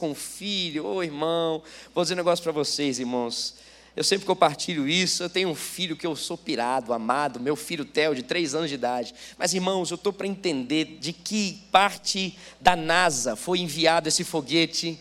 com 0.00 0.14
filho, 0.14 0.86
ô 0.86 0.94
oh, 0.94 1.02
irmão, 1.02 1.60
vou 1.92 2.04
dizer 2.04 2.14
um 2.14 2.18
negócio 2.18 2.40
para 2.40 2.52
vocês, 2.52 3.00
irmãos. 3.00 3.56
Eu 3.96 4.04
sempre 4.04 4.24
compartilho 4.24 4.88
isso. 4.88 5.24
Eu 5.24 5.28
tenho 5.28 5.48
um 5.48 5.56
filho 5.56 5.96
que 5.96 6.06
eu 6.06 6.14
sou 6.14 6.38
pirado, 6.38 6.92
amado, 6.92 7.40
meu 7.40 7.56
filho 7.56 7.84
Theo, 7.84 8.14
de 8.14 8.22
três 8.22 8.54
anos 8.54 8.68
de 8.68 8.76
idade. 8.76 9.12
Mas, 9.36 9.54
irmãos, 9.54 9.90
eu 9.90 9.96
estou 9.96 10.12
para 10.12 10.28
entender 10.28 10.98
de 11.00 11.12
que 11.12 11.64
parte 11.72 12.38
da 12.60 12.76
NASA 12.76 13.34
foi 13.34 13.58
enviado 13.58 14.06
esse 14.06 14.22
foguete 14.22 15.00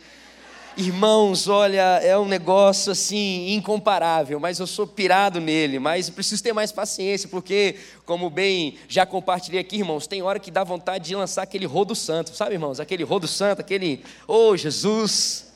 Irmãos, 0.80 1.48
olha, 1.48 2.00
é 2.04 2.16
um 2.20 2.28
negócio 2.28 2.92
assim 2.92 3.52
incomparável, 3.56 4.40
mas 4.40 4.60
eu 4.60 4.68
sou 4.68 4.86
pirado 4.86 5.42
nele, 5.42 5.80
mas 5.80 6.08
preciso 6.08 6.44
ter 6.44 6.54
mais 6.54 6.72
paciência, 6.72 7.28
porque, 7.28 7.78
como 8.06 8.30
bem 8.30 8.76
já 8.88 9.04
compartilhei 9.04 9.60
aqui, 9.60 9.78
irmãos, 9.78 10.06
tem 10.06 10.22
hora 10.22 10.38
que 10.38 10.52
dá 10.52 10.64
vontade 10.64 11.06
de 11.06 11.16
lançar 11.16 11.42
aquele 11.42 11.66
rodo 11.66 11.96
santo, 11.96 12.30
sabe, 12.36 12.54
irmãos? 12.54 12.80
Aquele 12.80 13.04
rodo 13.04 13.28
santo, 13.28 13.60
aquele, 13.60 14.04
oh 14.28 14.56
Jesus, 14.56 15.47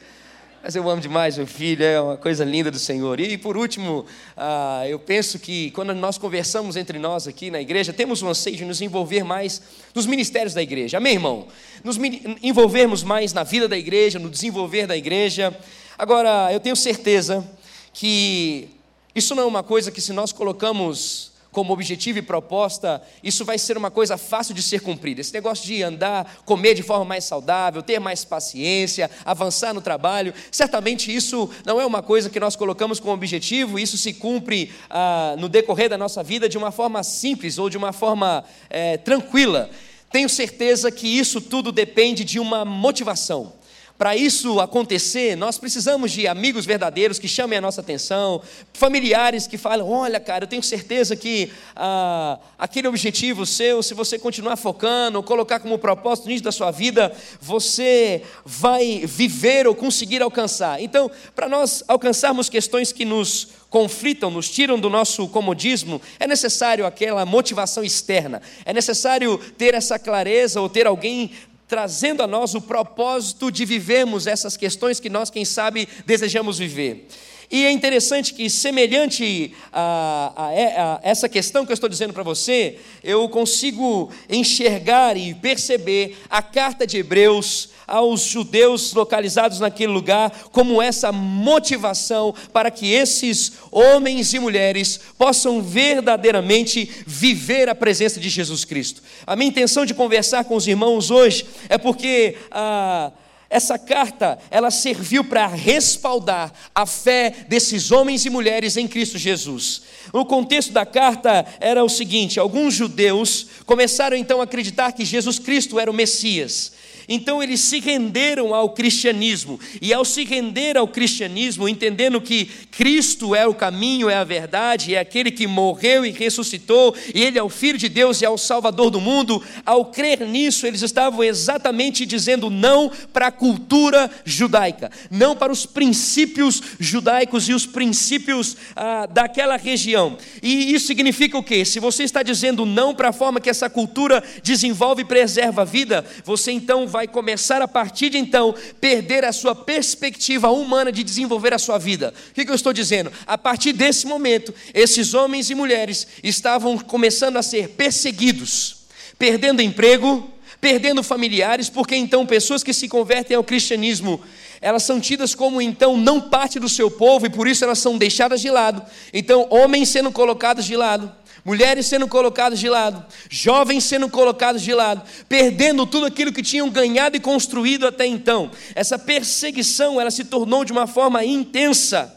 mas 0.64 0.76
eu 0.76 0.88
amo 0.88 1.02
demais 1.02 1.38
meu 1.38 1.48
filho, 1.48 1.84
é 1.84 2.00
uma 2.00 2.18
coisa 2.18 2.46
linda 2.46 2.70
do 2.70 2.78
Senhor. 2.78 3.20
E 3.20 3.36
por 3.38 3.58
último, 3.58 4.06
ah, 4.38 4.84
eu 4.88 5.00
penso 5.00 5.40
que 5.40 5.72
quando 5.72 5.94
nós 5.96 6.20
conversamos 6.20 6.76
entre 6.76 7.00
nós 7.00 7.28
aqui 7.28 7.50
na 7.50 7.60
igreja, 7.60 7.92
temos 7.92 8.22
um 8.22 8.30
anseio 8.30 8.56
de 8.56 8.64
nos 8.64 8.80
envolver 8.80 9.24
mais 9.24 9.62
nos 9.96 10.06
ministérios 10.06 10.54
da 10.54 10.62
igreja. 10.62 10.98
Amém, 10.98 11.14
irmão? 11.14 11.48
Nos 11.84 11.98
envolvermos 12.44 13.02
mais 13.02 13.34
na 13.34 13.44
vida 13.44 13.68
da 13.68 13.78
igreja, 13.78 14.20
no 14.20 14.30
desenvolver 14.30 14.86
da 14.86 14.96
igreja. 14.96 15.58
Agora, 15.98 16.54
eu 16.54 16.60
tenho 16.60 16.76
certeza 16.76 17.44
que 17.92 18.70
isso 19.16 19.34
não 19.34 19.44
é 19.44 19.46
uma 19.48 19.64
coisa 19.64 19.90
que 19.90 20.00
se 20.00 20.14
nós 20.14 20.32
colocamos 20.32 21.31
como 21.52 21.74
objetivo 21.74 22.20
e 22.20 22.22
proposta, 22.22 23.02
isso 23.22 23.44
vai 23.44 23.58
ser 23.58 23.78
uma 23.78 23.92
coisa 23.92 24.18
fácil 24.18 24.54
de 24.54 24.64
ser 24.64 24.82
cumprida. 24.82 25.22
Esse 25.22 25.34
negócio 25.34 25.66
de 25.66 25.84
andar, 25.84 26.42
comer 26.46 26.74
de 26.74 26.82
forma 26.82 27.04
mais 27.04 27.26
saudável, 27.26 27.84
ter 27.84 28.00
mais 28.00 28.24
paciência, 28.24 29.12
avançar 29.26 29.74
no 29.74 29.82
trabalho, 29.82 30.34
certamente 30.50 31.14
isso 31.14 31.50
não 31.66 31.80
é 31.80 31.86
uma 31.86 32.02
coisa 32.02 32.30
que 32.30 32.40
nós 32.40 32.56
colocamos 32.56 33.00
como 33.00 33.14
objetivo, 33.14 33.78
isso 33.78 33.98
se 33.98 34.14
cumpre 34.14 34.72
ah, 34.90 35.36
no 35.38 35.50
decorrer 35.50 35.90
da 35.90 35.98
nossa 35.98 36.24
vida 36.24 36.48
de 36.48 36.58
uma 36.58 36.72
forma 36.72 37.04
simples 37.04 37.58
ou 37.58 37.70
de 37.70 37.78
uma 37.78 37.92
forma 37.92 38.44
é, 38.70 38.98
tranquila. 38.98 39.70
Tenho 40.12 40.30
certeza 40.30 40.92
que 40.92 41.08
isso 41.08 41.40
tudo 41.40 41.72
depende 41.72 42.24
de 42.24 42.40
uma 42.40 42.66
motivação. 42.66 43.54
Para 44.02 44.16
isso 44.16 44.60
acontecer, 44.60 45.38
nós 45.38 45.60
precisamos 45.60 46.12
de 46.12 46.28
amigos 46.28 46.66
verdadeiros 46.66 47.20
que 47.20 47.28
chamem 47.28 47.60
a 47.60 47.62
nossa 47.62 47.82
atenção, 47.82 48.42
familiares 48.74 49.46
que 49.46 49.60
falam: 49.60 49.88
olha, 49.88 50.20
cara, 50.20 50.46
eu 50.46 50.48
tenho 50.48 50.64
certeza 50.64 51.16
que 51.16 51.52
ah, 51.76 52.40
aquele 52.58 52.88
objetivo 52.88 53.46
seu, 53.46 53.84
se 53.84 53.94
você 53.94 54.18
continuar 54.18 54.56
focando, 54.56 55.22
colocar 55.22 55.60
como 55.60 55.78
propósito 55.78 56.30
nisso 56.30 56.44
da 56.44 56.52
sua 56.52 56.72
vida, 56.72 57.14
você 57.40 58.24
vai 58.44 59.04
viver 59.06 59.68
ou 59.68 59.76
conseguir 59.76 60.24
alcançar. 60.24 60.82
Então, 60.82 61.12
para 61.36 61.48
nós 61.48 61.84
alcançarmos 61.88 62.50
questões 62.50 62.92
que 62.92 63.06
nos 63.06 63.50
conflitam, 63.70 64.32
nos 64.32 64.50
tiram 64.50 64.80
do 64.80 64.90
nosso 64.90 65.28
comodismo, 65.30 66.02
é 66.20 66.26
necessário 66.26 66.88
aquela 66.88 67.24
motivação 67.24 67.84
externa, 67.84 68.42
é 68.66 68.74
necessário 68.74 69.38
ter 69.58 69.76
essa 69.76 70.00
clareza 70.00 70.60
ou 70.60 70.68
ter 70.68 70.88
alguém 70.88 71.32
trazendo 71.72 72.22
a 72.22 72.28
nós 72.28 72.54
o 72.54 72.60
propósito 72.60 73.50
de 73.50 73.64
vivermos 73.64 74.28
essas 74.28 74.58
questões 74.58 75.00
que 75.00 75.10
nós, 75.10 75.30
quem 75.30 75.46
sabe, 75.46 75.88
desejamos 76.06 76.60
viver. 76.60 77.08
E 77.50 77.64
é 77.66 77.72
interessante 77.72 78.34
que, 78.34 78.50
semelhante 78.50 79.54
a, 79.72 80.34
a, 80.36 80.48
a 80.48 81.00
essa 81.02 81.30
questão 81.30 81.66
que 81.66 81.72
eu 81.72 81.74
estou 81.74 81.88
dizendo 81.88 82.12
para 82.12 82.24
você, 82.24 82.78
eu 83.02 83.30
consigo 83.30 84.12
enxergar 84.30 85.16
e 85.16 85.34
perceber 85.34 86.18
a 86.30 86.42
carta 86.42 86.86
de 86.86 86.98
Hebreus 86.98 87.70
aos 87.92 88.22
judeus 88.22 88.94
localizados 88.94 89.60
naquele 89.60 89.92
lugar 89.92 90.32
como 90.54 90.82
essa 90.82 91.12
motivação 91.12 92.34
para 92.54 92.72
que 92.72 92.90
esses 92.90 93.52
homens 93.70 94.34
e 94.34 94.40
mulheres 94.40 94.98
possam 95.18 95.62
verdadeiramente 95.62 96.90
viver 97.06 97.68
a 97.68 97.76
presença 97.76 98.18
de 98.18 98.30
Jesus 98.30 98.64
Cristo. 98.64 99.04
A 99.28 99.36
minha 99.36 99.50
intenção 99.50 99.86
de 99.86 99.94
conversar 99.94 100.46
com 100.46 100.56
os 100.56 100.66
irmãos 100.66 101.12
hoje 101.12 101.46
é 101.68 101.78
porque 101.78 102.38
ah, 102.50 103.12
essa 103.50 103.78
carta 103.78 104.40
ela 104.50 104.72
serviu 104.72 105.26
para 105.26 105.46
respaldar 105.46 106.54
a 106.74 106.86
fé 106.86 107.46
desses 107.50 107.92
homens 107.92 108.26
e 108.26 108.30
mulheres 108.30 108.78
em 108.78 108.88
Cristo 108.88 109.18
Jesus. 109.18 109.82
O 110.14 110.24
contexto 110.24 110.72
da 110.72 110.86
carta 110.86 111.46
era 111.60 111.84
o 111.84 111.90
seguinte: 111.90 112.40
alguns 112.40 112.74
judeus 112.74 113.48
começaram 113.66 114.16
então 114.16 114.40
a 114.40 114.46
acreditar 114.46 114.94
que 114.94 115.04
Jesus 115.04 115.38
Cristo 115.38 115.78
era 115.78 115.92
o 115.92 115.94
Messias. 115.94 116.72
Então 117.14 117.44
eles 117.44 117.60
se 117.60 117.82
renderam 117.82 118.56
ao 118.56 118.70
cristianismo, 118.70 119.60
e 119.82 119.94
ao 119.94 120.06
se 120.06 120.24
render 120.24 120.78
ao 120.78 120.88
cristianismo, 120.88 121.68
entendendo 121.68 122.22
que 122.22 122.46
Cristo 122.72 123.36
é 123.36 123.46
o 123.46 123.54
caminho, 123.54 124.10
é 124.10 124.16
a 124.16 124.24
verdade, 124.24 124.96
é 124.96 125.00
aquele 125.00 125.30
que 125.30 125.46
morreu 125.46 126.06
e 126.06 126.12
ressuscitou, 126.12 126.96
e 127.14 127.22
Ele 127.22 127.38
é 127.38 127.44
o 127.44 127.50
Filho 127.50 127.78
de 127.78 127.90
Deus 127.90 128.22
e 128.22 128.26
é 128.26 128.30
o 128.30 128.38
Salvador 128.38 128.90
do 128.90 129.02
mundo, 129.02 129.44
ao 129.66 129.86
crer 129.86 130.26
nisso, 130.26 130.66
eles 130.66 130.82
estavam 130.82 131.22
exatamente 131.22 132.06
dizendo 132.06 132.50
não 132.50 132.90
para 133.12 133.28
a 133.28 133.32
cultura 133.32 134.10
judaica, 134.24 134.90
não 135.10 135.36
para 135.36 135.52
os 135.52 135.66
princípios 135.66 136.62
judaicos 136.80 137.50
e 137.50 137.54
os 137.54 137.66
princípios 137.66 138.56
ah, 138.74 139.06
daquela 139.06 139.58
região. 139.58 140.18
E 140.42 140.74
isso 140.74 140.88
significa 140.88 141.38
o 141.38 141.44
quê? 141.44 141.66
Se 141.66 141.80
você 141.80 142.04
está 142.04 142.24
dizendo 142.24 142.66
não 142.66 142.96
para 142.96 143.10
a 143.10 143.14
forma 143.14 143.42
que 143.42 143.50
essa 143.50 143.70
cultura 143.70 144.24
desenvolve 144.42 145.02
e 145.02 145.06
preserva 145.06 145.64
a 145.64 145.66
vida, 145.66 146.06
você 146.24 146.52
então 146.52 146.88
vai 146.88 147.01
vai 147.02 147.08
começar 147.08 147.64
a 147.64 147.68
partir 147.68 148.12
de 148.12 148.20
então 148.20 148.54
perder 148.80 149.26
a 149.26 149.32
sua 149.32 149.56
perspectiva 149.56 150.52
humana 150.52 150.92
de 150.92 151.04
desenvolver 151.04 151.52
a 151.52 151.58
sua 151.58 151.80
vida. 151.80 152.14
O 152.30 152.34
que 152.36 152.48
eu 152.48 152.54
estou 152.54 152.72
dizendo? 152.72 153.12
A 153.26 153.40
partir 153.40 153.74
desse 153.74 154.06
momento, 154.06 154.54
esses 154.72 155.16
homens 155.16 155.50
e 155.50 155.56
mulheres 155.56 156.08
estavam 156.24 156.78
começando 156.78 157.38
a 157.38 157.42
ser 157.42 157.70
perseguidos, 157.70 158.86
perdendo 159.18 159.64
emprego, 159.64 160.30
perdendo 160.60 161.02
familiares, 161.02 161.70
porque 161.70 161.96
então 161.96 162.24
pessoas 162.24 162.62
que 162.62 162.72
se 162.72 162.88
convertem 162.88 163.36
ao 163.36 163.44
cristianismo 163.44 164.22
elas 164.62 164.84
são 164.84 165.00
tidas 165.00 165.34
como 165.34 165.60
então 165.60 165.98
não 165.98 166.22
parte 166.22 166.60
do 166.60 166.70
seu 166.70 166.92
povo 166.92 167.26
e 167.26 167.32
por 167.32 167.48
isso 167.48 167.64
elas 167.64 167.80
são 167.80 167.98
deixadas 167.98 168.40
de 168.40 168.52
lado. 168.52 168.84
Então, 169.12 169.48
homens 169.50 169.90
sendo 169.90 170.12
colocados 170.12 170.66
de 170.66 170.78
lado, 170.78 171.12
mulheres 171.44 171.88
sendo 171.88 172.08
colocadas 172.08 172.60
de 172.60 172.70
lado, 172.70 173.04
jovens 173.30 173.84
sendo 173.84 174.10
colocados 174.10 174.62
de 174.62 174.74
lado, 174.74 175.04
perdendo 175.28 175.86
tudo 175.86 176.06
aquilo 176.06 176.32
que 176.32 176.44
tinham 176.44 176.70
ganhado 176.70 177.18
e 177.18 177.20
construído 177.20 177.88
até 177.88 178.06
então. 178.06 178.52
Essa 178.76 178.98
perseguição, 178.98 180.00
ela 180.00 180.12
se 180.12 180.26
tornou 180.26 180.64
de 180.64 180.72
uma 180.72 180.88
forma 180.88 181.24
intensa, 181.26 182.16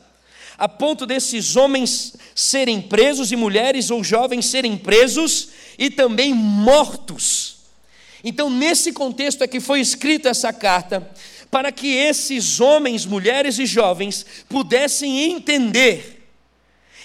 a 0.57 0.69
ponto 0.69 1.05
desses 1.07 1.57
homens 1.57 2.15
serem 2.35 2.81
presos 2.81 3.33
e 3.33 3.37
mulheres 3.37 3.91
ou 3.91 4.05
jovens 4.05 4.47
serem 4.47 4.77
presos 4.77 5.49
e 5.79 5.91
também 5.91 6.33
mortos. 6.33 7.57
Então, 8.23 8.49
nesse 8.49 8.93
contexto 8.93 9.43
é 9.43 9.49
que 9.49 9.61
foi 9.61 9.81
escrita 9.81 10.31
essa 10.31 10.53
carta, 10.53 11.11
para 11.51 11.71
que 11.71 11.89
esses 11.89 12.61
homens, 12.61 13.05
mulheres 13.05 13.59
e 13.59 13.67
jovens 13.67 14.25
pudessem 14.49 15.33
entender 15.33 16.29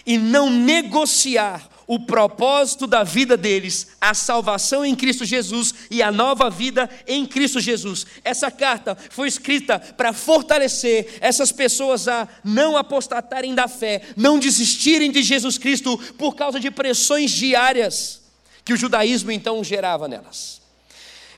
e 0.06 0.18
não 0.18 0.50
negociar 0.50 1.70
o 1.90 1.98
propósito 1.98 2.86
da 2.86 3.04
vida 3.04 3.36
deles, 3.36 3.88
a 4.00 4.14
salvação 4.14 4.86
em 4.86 4.96
Cristo 4.96 5.26
Jesus 5.26 5.74
e 5.90 6.04
a 6.04 6.12
nova 6.12 6.48
vida 6.48 6.88
em 7.08 7.26
Cristo 7.26 7.60
Jesus. 7.60 8.06
Essa 8.24 8.52
carta 8.52 8.96
foi 9.10 9.28
escrita 9.28 9.80
para 9.80 10.14
fortalecer 10.14 11.18
essas 11.20 11.52
pessoas 11.52 12.08
a 12.08 12.28
não 12.44 12.78
apostatarem 12.78 13.56
da 13.56 13.68
fé, 13.68 14.04
não 14.16 14.38
desistirem 14.38 15.10
de 15.10 15.24
Jesus 15.24 15.58
Cristo 15.58 15.98
por 16.16 16.36
causa 16.36 16.60
de 16.60 16.70
pressões 16.70 17.32
diárias 17.32 18.22
que 18.64 18.72
o 18.72 18.78
judaísmo 18.78 19.32
então 19.32 19.64
gerava 19.64 20.08
nelas. 20.08 20.62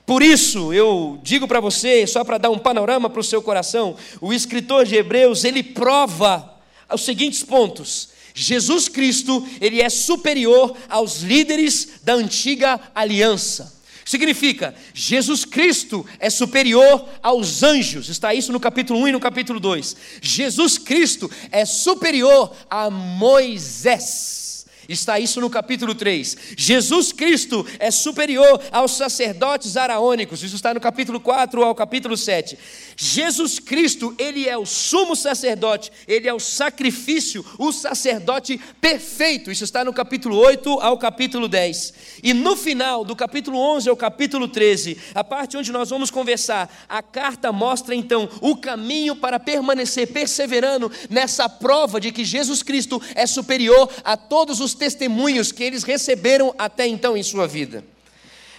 Por 0.04 0.22
isso, 0.22 0.70
eu 0.70 1.18
digo 1.22 1.48
para 1.48 1.60
você, 1.60 2.06
só 2.06 2.24
para 2.24 2.36
dar 2.36 2.50
um 2.50 2.58
panorama 2.58 3.08
para 3.08 3.20
o 3.20 3.24
seu 3.24 3.40
coração, 3.40 3.96
o 4.20 4.34
escritor 4.34 4.84
de 4.84 4.96
Hebreus, 4.96 5.44
ele 5.44 5.62
prova 5.62 6.60
os 6.92 7.06
seguintes 7.06 7.42
pontos 7.42 8.11
Jesus 8.34 8.88
Cristo, 8.88 9.46
ele 9.60 9.80
é 9.80 9.88
superior 9.90 10.76
aos 10.88 11.20
líderes 11.20 12.00
da 12.02 12.14
antiga 12.14 12.80
aliança. 12.94 13.80
Significa, 14.04 14.74
Jesus 14.92 15.44
Cristo 15.44 16.04
é 16.18 16.28
superior 16.28 17.08
aos 17.22 17.62
anjos, 17.62 18.08
está 18.08 18.34
isso 18.34 18.52
no 18.52 18.58
capítulo 18.60 19.00
1 19.00 19.08
e 19.08 19.12
no 19.12 19.20
capítulo 19.20 19.60
2. 19.60 19.96
Jesus 20.20 20.76
Cristo 20.76 21.30
é 21.50 21.64
superior 21.64 22.52
a 22.68 22.90
Moisés. 22.90 24.41
Está 24.88 25.18
isso 25.20 25.40
no 25.40 25.48
capítulo 25.48 25.94
3. 25.94 26.36
Jesus 26.56 27.12
Cristo 27.12 27.66
é 27.78 27.90
superior 27.90 28.60
aos 28.70 28.92
sacerdotes 28.92 29.76
araônicos. 29.76 30.42
Isso 30.42 30.56
está 30.56 30.74
no 30.74 30.80
capítulo 30.80 31.20
4 31.20 31.62
ao 31.62 31.74
capítulo 31.74 32.16
7. 32.16 32.58
Jesus 32.96 33.58
Cristo, 33.58 34.14
ele 34.18 34.48
é 34.48 34.56
o 34.56 34.66
sumo 34.66 35.14
sacerdote, 35.14 35.90
ele 36.06 36.28
é 36.28 36.34
o 36.34 36.40
sacrifício, 36.40 37.44
o 37.58 37.72
sacerdote 37.72 38.60
perfeito. 38.80 39.50
Isso 39.50 39.64
está 39.64 39.84
no 39.84 39.92
capítulo 39.92 40.36
8 40.36 40.80
ao 40.80 40.98
capítulo 40.98 41.48
10. 41.48 41.94
E 42.22 42.34
no 42.34 42.56
final, 42.56 43.04
do 43.04 43.16
capítulo 43.16 43.58
11 43.58 43.88
ao 43.88 43.96
capítulo 43.96 44.48
13, 44.48 44.98
a 45.14 45.24
parte 45.24 45.56
onde 45.56 45.72
nós 45.72 45.90
vamos 45.90 46.10
conversar, 46.10 46.72
a 46.88 47.02
carta 47.02 47.52
mostra 47.52 47.94
então 47.94 48.28
o 48.40 48.56
caminho 48.56 49.16
para 49.16 49.38
permanecer 49.38 50.12
perseverando 50.12 50.90
nessa 51.08 51.48
prova 51.48 52.00
de 52.00 52.12
que 52.12 52.24
Jesus 52.24 52.62
Cristo 52.62 53.00
é 53.14 53.26
superior 53.26 53.88
a 54.04 54.16
todos 54.16 54.60
os 54.60 54.71
testemunhos 54.74 55.52
que 55.52 55.62
eles 55.62 55.82
receberam 55.82 56.54
até 56.58 56.86
então 56.86 57.16
em 57.16 57.22
sua 57.22 57.46
vida. 57.46 57.84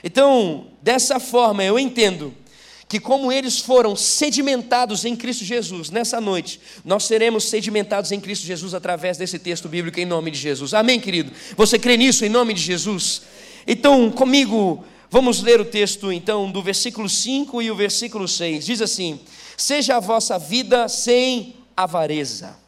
Então, 0.04 0.68
dessa 0.82 1.20
forma, 1.20 1.64
eu 1.64 1.80
entendo 1.80 2.34
que, 2.88 3.00
como 3.00 3.32
eles 3.32 3.60
foram 3.60 3.96
sedimentados 3.96 5.06
em 5.06 5.16
Cristo 5.16 5.46
Jesus, 5.46 5.90
nessa 5.90 6.20
noite, 6.20 6.60
nós 6.84 7.06
seremos 7.06 7.46
sedimentados 7.46 8.12
em 8.12 8.20
Cristo 8.20 8.46
Jesus 8.46 8.74
através 8.74 9.18
desse 9.18 9.40
texto 9.40 9.70
bíblico, 9.70 10.00
em 10.00 10.06
nome 10.06 10.30
de 10.30 10.38
Jesus. 10.38 10.74
Amém, 10.74 11.00
querido? 11.00 11.32
Você 11.56 11.80
crê 11.80 11.98
nisso, 11.98 12.26
em 12.26 12.30
nome 12.30 12.54
de 12.54 12.62
Jesus? 12.62 13.24
Então, 13.66 14.12
comigo, 14.12 14.84
vamos 15.10 15.42
ler 15.42 15.62
o 15.62 15.66
texto, 15.66 16.12
então, 16.12 16.52
do 16.52 16.62
versículo 16.62 17.10
5 17.10 17.62
e 17.62 17.72
o 17.72 17.76
versículo 17.76 18.28
6. 18.28 18.66
Diz 18.66 18.82
assim: 18.82 19.20
Seja 19.58 19.98
a 19.98 20.00
vossa 20.00 20.38
vida 20.38 20.88
sem 20.88 21.56
avareza 21.76 22.63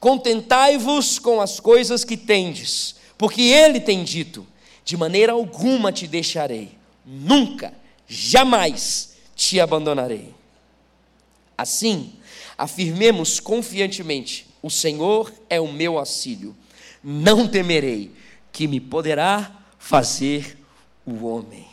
Contentai-vos 0.00 1.18
com 1.18 1.40
as 1.40 1.58
coisas 1.58 2.04
que 2.04 2.16
tendes, 2.16 2.96
porque 3.16 3.42
ele 3.42 3.80
tem 3.80 4.04
dito: 4.04 4.46
de 4.84 4.96
maneira 4.96 5.32
alguma 5.32 5.92
te 5.92 6.06
deixarei, 6.06 6.72
nunca, 7.04 7.74
jamais 8.06 9.16
te 9.34 9.60
abandonarei. 9.60 10.34
Assim, 11.56 12.14
afirmemos 12.56 13.38
confiantemente: 13.38 14.46
o 14.62 14.70
Senhor 14.70 15.32
é 15.50 15.60
o 15.60 15.72
meu 15.72 15.98
auxílio, 15.98 16.56
não 17.02 17.46
temerei, 17.46 18.12
que 18.52 18.66
me 18.66 18.80
poderá 18.80 19.52
fazer 19.78 20.58
o 21.06 21.26
homem. 21.26 21.67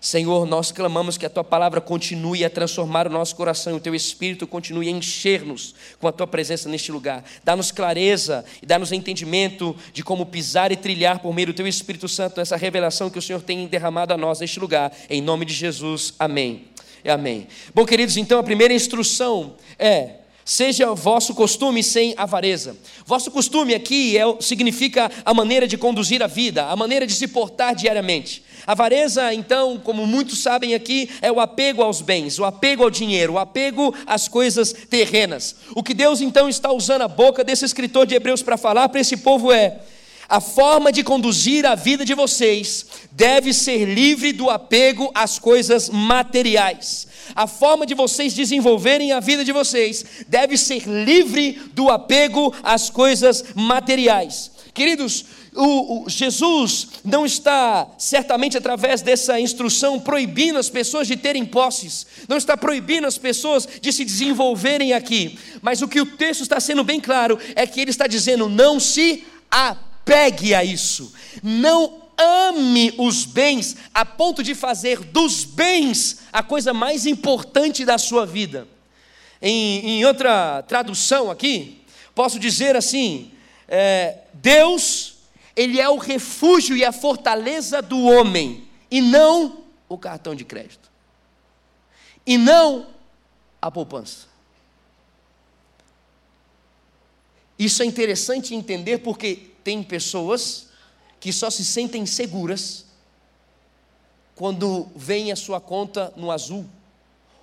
Senhor, 0.00 0.46
nós 0.46 0.72
clamamos 0.72 1.18
que 1.18 1.26
a 1.26 1.30
tua 1.30 1.44
palavra 1.44 1.78
continue 1.78 2.42
a 2.42 2.48
transformar 2.48 3.06
o 3.06 3.10
nosso 3.10 3.36
coração, 3.36 3.76
o 3.76 3.80
teu 3.80 3.94
espírito 3.94 4.46
continue 4.46 4.88
a 4.88 4.90
encher-nos 4.90 5.74
com 5.98 6.08
a 6.08 6.12
tua 6.12 6.26
presença 6.26 6.70
neste 6.70 6.90
lugar. 6.90 7.22
Dá-nos 7.44 7.70
clareza 7.70 8.42
e 8.62 8.66
dá-nos 8.66 8.92
entendimento 8.92 9.76
de 9.92 10.02
como 10.02 10.24
pisar 10.24 10.72
e 10.72 10.76
trilhar 10.76 11.18
por 11.18 11.34
meio 11.34 11.48
do 11.48 11.52
teu 11.52 11.66
Espírito 11.66 12.08
Santo 12.08 12.40
essa 12.40 12.56
revelação 12.56 13.10
que 13.10 13.18
o 13.18 13.22
Senhor 13.22 13.42
tem 13.42 13.66
derramado 13.66 14.14
a 14.14 14.16
nós 14.16 14.40
neste 14.40 14.58
lugar. 14.58 14.90
Em 15.10 15.20
nome 15.20 15.44
de 15.44 15.52
Jesus. 15.52 16.14
Amém. 16.18 16.64
Amém. 17.04 17.46
Bom, 17.74 17.84
queridos, 17.84 18.16
então 18.16 18.38
a 18.38 18.42
primeira 18.42 18.72
instrução 18.72 19.54
é 19.78 20.20
Seja 20.50 20.92
vosso 20.94 21.32
costume 21.32 21.80
sem 21.80 22.12
avareza. 22.16 22.76
Vosso 23.06 23.30
costume 23.30 23.72
aqui 23.72 24.18
é, 24.18 24.22
significa 24.40 25.08
a 25.24 25.32
maneira 25.32 25.64
de 25.64 25.78
conduzir 25.78 26.24
a 26.24 26.26
vida, 26.26 26.64
a 26.64 26.74
maneira 26.74 27.06
de 27.06 27.14
se 27.14 27.28
portar 27.28 27.72
diariamente. 27.72 28.42
Avareza, 28.66 29.32
então, 29.34 29.78
como 29.78 30.06
muitos 30.06 30.38
sabem 30.38 30.74
aqui, 30.74 31.08
é 31.20 31.30
o 31.30 31.40
apego 31.40 31.82
aos 31.82 32.00
bens, 32.00 32.38
o 32.38 32.44
apego 32.44 32.84
ao 32.84 32.90
dinheiro, 32.90 33.34
o 33.34 33.38
apego 33.38 33.94
às 34.06 34.28
coisas 34.28 34.72
terrenas. 34.72 35.56
O 35.74 35.82
que 35.82 35.94
Deus 35.94 36.20
então 36.20 36.48
está 36.48 36.72
usando 36.72 37.02
a 37.02 37.08
boca 37.08 37.42
desse 37.44 37.64
escritor 37.64 38.06
de 38.06 38.14
Hebreus 38.14 38.42
para 38.42 38.56
falar 38.56 38.88
para 38.88 39.00
esse 39.00 39.16
povo 39.16 39.52
é: 39.52 39.80
a 40.30 40.40
forma 40.40 40.92
de 40.92 41.02
conduzir 41.02 41.66
a 41.66 41.74
vida 41.74 42.04
de 42.04 42.14
vocês 42.14 42.86
deve 43.10 43.52
ser 43.52 43.84
livre 43.84 44.32
do 44.32 44.48
apego 44.48 45.10
às 45.12 45.40
coisas 45.40 45.90
materiais. 45.90 47.08
A 47.34 47.48
forma 47.48 47.84
de 47.84 47.94
vocês 47.94 48.32
desenvolverem 48.32 49.10
a 49.10 49.18
vida 49.18 49.44
de 49.44 49.50
vocês 49.50 50.04
deve 50.28 50.56
ser 50.56 50.86
livre 50.86 51.60
do 51.74 51.90
apego 51.90 52.54
às 52.62 52.90
coisas 52.90 53.44
materiais. 53.56 54.49
Queridos, 54.72 55.24
o, 55.54 56.04
o, 56.04 56.08
Jesus 56.08 56.88
não 57.04 57.26
está, 57.26 57.88
certamente 57.98 58.56
através 58.56 59.02
dessa 59.02 59.40
instrução, 59.40 59.98
proibindo 59.98 60.58
as 60.58 60.70
pessoas 60.70 61.08
de 61.08 61.16
terem 61.16 61.44
posses, 61.44 62.06
não 62.28 62.36
está 62.36 62.56
proibindo 62.56 63.06
as 63.06 63.18
pessoas 63.18 63.68
de 63.80 63.92
se 63.92 64.04
desenvolverem 64.04 64.92
aqui, 64.92 65.38
mas 65.60 65.82
o 65.82 65.88
que 65.88 66.00
o 66.00 66.06
texto 66.06 66.42
está 66.42 66.60
sendo 66.60 66.84
bem 66.84 67.00
claro 67.00 67.38
é 67.56 67.66
que 67.66 67.80
ele 67.80 67.90
está 67.90 68.06
dizendo: 68.06 68.48
não 68.48 68.78
se 68.78 69.24
apegue 69.50 70.54
a 70.54 70.64
isso, 70.64 71.12
não 71.42 72.00
ame 72.16 72.92
os 72.98 73.24
bens 73.24 73.76
a 73.94 74.04
ponto 74.04 74.42
de 74.42 74.54
fazer 74.54 75.00
dos 75.00 75.44
bens 75.44 76.20
a 76.32 76.42
coisa 76.42 76.72
mais 76.74 77.06
importante 77.06 77.84
da 77.84 77.98
sua 77.98 78.26
vida. 78.26 78.68
Em, 79.42 80.00
em 80.00 80.04
outra 80.04 80.62
tradução 80.62 81.30
aqui, 81.30 81.82
posso 82.14 82.38
dizer 82.38 82.76
assim: 82.76 83.32
é, 83.66 84.18
Deus 84.40 85.16
ele 85.54 85.80
é 85.80 85.88
o 85.88 85.98
refúgio 85.98 86.76
e 86.76 86.84
a 86.84 86.92
fortaleza 86.92 87.82
do 87.82 88.00
homem, 88.02 88.68
e 88.90 89.00
não 89.00 89.64
o 89.88 89.98
cartão 89.98 90.34
de 90.34 90.44
crédito, 90.44 90.90
e 92.24 92.38
não 92.38 92.86
a 93.60 93.70
poupança. 93.70 94.28
Isso 97.58 97.82
é 97.82 97.86
interessante 97.86 98.54
entender 98.54 98.98
porque 98.98 99.50
tem 99.62 99.82
pessoas 99.82 100.68
que 101.18 101.30
só 101.30 101.50
se 101.50 101.62
sentem 101.62 102.06
seguras 102.06 102.86
quando 104.34 104.88
vem 104.96 105.30
a 105.30 105.36
sua 105.36 105.60
conta 105.60 106.10
no 106.16 106.30
azul 106.30 106.66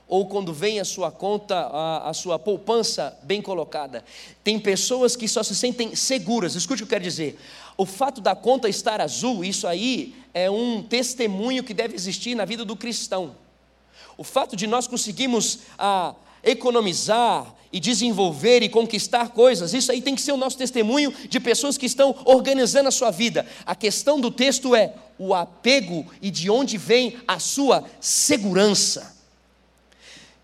ou 0.07 0.25
quando 0.27 0.53
vem 0.53 0.79
a 0.79 0.85
sua 0.85 1.11
conta, 1.11 1.55
a, 1.55 2.09
a, 2.09 2.13
sua 2.13 2.39
poupança 2.39 3.17
bem 3.23 3.41
colocada. 3.41 4.03
Tem 4.43 4.57
pessoas 4.59 5.15
que 5.15 5.27
só 5.27 5.43
se 5.43 5.55
sentem 5.55 5.95
seguras, 5.95 6.55
escute 6.55 6.83
o 6.83 6.85
que 6.85 6.93
eu 6.93 6.95
quero 6.97 7.03
dizer. 7.03 7.37
O 7.77 7.85
fato 7.85 8.21
da 8.21 8.35
conta 8.35 8.69
estar 8.69 9.01
azul, 9.01 9.43
isso 9.43 9.67
aí 9.67 10.15
é 10.33 10.49
um 10.49 10.81
testemunho 10.81 11.63
que 11.63 11.73
deve 11.73 11.95
existir 11.95 12.35
na 12.35 12.45
vida 12.45 12.63
do 12.63 12.75
cristão. 12.75 13.35
O 14.17 14.23
fato 14.23 14.55
de 14.55 14.65
nós 14.65 14.87
conseguirmos 14.87 15.59
a, 15.77 16.15
economizar 16.43 17.53
e 17.71 17.79
desenvolver 17.79 18.63
e 18.63 18.69
conquistar 18.69 19.29
coisas, 19.29 19.73
isso 19.73 19.91
aí 19.91 20.01
tem 20.01 20.15
que 20.15 20.21
ser 20.21 20.31
o 20.31 20.37
nosso 20.37 20.57
testemunho 20.57 21.13
de 21.27 21.39
pessoas 21.39 21.77
que 21.77 21.85
estão 21.85 22.15
organizando 22.23 22.87
a 22.87 22.91
sua 22.91 23.11
vida. 23.11 23.45
A 23.65 23.75
questão 23.75 24.19
do 24.21 24.31
texto 24.31 24.73
é 24.73 24.93
o 25.19 25.33
apego 25.33 26.05
e 26.21 26.31
de 26.31 26.49
onde 26.49 26.77
vem 26.77 27.17
a 27.27 27.39
sua 27.39 27.83
segurança. 27.99 29.16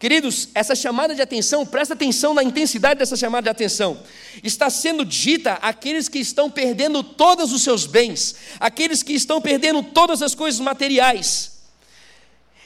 Queridos, 0.03 0.49
essa 0.53 0.75
chamada 0.75 1.15
de 1.15 1.21
atenção, 1.21 1.65
presta 1.65 1.93
atenção 1.93 2.33
na 2.33 2.43
intensidade 2.43 2.99
dessa 2.99 3.15
chamada 3.15 3.43
de 3.43 3.49
atenção. 3.49 3.97
Está 4.43 4.69
sendo 4.69 5.05
dita 5.05 5.53
àqueles 5.61 6.09
que 6.09 6.19
estão 6.19 6.51
perdendo 6.51 7.01
todos 7.01 7.53
os 7.53 7.61
seus 7.61 7.85
bens, 7.85 8.35
aqueles 8.59 9.01
que 9.01 9.13
estão 9.13 9.39
perdendo 9.39 9.81
todas 9.81 10.21
as 10.21 10.35
coisas 10.35 10.59
materiais. 10.59 11.53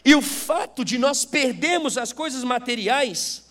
E 0.04 0.16
o 0.16 0.22
fato 0.24 0.84
de 0.84 0.98
nós 0.98 1.26
perdermos 1.26 1.96
as 1.96 2.12
coisas 2.12 2.44
materiais 2.44 3.44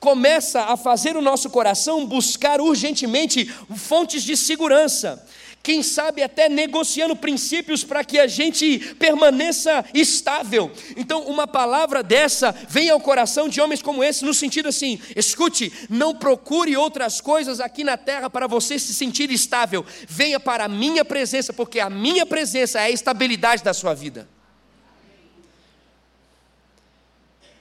começa 0.00 0.62
a 0.62 0.74
fazer 0.74 1.14
o 1.14 1.20
nosso 1.20 1.50
coração 1.50 2.06
buscar 2.06 2.58
urgentemente 2.58 3.44
fontes 3.76 4.22
de 4.22 4.34
segurança 4.34 5.22
quem 5.66 5.82
sabe 5.82 6.22
até 6.22 6.48
negociando 6.48 7.16
princípios 7.16 7.82
para 7.82 8.04
que 8.04 8.20
a 8.20 8.28
gente 8.28 8.78
permaneça 9.00 9.84
estável. 9.92 10.70
Então, 10.96 11.24
uma 11.24 11.44
palavra 11.44 12.04
dessa 12.04 12.52
vem 12.68 12.88
ao 12.88 13.00
coração 13.00 13.48
de 13.48 13.60
homens 13.60 13.82
como 13.82 14.04
esse, 14.04 14.24
no 14.24 14.32
sentido 14.32 14.68
assim: 14.68 15.00
escute, 15.16 15.72
não 15.90 16.14
procure 16.14 16.76
outras 16.76 17.20
coisas 17.20 17.58
aqui 17.58 17.82
na 17.82 17.96
terra 17.96 18.30
para 18.30 18.46
você 18.46 18.78
se 18.78 18.94
sentir 18.94 19.28
estável, 19.32 19.84
venha 20.06 20.38
para 20.38 20.66
a 20.66 20.68
minha 20.68 21.04
presença, 21.04 21.52
porque 21.52 21.80
a 21.80 21.90
minha 21.90 22.24
presença 22.24 22.78
é 22.78 22.84
a 22.84 22.90
estabilidade 22.90 23.64
da 23.64 23.74
sua 23.74 23.92
vida. 23.92 24.28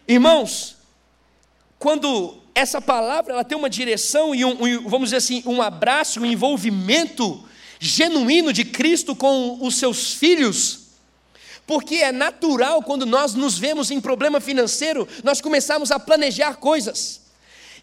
Irmãos, 0.08 0.78
quando 1.80 2.38
essa 2.54 2.80
palavra 2.80 3.34
ela 3.34 3.44
tem 3.44 3.58
uma 3.58 3.68
direção 3.68 4.36
e 4.36 4.46
um, 4.46 4.64
um, 4.64 4.88
vamos 4.88 5.10
dizer 5.10 5.18
assim, 5.18 5.42
um 5.44 5.60
abraço, 5.60 6.20
um 6.20 6.26
envolvimento 6.28 7.44
genuíno 7.80 8.52
de 8.54 8.66
Cristo 8.66 9.16
com 9.16 9.60
os 9.62 9.76
seus 9.76 10.14
filhos, 10.14 10.80
porque 11.68 11.96
é 11.96 12.12
natural 12.12 12.82
quando 12.84 13.06
nós 13.06 13.34
nos 13.34 13.58
vemos 13.58 13.90
em 13.92 14.00
problema 14.00 14.40
financeiro, 14.40 15.08
nós 15.24 15.42
começamos 15.42 15.92
a 15.92 16.00
planejar 16.00 16.56
coisas. 16.56 17.22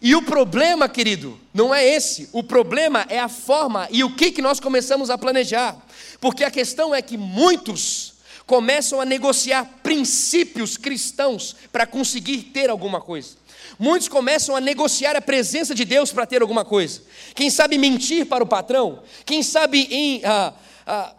E 0.01 0.15
o 0.15 0.21
problema, 0.21 0.89
querido, 0.89 1.39
não 1.53 1.73
é 1.73 1.85
esse. 1.85 2.27
O 2.33 2.43
problema 2.43 3.05
é 3.07 3.19
a 3.19 3.29
forma 3.29 3.87
e 3.89 4.03
o 4.03 4.13
que, 4.13 4.31
que 4.31 4.41
nós 4.41 4.59
começamos 4.59 5.09
a 5.09 5.17
planejar. 5.17 5.77
Porque 6.19 6.43
a 6.43 6.51
questão 6.51 6.93
é 6.93 7.01
que 7.01 7.17
muitos 7.17 8.13
começam 8.45 8.99
a 8.99 9.05
negociar 9.05 9.79
princípios 9.81 10.75
cristãos 10.75 11.55
para 11.71 11.87
conseguir 11.87 12.43
ter 12.53 12.69
alguma 12.69 12.99
coisa. 12.99 13.42
Muitos 13.83 14.07
começam 14.07 14.55
a 14.55 14.61
negociar 14.61 15.13
a 15.17 15.21
presença 15.21 15.75
de 15.75 15.83
Deus 15.83 16.09
para 16.09 16.25
ter 16.25 16.41
alguma 16.41 16.63
coisa. 16.63 17.01
Quem 17.35 17.49
sabe 17.49 17.77
mentir 17.77 18.25
para 18.25 18.41
o 18.41 18.47
patrão, 18.47 19.03
quem 19.25 19.43
sabe 19.43 19.89
em 19.91 20.23
ah, 20.23 20.53
ah, 20.87 21.13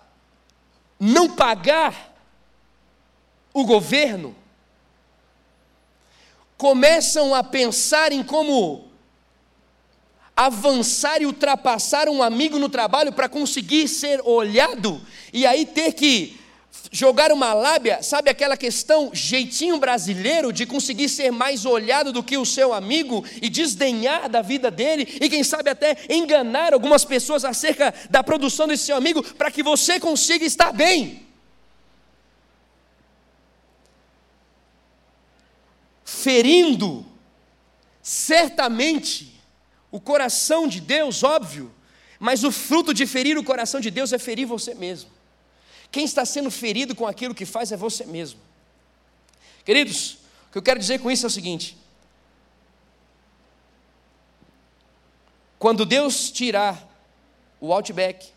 não 0.98 1.28
pagar 1.28 2.16
o 3.52 3.66
governo, 3.66 4.34
começam 6.56 7.34
a 7.34 7.44
pensar 7.44 8.12
em 8.12 8.22
como 8.22 8.88
avançar 10.34 11.20
e 11.20 11.26
ultrapassar 11.26 12.08
um 12.08 12.22
amigo 12.22 12.58
no 12.58 12.70
trabalho 12.70 13.12
para 13.12 13.28
conseguir 13.28 13.88
ser 13.88 14.22
olhado 14.24 15.02
e 15.34 15.44
aí 15.44 15.66
ter 15.66 15.92
que 15.92 16.40
jogar 16.90 17.32
uma 17.32 17.52
lábia, 17.52 18.02
sabe 18.02 18.30
aquela 18.30 18.56
questão 18.56 19.10
jeitinho 19.12 19.78
brasileiro 19.78 20.52
de 20.52 20.64
conseguir 20.64 21.08
ser 21.08 21.30
mais 21.30 21.64
olhado 21.64 22.12
do 22.12 22.22
que 22.22 22.38
o 22.38 22.44
seu 22.44 22.72
amigo 22.72 23.24
e 23.42 23.48
desdenhar 23.48 24.28
da 24.28 24.42
vida 24.42 24.70
dele 24.70 25.18
e 25.20 25.28
quem 25.28 25.42
sabe 25.42 25.70
até 25.70 25.96
enganar 26.08 26.72
algumas 26.72 27.04
pessoas 27.04 27.44
acerca 27.44 27.92
da 28.10 28.22
produção 28.22 28.68
desse 28.68 28.84
seu 28.84 28.96
amigo 28.96 29.22
para 29.34 29.50
que 29.50 29.62
você 29.62 29.98
consiga 29.98 30.44
estar 30.44 30.72
bem. 30.72 31.26
Ferindo 36.04 37.04
certamente 38.02 39.40
o 39.90 40.00
coração 40.00 40.68
de 40.68 40.80
Deus, 40.80 41.22
óbvio, 41.22 41.72
mas 42.18 42.44
o 42.44 42.52
fruto 42.52 42.94
de 42.94 43.06
ferir 43.06 43.36
o 43.36 43.44
coração 43.44 43.80
de 43.80 43.90
Deus 43.90 44.12
é 44.12 44.18
ferir 44.18 44.46
você 44.46 44.74
mesmo. 44.74 45.13
Quem 45.94 46.04
está 46.04 46.24
sendo 46.24 46.50
ferido 46.50 46.92
com 46.92 47.06
aquilo 47.06 47.32
que 47.32 47.46
faz 47.46 47.70
é 47.70 47.76
você 47.76 48.04
mesmo. 48.04 48.40
Queridos, 49.64 50.14
o 50.48 50.50
que 50.50 50.58
eu 50.58 50.62
quero 50.62 50.80
dizer 50.80 50.98
com 50.98 51.08
isso 51.08 51.24
é 51.24 51.28
o 51.28 51.30
seguinte: 51.30 51.78
quando 55.56 55.86
Deus 55.86 56.32
tirar 56.32 56.84
o 57.60 57.72
Outback, 57.72 58.28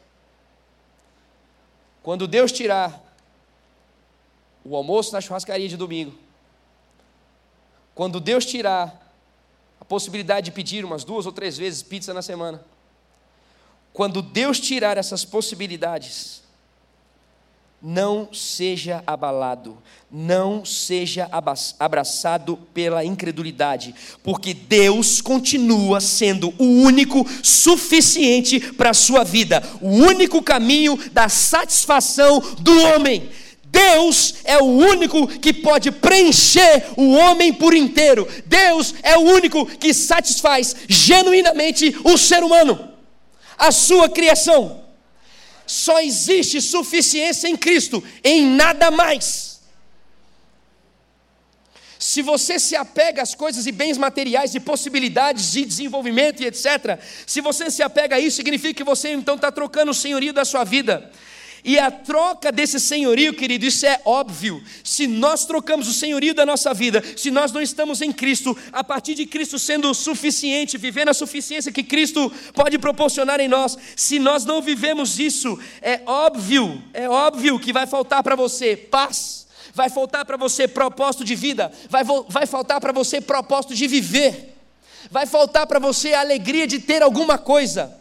quando 2.04 2.28
Deus 2.28 2.52
tirar 2.52 3.04
o 4.64 4.76
almoço 4.76 5.12
na 5.12 5.20
churrascaria 5.20 5.68
de 5.68 5.76
domingo, 5.76 6.16
quando 7.96 8.20
Deus 8.20 8.46
tirar 8.46 9.16
a 9.82 9.84
possibilidade 9.84 10.46
de 10.46 10.52
pedir 10.52 10.86
umas 10.86 11.04
duas 11.04 11.26
ou 11.26 11.32
três 11.32 11.58
vezes 11.58 11.82
pizza 11.82 12.14
na 12.14 12.22
semana. 12.22 12.64
Quando 13.94 14.22
Deus 14.22 14.60
tirar 14.60 14.96
essas 14.96 15.26
possibilidades, 15.26 16.46
não 17.82 18.30
seja 18.34 19.04
abalado, 19.06 19.78
não 20.12 20.66
seja 20.66 21.30
abraçado 21.80 22.58
pela 22.74 23.06
incredulidade, 23.06 23.94
porque 24.24 24.54
Deus 24.54 25.22
continua 25.22 26.02
sendo 26.02 26.54
o 26.58 26.64
único 26.64 27.26
suficiente 27.44 28.60
para 28.60 28.90
a 28.90 28.96
sua 28.96 29.24
vida, 29.24 29.62
o 29.80 29.90
único 29.90 30.42
caminho 30.42 30.98
da 31.12 31.30
satisfação 31.30 32.40
do 32.60 32.82
homem. 32.84 33.30
Deus 33.66 34.36
é 34.44 34.58
o 34.58 34.66
único 34.66 35.28
que 35.28 35.54
pode 35.54 35.92
preencher 35.92 36.86
o 36.96 37.12
homem 37.12 37.54
por 37.54 37.76
inteiro. 37.76 38.28
Deus 38.46 38.96
é 39.04 39.18
o 39.18 39.22
único 39.22 39.66
que 39.66 39.94
satisfaz 39.94 40.76
genuinamente 40.88 41.96
o 42.04 42.18
ser 42.18 42.44
humano, 42.44 42.92
a 43.58 43.72
sua 43.72 44.10
criação. 44.10 44.87
Só 45.68 46.00
existe 46.00 46.62
suficiência 46.62 47.48
em 47.48 47.58
Cristo, 47.58 48.04
em 48.24 48.46
nada 48.46 48.90
mais. 48.90 49.60
Se 52.00 52.22
você 52.22 52.58
se 52.58 52.76
apega 52.76 53.22
às 53.22 53.36
coisas 53.36 53.68
e 53.68 53.72
bens 53.72 53.98
materiais 53.98 54.56
e 54.56 54.60
possibilidades 54.60 55.52
de 55.52 55.66
desenvolvimento 55.66 56.42
e 56.42 56.46
etc., 56.46 57.00
se 57.26 57.42
você 57.42 57.70
se 57.70 57.84
apega 57.84 58.16
a 58.16 58.20
isso, 58.20 58.38
significa 58.38 58.74
que 58.74 58.84
você 58.84 59.12
então 59.12 59.36
está 59.36 59.52
trocando 59.52 59.92
o 59.92 59.96
senhorio 59.96 60.32
da 60.32 60.46
sua 60.46 60.64
vida 60.64 61.12
e 61.64 61.78
a 61.80 61.90
troca 61.90 62.52
desse 62.52 62.80
senhorio, 62.80 63.34
querido, 63.34 63.66
isso 63.66 63.86
é 63.86 64.00
óbvio. 64.06 64.64
Se 64.84 65.08
nós 65.08 65.46
trocamos 65.46 65.88
o 65.88 65.94
senhorio 65.94 66.34
da 66.34 66.46
nossa 66.46 66.74
vida, 66.74 67.04
se 67.16 67.32
nós 67.32 67.52
não 67.52 67.62
estamos 67.62 68.02
em 68.02 68.12
Cristo, 68.12 68.58
a 68.72 68.84
partir 68.84 69.16
de 69.16 69.26
Cristo 69.26 69.58
sendo 69.58 69.94
suficiente, 69.94 70.78
vivendo 70.78 71.10
a 71.10 71.14
suficiência 71.14 71.72
que 71.72 71.84
Cristo 71.84 72.32
pode 72.54 72.78
proporcionar 72.78 73.40
em 73.40 73.48
nós, 73.48 73.78
se 73.96 74.20
nós 74.20 74.46
não 74.46 74.62
vivemos 74.62 75.20
isso, 75.20 75.60
é 75.82 76.02
óbvio, 76.06 76.82
é 76.94 77.10
óbvio 77.10 77.60
que 77.60 77.74
vai 77.74 77.88
faltar 77.88 78.24
para 78.24 78.36
você 78.36 78.78
paz, 78.78 79.48
vai 79.74 79.90
faltar 79.90 80.26
para 80.26 80.38
você 80.38 80.68
propósito 80.68 81.24
de 81.24 81.36
vida, 81.36 81.72
vai, 81.90 82.04
vai 82.30 82.46
faltar 82.46 82.80
para 82.80 82.92
você 82.92 83.20
propósito 83.20 83.74
de 83.74 83.88
viver, 83.88 84.56
vai 85.10 85.26
faltar 85.26 85.66
para 85.66 85.80
você 85.80 86.14
a 86.14 86.22
alegria 86.22 86.68
de 86.68 86.80
ter 86.80 87.02
alguma 87.02 87.38
coisa. 87.38 87.97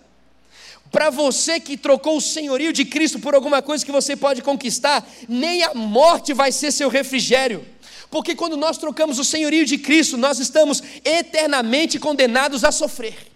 Para 0.90 1.10
você 1.10 1.58
que 1.58 1.76
trocou 1.76 2.16
o 2.16 2.20
senhorio 2.20 2.72
de 2.72 2.84
Cristo 2.84 3.18
por 3.18 3.34
alguma 3.34 3.60
coisa 3.60 3.84
que 3.84 3.92
você 3.92 4.16
pode 4.16 4.42
conquistar, 4.42 5.06
nem 5.28 5.62
a 5.62 5.74
morte 5.74 6.32
vai 6.32 6.52
ser 6.52 6.72
seu 6.72 6.88
refrigério. 6.88 7.66
Porque 8.10 8.34
quando 8.34 8.56
nós 8.56 8.78
trocamos 8.78 9.18
o 9.18 9.24
senhorio 9.24 9.64
de 9.64 9.78
Cristo, 9.78 10.16
nós 10.16 10.38
estamos 10.38 10.82
eternamente 11.04 11.98
condenados 11.98 12.64
a 12.64 12.70
sofrer. 12.70 13.32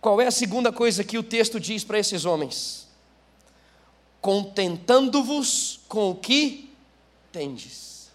Qual 0.00 0.20
é 0.20 0.26
a 0.26 0.30
segunda 0.30 0.72
coisa 0.72 1.04
que 1.04 1.18
o 1.18 1.22
texto 1.22 1.60
diz 1.60 1.84
para 1.84 1.98
esses 1.98 2.24
homens? 2.24 2.86
Contentando-vos 4.20 5.80
com 5.88 6.10
o 6.10 6.14
que 6.14 6.72
tendes. 7.32 8.08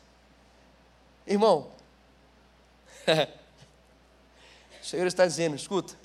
Irmão, 1.28 1.68
Senhor 4.92 5.08
está 5.08 5.26
dizendo: 5.26 5.56
escuta, 5.56 5.98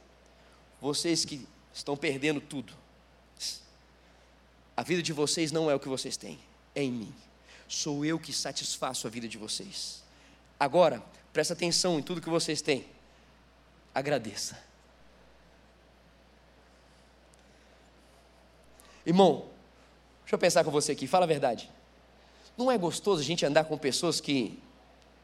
vocês 0.81 1.25
que 1.25 1.45
estão 1.75 1.97
perdendo 1.97 2.41
tudo, 2.41 2.73
a 4.77 4.83
vida 4.85 5.03
de 5.03 5.13
vocês 5.13 5.51
não 5.51 5.69
é 5.69 5.75
o 5.75 5.81
que 5.81 5.89
vocês 5.89 6.17
têm, 6.17 6.39
é 6.73 6.85
em 6.85 6.93
mim. 6.93 7.15
Sou 7.67 8.05
eu 8.05 8.17
que 8.17 8.33
satisfaço 8.33 9.09
a 9.09 9.11
vida 9.11 9.27
de 9.27 9.37
vocês. 9.37 10.05
Agora, 10.59 11.03
presta 11.33 11.53
atenção 11.53 11.99
em 11.99 12.03
tudo 12.03 12.21
que 12.21 12.31
vocês 12.31 12.63
têm. 12.63 12.87
Agradeça. 13.93 14.57
Irmão, 19.05 19.51
deixa 20.23 20.37
eu 20.37 20.39
pensar 20.39 20.63
com 20.63 20.71
você 20.71 20.93
aqui, 20.93 21.09
fala 21.09 21.25
a 21.25 21.29
verdade. 21.29 21.69
Não 22.57 22.71
é 22.71 22.79
gostoso 22.79 23.21
a 23.21 23.25
gente 23.25 23.45
andar 23.45 23.65
com 23.65 23.77
pessoas 23.77 24.21
que, 24.21 24.57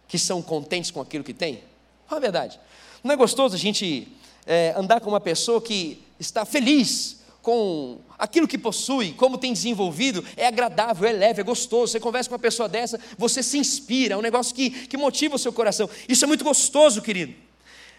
que 0.09 0.19
são 0.19 0.43
contentes 0.43 0.91
com 0.91 1.01
aquilo 1.01 1.23
que 1.23 1.33
tem? 1.33 1.63
Fala 2.09 2.19
a 2.19 2.21
verdade. 2.21 2.61
Não 3.03 3.13
é 3.13 3.17
gostoso 3.17 3.55
a 3.55 3.59
gente 3.59 4.09
é, 4.47 4.75
andar 4.77 5.01
com 5.01 5.09
uma 5.09 5.21
pessoa 5.21 5.61
que 5.61 6.03
está 6.19 6.45
feliz 6.45 7.21
com 7.43 7.99
aquilo 8.17 8.47
que 8.47 8.57
possui, 8.57 9.13
como 9.13 9.37
tem 9.37 9.53
desenvolvido, 9.53 10.25
é 10.37 10.47
agradável, 10.47 11.09
é 11.09 11.13
leve, 11.13 11.41
é 11.41 11.45
gostoso. 11.45 11.91
Você 11.91 11.99
conversa 11.99 12.29
com 12.29 12.37
uma 12.37 12.41
pessoa 12.41 12.69
dessa, 12.69 13.01
você 13.19 13.43
se 13.43 13.59
inspira, 13.59 14.15
é 14.15 14.17
um 14.17 14.23
negócio 14.23 14.55
que, 14.55 14.71
que 14.71 14.97
motiva 14.97 15.35
o 15.35 15.39
seu 15.39 15.53
coração. 15.53 15.91
Isso 16.09 16.25
é 16.25 16.29
muito 16.29 16.45
gostoso, 16.45 17.03
querido. 17.03 17.35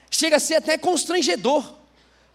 Chega 0.10 0.38
a 0.38 0.40
ser 0.40 0.56
até 0.56 0.78
constrangedor. 0.78 1.74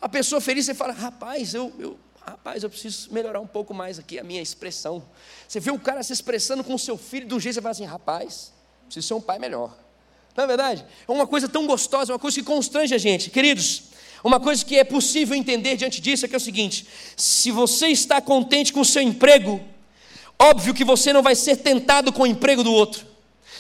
A 0.00 0.08
pessoa 0.08 0.40
feliz, 0.40 0.66
você 0.66 0.74
fala, 0.74 0.92
rapaz, 0.92 1.54
eu, 1.54 1.72
eu, 1.78 1.98
rapaz, 2.20 2.62
eu 2.62 2.68
preciso 2.68 3.12
melhorar 3.12 3.40
um 3.40 3.46
pouco 3.46 3.72
mais 3.72 3.98
aqui 3.98 4.18
a 4.18 4.22
minha 4.22 4.42
expressão. 4.42 5.02
Você 5.48 5.58
vê 5.58 5.70
um 5.70 5.78
cara 5.78 6.02
se 6.02 6.12
expressando 6.12 6.62
com 6.62 6.74
o 6.74 6.78
seu 6.78 6.98
filho 6.98 7.34
um 7.34 7.40
jeito, 7.40 7.54
você 7.54 7.62
fala 7.62 7.72
assim, 7.72 7.86
rapaz, 7.86 8.52
preciso 8.84 9.08
ser 9.08 9.14
um 9.14 9.20
pai 9.20 9.38
melhor. 9.38 9.74
Não 10.36 10.44
é 10.44 10.46
verdade? 10.46 10.84
É 11.06 11.12
uma 11.12 11.26
coisa 11.26 11.48
tão 11.48 11.66
gostosa, 11.66 12.12
uma 12.12 12.18
coisa 12.18 12.36
que 12.38 12.44
constrange 12.44 12.94
a 12.94 12.98
gente. 12.98 13.30
Queridos, 13.30 13.84
uma 14.22 14.40
coisa 14.40 14.64
que 14.64 14.76
é 14.76 14.84
possível 14.84 15.36
entender 15.36 15.76
diante 15.76 16.00
disso 16.00 16.24
é 16.24 16.28
que 16.28 16.34
é 16.34 16.38
o 16.38 16.40
seguinte: 16.40 16.86
se 17.16 17.50
você 17.50 17.88
está 17.88 18.20
contente 18.20 18.72
com 18.72 18.80
o 18.80 18.84
seu 18.84 19.02
emprego, 19.02 19.60
óbvio 20.38 20.74
que 20.74 20.84
você 20.84 21.12
não 21.12 21.22
vai 21.22 21.34
ser 21.34 21.56
tentado 21.56 22.12
com 22.12 22.22
o 22.22 22.26
emprego 22.26 22.62
do 22.62 22.72
outro. 22.72 23.06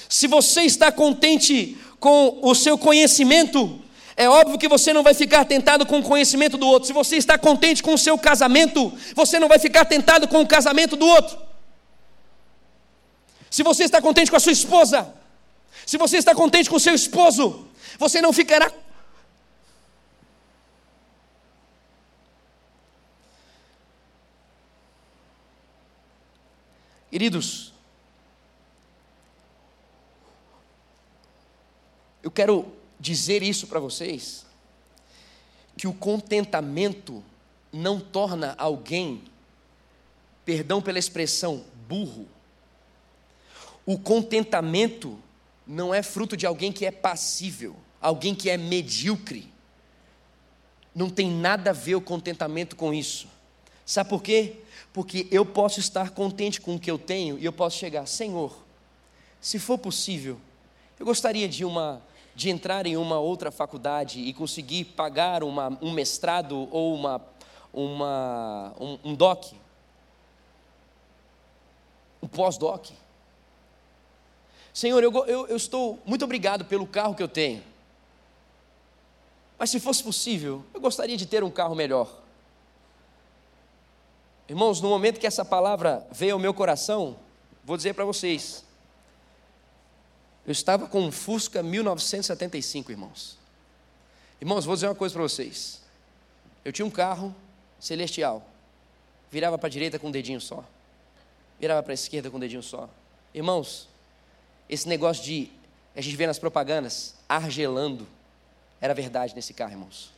Se 0.08 0.26
você 0.26 0.62
está 0.62 0.90
contente 0.90 1.76
com 2.00 2.38
o 2.42 2.54
seu 2.54 2.78
conhecimento, 2.78 3.80
é 4.16 4.28
óbvio 4.28 4.58
que 4.58 4.68
você 4.68 4.92
não 4.92 5.02
vai 5.02 5.14
ficar 5.14 5.44
tentado 5.44 5.86
com 5.86 6.00
o 6.00 6.02
conhecimento 6.02 6.56
do 6.56 6.66
outro. 6.66 6.86
Se 6.86 6.92
você 6.92 7.16
está 7.16 7.38
contente 7.38 7.82
com 7.82 7.94
o 7.94 7.98
seu 7.98 8.18
casamento, 8.18 8.92
você 9.14 9.38
não 9.38 9.46
vai 9.46 9.58
ficar 9.58 9.84
tentado 9.84 10.26
com 10.26 10.40
o 10.40 10.46
casamento 10.46 10.96
do 10.96 11.06
outro. 11.06 11.38
Se 13.50 13.62
você 13.62 13.84
está 13.84 14.00
contente 14.00 14.30
com 14.30 14.36
a 14.36 14.40
sua 14.40 14.52
esposa, 14.52 15.14
se 15.88 15.96
você 15.96 16.18
está 16.18 16.34
contente 16.34 16.68
com 16.68 16.78
seu 16.78 16.92
esposo, 16.92 17.66
você 17.98 18.20
não 18.20 18.30
ficará. 18.30 18.70
Queridos, 27.10 27.72
eu 32.22 32.30
quero 32.30 32.70
dizer 33.00 33.42
isso 33.42 33.66
para 33.66 33.80
vocês, 33.80 34.44
que 35.74 35.88
o 35.88 35.94
contentamento 35.94 37.24
não 37.72 37.98
torna 37.98 38.54
alguém, 38.58 39.24
perdão 40.44 40.82
pela 40.82 40.98
expressão, 40.98 41.64
burro. 41.88 42.28
O 43.86 43.98
contentamento 43.98 45.18
não 45.68 45.92
é 45.92 46.02
fruto 46.02 46.34
de 46.34 46.46
alguém 46.46 46.72
que 46.72 46.86
é 46.86 46.90
passível, 46.90 47.76
alguém 48.00 48.34
que 48.34 48.48
é 48.48 48.56
medíocre. 48.56 49.52
Não 50.94 51.10
tem 51.10 51.30
nada 51.30 51.70
a 51.70 51.74
ver 51.74 51.94
o 51.94 52.00
contentamento 52.00 52.74
com 52.74 52.92
isso. 52.94 53.28
Sabe 53.84 54.08
por 54.08 54.22
quê? 54.22 54.56
Porque 54.94 55.28
eu 55.30 55.44
posso 55.44 55.78
estar 55.78 56.10
contente 56.10 56.58
com 56.58 56.74
o 56.74 56.80
que 56.80 56.90
eu 56.90 56.98
tenho 56.98 57.38
e 57.38 57.44
eu 57.44 57.52
posso 57.52 57.76
chegar, 57.76 58.06
Senhor, 58.06 58.64
se 59.40 59.58
for 59.58 59.76
possível, 59.76 60.40
eu 60.98 61.04
gostaria 61.04 61.46
de 61.46 61.64
uma 61.64 62.02
de 62.34 62.50
entrar 62.50 62.86
em 62.86 62.96
uma 62.96 63.18
outra 63.18 63.50
faculdade 63.50 64.20
e 64.20 64.32
conseguir 64.32 64.84
pagar 64.84 65.42
uma, 65.42 65.76
um 65.82 65.90
mestrado 65.90 66.68
ou 66.70 66.94
uma, 66.94 67.20
uma, 67.72 68.72
um, 68.78 68.98
um 69.06 69.14
DOC, 69.14 69.54
um 72.22 72.28
pós-doc. 72.28 72.90
Senhor, 74.78 75.02
eu, 75.02 75.12
eu, 75.26 75.48
eu 75.48 75.56
estou 75.56 76.00
muito 76.06 76.24
obrigado 76.24 76.64
pelo 76.64 76.86
carro 76.86 77.12
que 77.12 77.20
eu 77.20 77.26
tenho. 77.26 77.64
Mas 79.58 79.70
se 79.70 79.80
fosse 79.80 80.04
possível, 80.04 80.64
eu 80.72 80.80
gostaria 80.80 81.16
de 81.16 81.26
ter 81.26 81.42
um 81.42 81.50
carro 81.50 81.74
melhor. 81.74 82.08
Irmãos, 84.48 84.80
no 84.80 84.88
momento 84.88 85.18
que 85.18 85.26
essa 85.26 85.44
palavra 85.44 86.06
veio 86.12 86.34
ao 86.34 86.38
meu 86.38 86.54
coração, 86.54 87.18
vou 87.64 87.76
dizer 87.76 87.92
para 87.92 88.04
vocês, 88.04 88.64
eu 90.46 90.52
estava 90.52 90.86
com 90.86 91.00
um 91.00 91.10
Fusca 91.10 91.60
1975, 91.60 92.92
irmãos. 92.92 93.36
Irmãos, 94.40 94.64
vou 94.64 94.76
dizer 94.76 94.86
uma 94.86 94.94
coisa 94.94 95.12
para 95.12 95.24
vocês. 95.24 95.82
Eu 96.64 96.72
tinha 96.72 96.86
um 96.86 96.90
carro 96.90 97.34
celestial. 97.80 98.46
Virava 99.28 99.58
para 99.58 99.66
a 99.66 99.70
direita 99.70 99.98
com 99.98 100.06
um 100.06 100.12
dedinho 100.12 100.40
só. 100.40 100.64
Virava 101.58 101.82
para 101.82 101.92
a 101.92 101.94
esquerda 101.94 102.30
com 102.30 102.36
um 102.36 102.40
dedinho 102.40 102.62
só. 102.62 102.88
Irmãos, 103.34 103.88
esse 104.68 104.88
negócio 104.88 105.24
de 105.24 105.50
a 105.96 106.00
gente 106.00 106.16
vê 106.16 106.26
nas 106.26 106.38
propagandas, 106.38 107.16
argelando, 107.28 108.06
era 108.80 108.94
verdade 108.94 109.34
nesse 109.34 109.52
carro, 109.52 109.72
irmãos. 109.72 110.12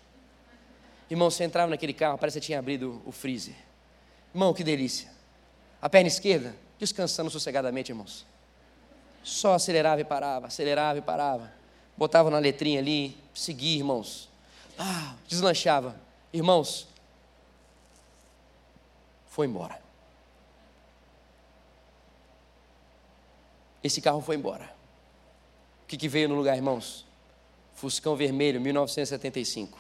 Irmão, 1.09 1.31
você 1.31 1.45
entrava 1.45 1.71
naquele 1.71 1.95
carro, 1.95 2.19
parece 2.19 2.39
que 2.39 2.45
você 2.45 2.47
tinha 2.47 2.59
abrido 2.59 3.01
o 3.07 3.11
freezer. 3.11 3.55
Irmão, 4.35 4.53
que 4.53 4.63
delícia. 4.63 5.09
A 5.81 5.89
perna 5.89 6.09
esquerda, 6.09 6.55
descansando 6.79 7.31
sossegadamente, 7.31 7.91
irmãos. 7.91 8.27
Só 9.23 9.55
acelerava 9.55 10.01
e 10.01 10.05
parava, 10.05 10.47
acelerava 10.47 10.99
e 10.99 11.03
parava. 11.03 11.53
Botava 11.97 12.31
na 12.31 12.39
letrinha 12.39 12.79
ali, 12.79 13.17
seguia, 13.35 13.79
irmãos. 13.79 14.29
Ah, 14.79 15.15
deslanchava. 15.27 15.97
Irmãos, 16.33 16.87
foi 19.29 19.47
embora. 19.47 19.81
Esse 23.83 24.01
carro 24.01 24.21
foi 24.21 24.37
embora. 24.37 24.65
O 25.85 25.87
que, 25.87 25.97
que 25.97 26.09
veio 26.09 26.29
no 26.29 26.35
lugar, 26.35 26.57
irmãos? 26.57 27.07
Fuscão 27.75 28.15
Vermelho, 28.15 28.61
1975. 28.61 29.79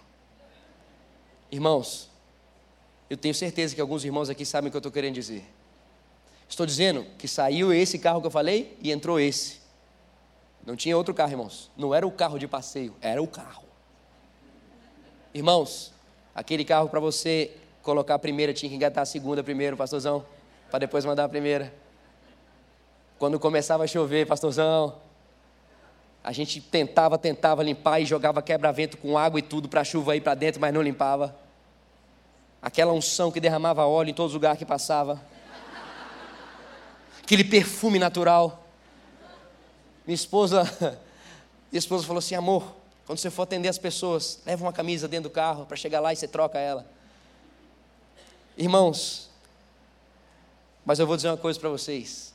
Irmãos, 1.50 2.08
eu 3.08 3.16
tenho 3.16 3.34
certeza 3.34 3.74
que 3.74 3.80
alguns 3.80 4.04
irmãos 4.04 4.30
aqui 4.30 4.46
sabem 4.46 4.68
o 4.68 4.70
que 4.70 4.76
eu 4.76 4.80
estou 4.80 4.92
querendo 4.92 5.14
dizer. 5.14 5.44
Estou 6.48 6.64
dizendo 6.64 7.04
que 7.18 7.28
saiu 7.28 7.72
esse 7.72 7.98
carro 7.98 8.20
que 8.20 8.26
eu 8.26 8.30
falei 8.30 8.76
e 8.80 8.90
entrou 8.90 9.20
esse. 9.20 9.60
Não 10.64 10.76
tinha 10.76 10.96
outro 10.96 11.14
carro, 11.14 11.32
irmãos. 11.32 11.70
Não 11.76 11.94
era 11.94 12.06
o 12.06 12.10
carro 12.10 12.38
de 12.38 12.48
passeio, 12.48 12.94
era 13.00 13.22
o 13.22 13.26
carro. 13.26 13.64
Irmãos, 15.32 15.92
aquele 16.34 16.64
carro 16.64 16.88
para 16.88 17.00
você 17.00 17.56
colocar 17.82 18.14
a 18.14 18.18
primeira 18.18 18.52
tinha 18.52 18.68
que 18.68 18.74
engatar 18.74 19.02
a 19.02 19.06
segunda 19.06 19.42
primeiro, 19.42 19.76
pastorzão, 19.76 20.24
para 20.70 20.80
depois 20.80 21.04
mandar 21.04 21.24
a 21.24 21.28
primeira. 21.28 21.72
Quando 23.20 23.38
começava 23.38 23.84
a 23.84 23.86
chover, 23.86 24.26
pastorzão, 24.26 24.96
a 26.24 26.32
gente 26.32 26.58
tentava, 26.58 27.18
tentava 27.18 27.62
limpar 27.62 28.00
e 28.00 28.06
jogava 28.06 28.40
quebra-vento 28.40 28.96
com 28.96 29.18
água 29.18 29.38
e 29.38 29.42
tudo 29.42 29.68
para 29.68 29.82
a 29.82 29.84
chuva 29.84 30.16
ir 30.16 30.22
para 30.22 30.34
dentro, 30.34 30.58
mas 30.58 30.72
não 30.72 30.80
limpava. 30.80 31.36
Aquela 32.62 32.94
unção 32.94 33.30
que 33.30 33.38
derramava 33.38 33.84
óleo 33.84 34.08
em 34.08 34.14
todos 34.14 34.30
os 34.30 34.34
lugares 34.36 34.58
que 34.58 34.64
passava. 34.64 35.20
Aquele 37.22 37.44
perfume 37.44 37.98
natural. 37.98 38.64
Minha 40.06 40.14
esposa, 40.14 40.62
minha 41.70 41.78
esposa 41.78 42.06
falou 42.06 42.20
assim: 42.20 42.34
amor, 42.34 42.74
quando 43.04 43.18
você 43.18 43.28
for 43.28 43.42
atender 43.42 43.68
as 43.68 43.76
pessoas, 43.76 44.40
leva 44.46 44.64
uma 44.64 44.72
camisa 44.72 45.06
dentro 45.06 45.28
do 45.28 45.34
carro 45.34 45.66
para 45.66 45.76
chegar 45.76 46.00
lá 46.00 46.10
e 46.10 46.16
você 46.16 46.26
troca 46.26 46.58
ela. 46.58 46.86
Irmãos, 48.56 49.28
mas 50.86 50.98
eu 50.98 51.06
vou 51.06 51.16
dizer 51.16 51.28
uma 51.28 51.36
coisa 51.36 51.60
para 51.60 51.68
vocês. 51.68 52.29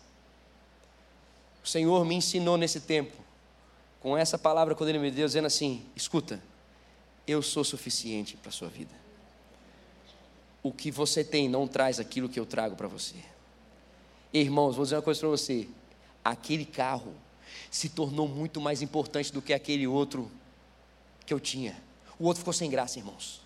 O 1.66 1.68
Senhor 1.68 2.06
me 2.06 2.14
ensinou 2.14 2.58
nesse 2.58 2.80
tempo 2.80 3.18
com 4.00 4.16
essa 4.16 4.38
palavra 4.38 4.76
quando 4.76 4.90
Ele 4.90 5.00
me 5.00 5.10
deu, 5.10 5.26
dizendo 5.26 5.48
assim: 5.48 5.84
escuta, 5.96 6.40
eu 7.26 7.42
sou 7.42 7.64
suficiente 7.64 8.38
para 8.38 8.50
a 8.50 8.52
sua 8.52 8.68
vida. 8.68 8.94
O 10.62 10.72
que 10.72 10.92
você 10.92 11.24
tem 11.24 11.50
não 11.50 11.68
traz 11.68 12.00
aquilo 12.00 12.30
que 12.30 12.40
eu 12.40 12.46
trago 12.46 12.76
para 12.76 12.88
você. 12.88 13.16
Irmãos, 14.32 14.76
vou 14.76 14.86
dizer 14.86 14.98
uma 14.98 15.02
coisa 15.02 15.20
para 15.20 15.30
você: 15.30 15.68
aquele 16.24 16.66
carro 16.66 17.16
se 17.72 17.90
tornou 17.90 18.28
muito 18.28 18.62
mais 18.62 18.84
importante 18.84 19.34
do 19.34 19.42
que 19.42 19.52
aquele 19.52 19.88
outro 19.88 20.32
que 21.26 21.34
eu 21.34 21.40
tinha. 21.40 21.76
O 22.20 22.26
outro 22.26 22.42
ficou 22.42 22.54
sem 22.54 22.70
graça, 22.70 23.00
irmãos. 23.00 23.42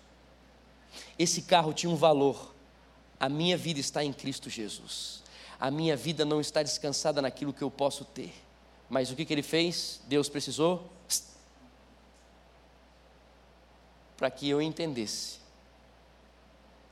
Esse 1.18 1.40
carro 1.40 1.72
tinha 1.72 1.88
um 1.88 1.96
valor. 1.96 2.54
A 3.18 3.30
minha 3.30 3.56
vida 3.56 3.80
está 3.80 4.04
em 4.04 4.12
Cristo 4.12 4.50
Jesus. 4.50 5.19
A 5.60 5.70
minha 5.70 5.94
vida 5.94 6.24
não 6.24 6.40
está 6.40 6.62
descansada 6.62 7.20
naquilo 7.20 7.52
que 7.52 7.62
eu 7.62 7.70
posso 7.70 8.04
ter. 8.04 8.32
Mas 8.88 9.10
o 9.10 9.14
que, 9.14 9.24
que 9.24 9.32
ele 9.32 9.42
fez? 9.42 10.00
Deus 10.08 10.28
precisou 10.28 10.90
para 14.16 14.30
que 14.30 14.48
eu 14.48 14.60
entendesse 14.60 15.38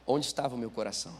onde 0.07 0.27
estava 0.27 0.55
o 0.55 0.59
meu 0.59 0.71
coração. 0.71 1.15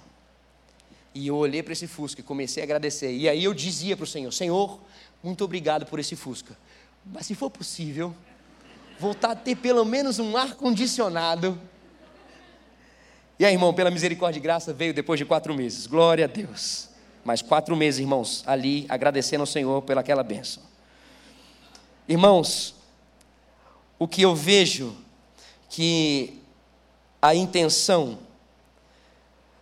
E 1.15 1.27
eu 1.27 1.37
olhei 1.37 1.63
para 1.63 1.73
esse 1.73 1.87
Fusca 1.87 2.21
e 2.21 2.25
comecei 2.25 2.63
a 2.63 2.65
agradecer. 2.65 3.13
E 3.13 3.29
aí 3.29 3.45
eu 3.45 3.53
dizia 3.53 3.97
para 3.97 4.05
o 4.05 4.07
Senhor: 4.07 4.33
Senhor, 4.33 4.79
muito 5.23 5.45
obrigado 5.45 5.85
por 5.85 5.99
esse 5.99 6.15
Fusca. 6.17 6.57
Mas 7.05 7.27
se 7.27 7.35
for 7.35 7.51
possível, 7.51 8.15
voltar 8.99 9.33
a 9.33 9.37
ter 9.37 9.57
pelo 9.57 9.85
menos 9.85 10.19
um 10.19 10.37
ar-condicionado. 10.37 11.61
E 13.39 13.45
aí, 13.45 13.53
irmão, 13.53 13.73
pela 13.73 13.91
misericórdia 13.91 14.39
e 14.39 14.43
graça, 14.43 14.73
veio 14.73 14.93
depois 14.93 15.19
de 15.19 15.25
quatro 15.25 15.55
meses. 15.55 15.87
Glória 15.87 16.25
a 16.25 16.29
Deus. 16.29 16.88
Mais 17.29 17.43
quatro 17.43 17.77
meses, 17.77 18.01
irmãos, 18.01 18.43
ali 18.47 18.87
agradecendo 18.89 19.43
ao 19.43 19.47
Senhor 19.47 19.83
pelaquela 19.83 20.23
bênção. 20.23 20.63
Irmãos, 22.09 22.75
o 23.99 24.09
que 24.09 24.23
eu 24.23 24.35
vejo 24.35 24.97
que 25.69 26.41
a 27.21 27.35
intenção 27.35 28.19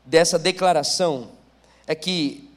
dessa 0.04 0.38
declaração 0.38 1.32
é 1.88 1.94
que 1.96 2.48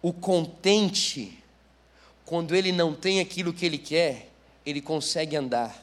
o 0.00 0.10
contente, 0.10 1.38
quando 2.24 2.56
ele 2.56 2.72
não 2.72 2.94
tem 2.94 3.20
aquilo 3.20 3.52
que 3.52 3.66
ele 3.66 3.76
quer, 3.76 4.30
ele 4.64 4.80
consegue 4.80 5.36
andar, 5.36 5.78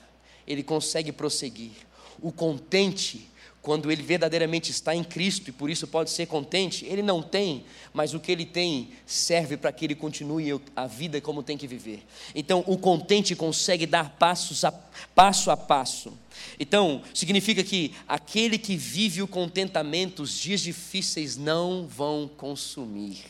ele 0.47 0.63
consegue 0.63 1.11
prosseguir. 1.11 1.73
O 2.19 2.31
contente, 2.31 3.29
quando 3.61 3.91
ele 3.91 4.01
verdadeiramente 4.01 4.71
está 4.71 4.95
em 4.95 5.03
Cristo 5.03 5.49
e 5.49 5.51
por 5.51 5.69
isso 5.69 5.87
pode 5.87 6.09
ser 6.09 6.25
contente, 6.25 6.85
ele 6.85 7.01
não 7.01 7.21
tem, 7.21 7.65
mas 7.93 8.13
o 8.13 8.19
que 8.19 8.31
ele 8.31 8.45
tem 8.45 8.91
serve 9.05 9.57
para 9.57 9.71
que 9.71 9.85
ele 9.85 9.95
continue 9.95 10.61
a 10.75 10.87
vida 10.87 11.19
como 11.19 11.43
tem 11.43 11.57
que 11.57 11.67
viver. 11.67 12.01
Então, 12.33 12.63
o 12.65 12.77
contente 12.77 13.35
consegue 13.35 13.85
dar 13.85 14.11
passos 14.17 14.63
a, 14.63 14.71
passo 14.71 15.51
a 15.51 15.57
passo. 15.57 16.17
Então, 16.59 17.01
significa 17.13 17.63
que 17.63 17.93
aquele 18.07 18.57
que 18.57 18.77
vive 18.77 19.21
o 19.21 19.27
contentamento, 19.27 20.23
os 20.23 20.37
dias 20.37 20.61
difíceis 20.61 21.35
não 21.35 21.85
vão 21.85 22.29
consumir. 22.37 23.25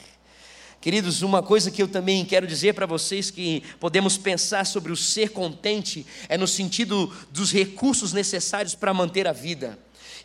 Queridos, 0.80 1.24
uma 1.24 1.42
coisa 1.42 1.72
que 1.72 1.82
eu 1.82 1.88
também 1.88 2.24
quero 2.24 2.46
dizer 2.46 2.74
para 2.74 2.86
vocês 2.86 3.32
que 3.32 3.64
podemos 3.80 4.18
pensar 4.18 4.66
sobre 4.66 4.92
o 4.92 4.96
ser 4.96 5.32
contente 5.32 6.06
é 6.30 6.38
no 6.38 6.48
sentido 6.48 7.12
dos 7.32 7.52
recursos 7.52 8.14
necessários 8.14 8.76
para 8.76 8.94
manter 8.94 9.28
a 9.28 9.34
vida. 9.34 9.78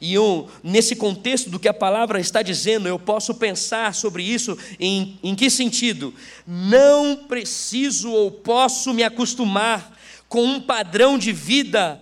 E 0.03 0.15
eu, 0.15 0.51
nesse 0.65 0.97
contexto 0.97 1.49
do 1.49 1.61
que 1.61 1.69
a 1.69 1.73
palavra 1.73 2.19
está 2.19 2.43
dizendo, 2.43 2.89
eu 2.89 2.99
posso 2.99 3.37
pensar 3.37 3.95
sobre 3.95 4.25
isso 4.25 4.59
em, 4.81 5.17
em 5.23 5.33
que 5.33 5.49
sentido? 5.49 6.13
Não 6.45 7.15
preciso 7.15 8.11
ou 8.11 8.29
posso 8.29 8.93
me 8.93 9.05
acostumar 9.05 9.97
com 10.29 10.45
um 10.45 10.61
padrão 10.61 11.17
de 11.17 11.31
vida, 11.31 12.01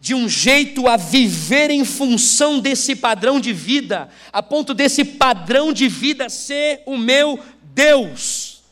de 0.00 0.14
um 0.14 0.26
jeito 0.26 0.88
a 0.88 0.96
viver 0.96 1.68
em 1.70 1.84
função 1.84 2.60
desse 2.60 2.96
padrão 2.96 3.38
de 3.38 3.52
vida, 3.52 4.08
a 4.32 4.42
ponto 4.42 4.72
desse 4.72 5.04
padrão 5.04 5.70
de 5.70 5.86
vida 5.86 6.30
ser 6.30 6.80
o 6.86 6.96
meu 6.96 7.38
Deus. 7.74 8.62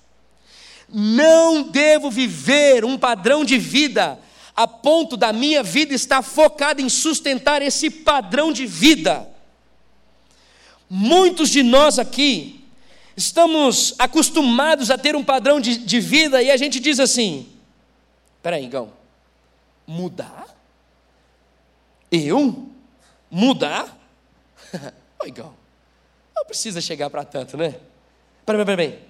Não 0.89 1.65
devo 1.65 2.11
viver 2.11 2.87
um 2.87 2.97
padrão 2.97 3.45
de 3.45 3.59
vida 3.59 4.19
a 4.57 4.67
ponto 4.67 5.19
da 5.19 5.35
minha 5.35 5.63
vida 5.63 5.95
estar 5.95 6.23
focada 6.23 6.81
em 6.81 6.89
sustentar 6.89 7.61
esse 7.61 7.91
padrão 7.91 8.51
de 8.51 8.65
vida. 8.67 9.29
Muitos 10.89 11.51
de 11.51 11.63
nós 11.63 11.99
aqui 11.99 12.65
estamos 13.15 13.95
acostumados 13.99 14.91
a 14.91 14.97
ter 14.97 15.15
um 15.15 15.23
padrão 15.23 15.61
de, 15.61 15.77
de 15.77 16.01
vida 16.01 16.43
e 16.43 16.51
a 16.51 16.57
gente 16.57 16.81
diz 16.81 16.99
assim: 16.99 17.53
peraí, 18.43 18.65
Igão, 18.65 18.93
mudar? 19.87 20.47
Eu? 22.11 22.71
Mudar? 23.31 23.95
Oi, 25.21 25.29
Igão, 25.29 25.55
não 26.35 26.47
precisa 26.47 26.81
chegar 26.81 27.11
para 27.11 27.25
tanto, 27.25 27.59
né? 27.59 27.79
Peraí, 28.47 28.65
peraí, 28.65 28.77
peraí. 28.77 29.07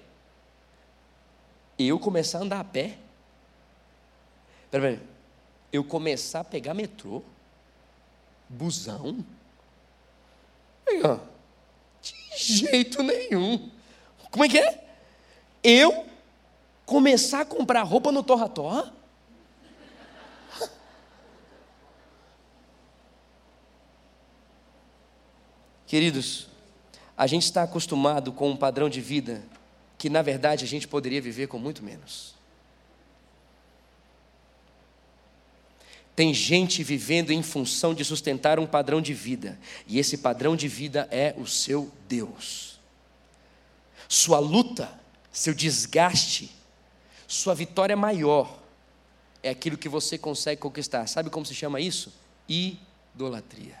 Eu 1.79 1.99
começar 1.99 2.39
a 2.39 2.41
andar 2.41 2.59
a 2.59 2.63
pé? 2.63 2.97
Peraí, 4.71 4.97
peraí. 4.97 5.16
Eu 5.71 5.83
começar 5.83 6.41
a 6.41 6.43
pegar 6.43 6.73
metrô? 6.73 7.21
Busão? 8.49 9.25
Igão, 10.87 11.21
de 12.01 12.13
jeito 12.37 13.03
nenhum. 13.03 13.69
Como 14.31 14.45
é 14.45 14.49
que 14.49 14.57
é? 14.57 14.85
Eu 15.63 16.05
começar 16.85 17.41
a 17.41 17.45
comprar 17.45 17.83
roupa 17.83 18.11
no 18.11 18.23
Torra 18.23 18.47
Torra? 18.47 18.93
Queridos, 25.85 26.47
a 27.17 27.25
gente 27.25 27.43
está 27.43 27.63
acostumado 27.63 28.31
com 28.31 28.49
um 28.49 28.57
padrão 28.57 28.89
de 28.89 29.01
vida 29.01 29.43
que, 29.97 30.09
na 30.09 30.21
verdade, 30.21 30.63
a 30.63 30.67
gente 30.67 30.87
poderia 30.87 31.21
viver 31.21 31.47
com 31.47 31.57
muito 31.57 31.83
menos. 31.83 32.36
Tem 36.17 36.33
gente 36.33 36.81
vivendo 36.81 37.29
em 37.29 37.43
função 37.43 37.93
de 37.93 38.03
sustentar 38.03 38.57
um 38.57 38.65
padrão 38.65 38.99
de 38.99 39.13
vida, 39.13 39.55
e 39.85 39.99
esse 39.99 40.17
padrão 40.17 40.55
de 40.55 40.67
vida 40.67 41.07
é 41.11 41.35
o 41.37 41.45
seu 41.45 41.91
Deus. 42.09 42.79
Sua 44.09 44.39
luta, 44.39 44.99
seu 45.31 45.53
desgaste, 45.53 46.49
sua 47.27 47.53
vitória 47.53 47.95
maior 47.95 48.59
é 49.43 49.51
aquilo 49.51 49.77
que 49.77 49.87
você 49.87 50.17
consegue 50.17 50.59
conquistar. 50.59 51.05
Sabe 51.05 51.29
como 51.29 51.45
se 51.45 51.53
chama 51.53 51.79
isso? 51.79 52.11
Idolatria. 52.49 53.79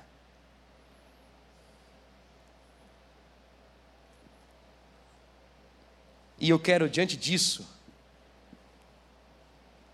E 6.39 6.51
eu 6.51 6.59
quero, 6.59 6.87
diante 6.87 7.17
disso, 7.17 7.67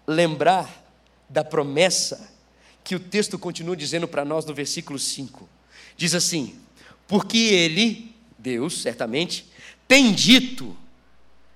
lembrar 0.05 0.83
da 1.29 1.41
promessa 1.41 2.32
que 2.83 2.95
o 2.95 2.99
texto 2.99 3.39
continua 3.39 3.75
dizendo 3.75 4.07
para 4.07 4.25
nós 4.25 4.45
no 4.45 4.53
versículo 4.53 4.99
5. 4.99 5.47
Diz 5.95 6.13
assim: 6.13 6.55
Porque 7.07 7.37
ele, 7.37 8.13
Deus, 8.37 8.81
certamente, 8.81 9.45
tem 9.87 10.11
dito, 10.11 10.75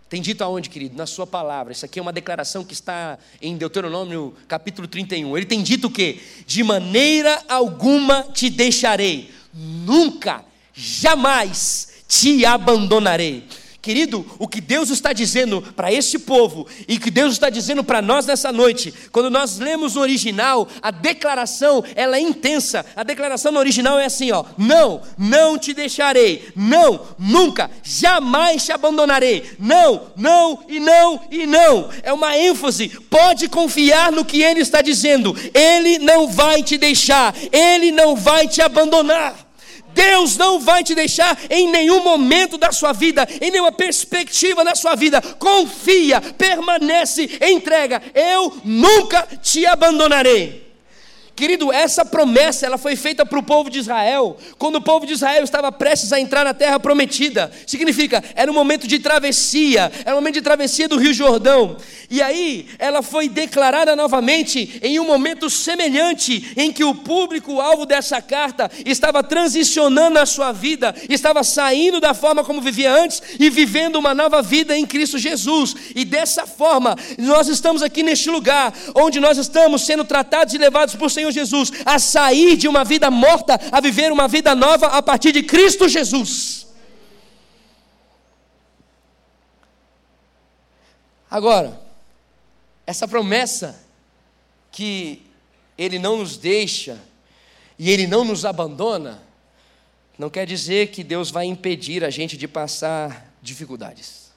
tem 0.10 0.22
dito 0.22 0.44
aonde, 0.44 0.70
querido? 0.70 0.96
Na 0.96 1.06
sua 1.06 1.28
palavra. 1.28 1.74
Isso 1.74 1.86
aqui 1.86 2.00
é 2.00 2.02
uma 2.02 2.14
declaração 2.14 2.64
que 2.64 2.74
está 2.74 3.20
em 3.42 3.58
Deuteronômio 3.58 4.34
capítulo 4.48 4.88
31. 4.88 5.36
Ele 5.36 5.46
tem 5.46 5.62
dito 5.62 5.88
o 5.88 5.92
quê? 5.92 6.20
De 6.46 6.64
maneira 6.64 7.44
alguma 7.50 8.24
te 8.24 8.50
deixarei, 8.50 9.32
nunca, 9.54 10.46
jamais 10.74 12.04
te 12.08 12.46
abandonarei. 12.46 13.44
Querido, 13.88 14.26
o 14.38 14.50
que 14.50 14.60
Deus 14.60 14.90
está 14.90 15.14
dizendo 15.14 15.62
para 15.74 15.94
este 15.94 16.20
povo 16.20 16.68
e 16.90 17.00
que 17.00 17.10
Deus 17.10 17.32
está 17.32 17.50
dizendo 17.50 17.86
para 17.86 18.02
nós 18.02 18.26
nessa 18.26 18.52
noite, 18.52 18.94
quando 19.14 19.30
nós 19.30 19.60
lemos 19.60 19.96
o 19.96 20.02
original, 20.02 20.68
a 20.82 20.92
declaração 20.92 21.82
ela 21.96 22.18
é 22.18 22.20
intensa. 22.20 22.86
A 22.98 23.04
declaração 23.04 23.50
no 23.50 23.60
original 23.60 23.98
é 23.98 24.04
assim, 24.04 24.30
ó: 24.30 24.44
Não, 24.58 25.02
não 25.18 25.58
te 25.58 25.74
deixarei. 25.74 26.50
Não, 26.54 27.00
nunca, 27.18 27.72
jamais 27.82 28.66
te 28.66 28.74
abandonarei. 28.74 29.52
Não, 29.58 30.12
não 30.18 30.66
e 30.68 30.82
não 30.82 31.22
e 31.32 31.48
não. 31.48 31.90
É 32.04 32.12
uma 32.12 32.38
ênfase. 32.38 32.90
Pode 32.90 33.48
confiar 33.48 34.12
no 34.12 34.26
que 34.26 34.44
ele 34.44 34.60
está 34.60 34.82
dizendo. 34.82 35.34
Ele 35.54 35.98
não 35.98 36.28
vai 36.28 36.62
te 36.62 36.78
deixar. 36.78 37.34
Ele 37.54 37.90
não 37.94 38.18
vai 38.18 38.50
te 38.50 38.62
abandonar. 38.62 39.47
Deus 39.98 40.38
não 40.38 40.60
vai 40.60 40.84
te 40.84 40.94
deixar 40.94 41.36
em 41.50 41.72
nenhum 41.72 42.04
momento 42.04 42.56
da 42.56 42.72
sua 42.72 42.94
vida, 42.94 43.28
em 43.42 43.50
nenhuma 43.50 43.72
perspectiva 43.72 44.64
da 44.64 44.76
sua 44.76 44.94
vida. 44.94 45.20
Confia, 45.20 46.22
permanece, 46.22 47.40
entrega. 47.42 48.00
Eu 48.14 48.62
nunca 48.64 49.28
te 49.42 49.66
abandonarei. 49.66 50.67
Querido, 51.38 51.72
essa 51.72 52.04
promessa 52.04 52.66
ela 52.66 52.80
foi 52.80 52.96
feita 52.96 53.24
para 53.24 53.38
o 53.38 53.44
povo 53.44 53.70
de 53.70 53.78
Israel, 53.78 54.36
quando 54.58 54.78
o 54.78 54.82
povo 54.82 55.06
de 55.06 55.14
Israel 55.14 55.44
estava 55.44 55.72
prestes 55.72 56.12
a 56.12 56.20
entrar 56.20 56.44
na 56.44 56.52
terra 56.52 56.80
prometida. 56.80 57.52
Significa, 57.68 58.24
era 58.34 58.50
um 58.50 58.56
momento 58.56 58.88
de 58.88 58.98
travessia, 58.98 59.92
era 60.04 60.16
um 60.16 60.20
momento 60.20 60.34
de 60.34 60.42
travessia 60.42 60.88
do 60.88 60.98
Rio 60.98 61.14
Jordão. 61.14 61.78
E 62.10 62.24
aí, 62.24 62.68
ela 62.80 63.04
foi 63.04 63.30
declarada 63.30 63.96
novamente 63.96 64.80
em 64.82 65.00
um 65.00 65.06
momento 65.06 65.48
semelhante, 65.48 66.54
em 66.58 66.74
que 66.74 66.84
o 66.84 66.96
público-alvo 66.96 67.86
dessa 67.86 68.20
carta 68.20 68.72
estava 68.84 69.22
transicionando 69.22 70.18
a 70.18 70.26
sua 70.26 70.52
vida, 70.52 70.96
estava 71.08 71.44
saindo 71.44 72.00
da 72.00 72.16
forma 72.16 72.44
como 72.44 72.62
vivia 72.62 72.92
antes 72.92 73.22
e 73.40 73.48
vivendo 73.48 73.98
uma 73.98 74.16
nova 74.16 74.42
vida 74.42 74.76
em 74.76 74.88
Cristo 74.88 75.20
Jesus. 75.20 75.76
E 75.94 76.04
dessa 76.04 76.48
forma, 76.48 76.96
nós 77.16 77.48
estamos 77.48 77.84
aqui 77.84 78.02
neste 78.02 78.32
lugar, 78.32 78.74
onde 78.96 79.20
nós 79.20 79.38
estamos 79.38 79.84
sendo 79.84 80.04
tratados 80.04 80.56
e 80.56 80.58
levados 80.58 80.96
por 80.96 81.12
Senhor 81.12 81.27
Senhor 81.32 81.46
Jesus 81.46 81.72
a 81.86 82.00
sair 82.00 82.56
de 82.56 82.68
uma 82.68 82.84
vida 82.84 83.10
morta 83.12 83.60
a 83.72 83.80
viver 83.80 84.12
uma 84.12 84.28
vida 84.28 84.56
nova 84.56 84.88
a 84.88 85.02
partir 85.02 85.32
de 85.32 85.44
Cristo 85.44 85.88
Jesus. 85.88 86.68
Agora, 91.30 91.80
essa 92.86 93.08
promessa 93.08 93.84
que 94.72 95.22
Ele 95.78 96.00
não 96.00 96.18
nos 96.18 96.38
deixa 96.38 97.02
e 97.78 97.92
Ele 97.92 98.08
não 98.08 98.24
nos 98.24 98.46
abandona, 98.46 99.22
não 100.18 100.30
quer 100.30 100.48
dizer 100.48 100.90
que 100.92 101.04
Deus 101.04 101.30
vai 101.30 101.46
impedir 101.46 102.04
a 102.04 102.10
gente 102.10 102.38
de 102.38 102.48
passar 102.48 103.32
dificuldades. 103.42 104.32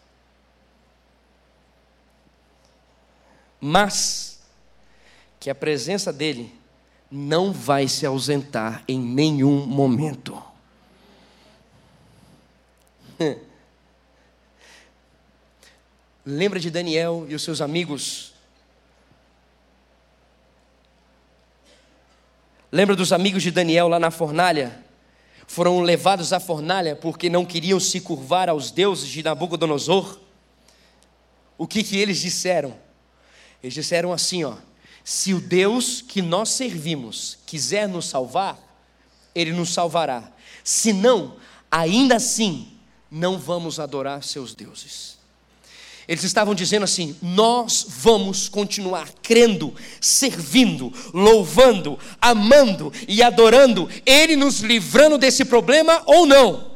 Mas 3.60 4.40
que 5.38 5.48
a 5.48 5.54
presença 5.54 6.12
dEle 6.12 6.59
não 7.10 7.52
vai 7.52 7.88
se 7.88 8.06
ausentar 8.06 8.84
em 8.86 9.00
nenhum 9.00 9.66
momento. 9.66 10.40
Lembra 16.24 16.60
de 16.60 16.70
Daniel 16.70 17.26
e 17.28 17.34
os 17.34 17.42
seus 17.42 17.60
amigos? 17.60 18.32
Lembra 22.70 22.94
dos 22.94 23.12
amigos 23.12 23.42
de 23.42 23.50
Daniel 23.50 23.88
lá 23.88 23.98
na 23.98 24.12
fornalha? 24.12 24.84
Foram 25.46 25.80
levados 25.80 26.32
à 26.32 26.38
fornalha 26.38 26.94
porque 26.94 27.28
não 27.28 27.44
queriam 27.44 27.80
se 27.80 28.00
curvar 28.00 28.48
aos 28.48 28.70
deuses 28.70 29.08
de 29.08 29.20
Nabucodonosor. 29.24 30.20
O 31.58 31.66
que 31.66 31.82
que 31.82 31.98
eles 31.98 32.20
disseram? 32.20 32.76
Eles 33.60 33.74
disseram 33.74 34.12
assim, 34.12 34.44
ó: 34.44 34.54
se 35.04 35.34
o 35.34 35.40
Deus 35.40 36.00
que 36.00 36.22
nós 36.22 36.50
servimos 36.50 37.38
quiser 37.46 37.88
nos 37.88 38.06
salvar, 38.06 38.58
Ele 39.34 39.52
nos 39.52 39.72
salvará. 39.72 40.30
Se 40.62 40.92
não, 40.92 41.36
ainda 41.70 42.16
assim, 42.16 42.68
não 43.10 43.38
vamos 43.38 43.80
adorar 43.80 44.22
seus 44.22 44.54
deuses. 44.54 45.18
Eles 46.06 46.24
estavam 46.24 46.54
dizendo 46.54 46.82
assim: 46.82 47.16
nós 47.22 47.86
vamos 47.88 48.48
continuar 48.48 49.08
crendo, 49.22 49.72
servindo, 50.00 50.92
louvando, 51.14 51.98
amando 52.20 52.92
e 53.06 53.22
adorando, 53.22 53.88
Ele 54.04 54.34
nos 54.34 54.58
livrando 54.60 55.16
desse 55.16 55.44
problema 55.44 56.02
ou 56.06 56.26
não. 56.26 56.70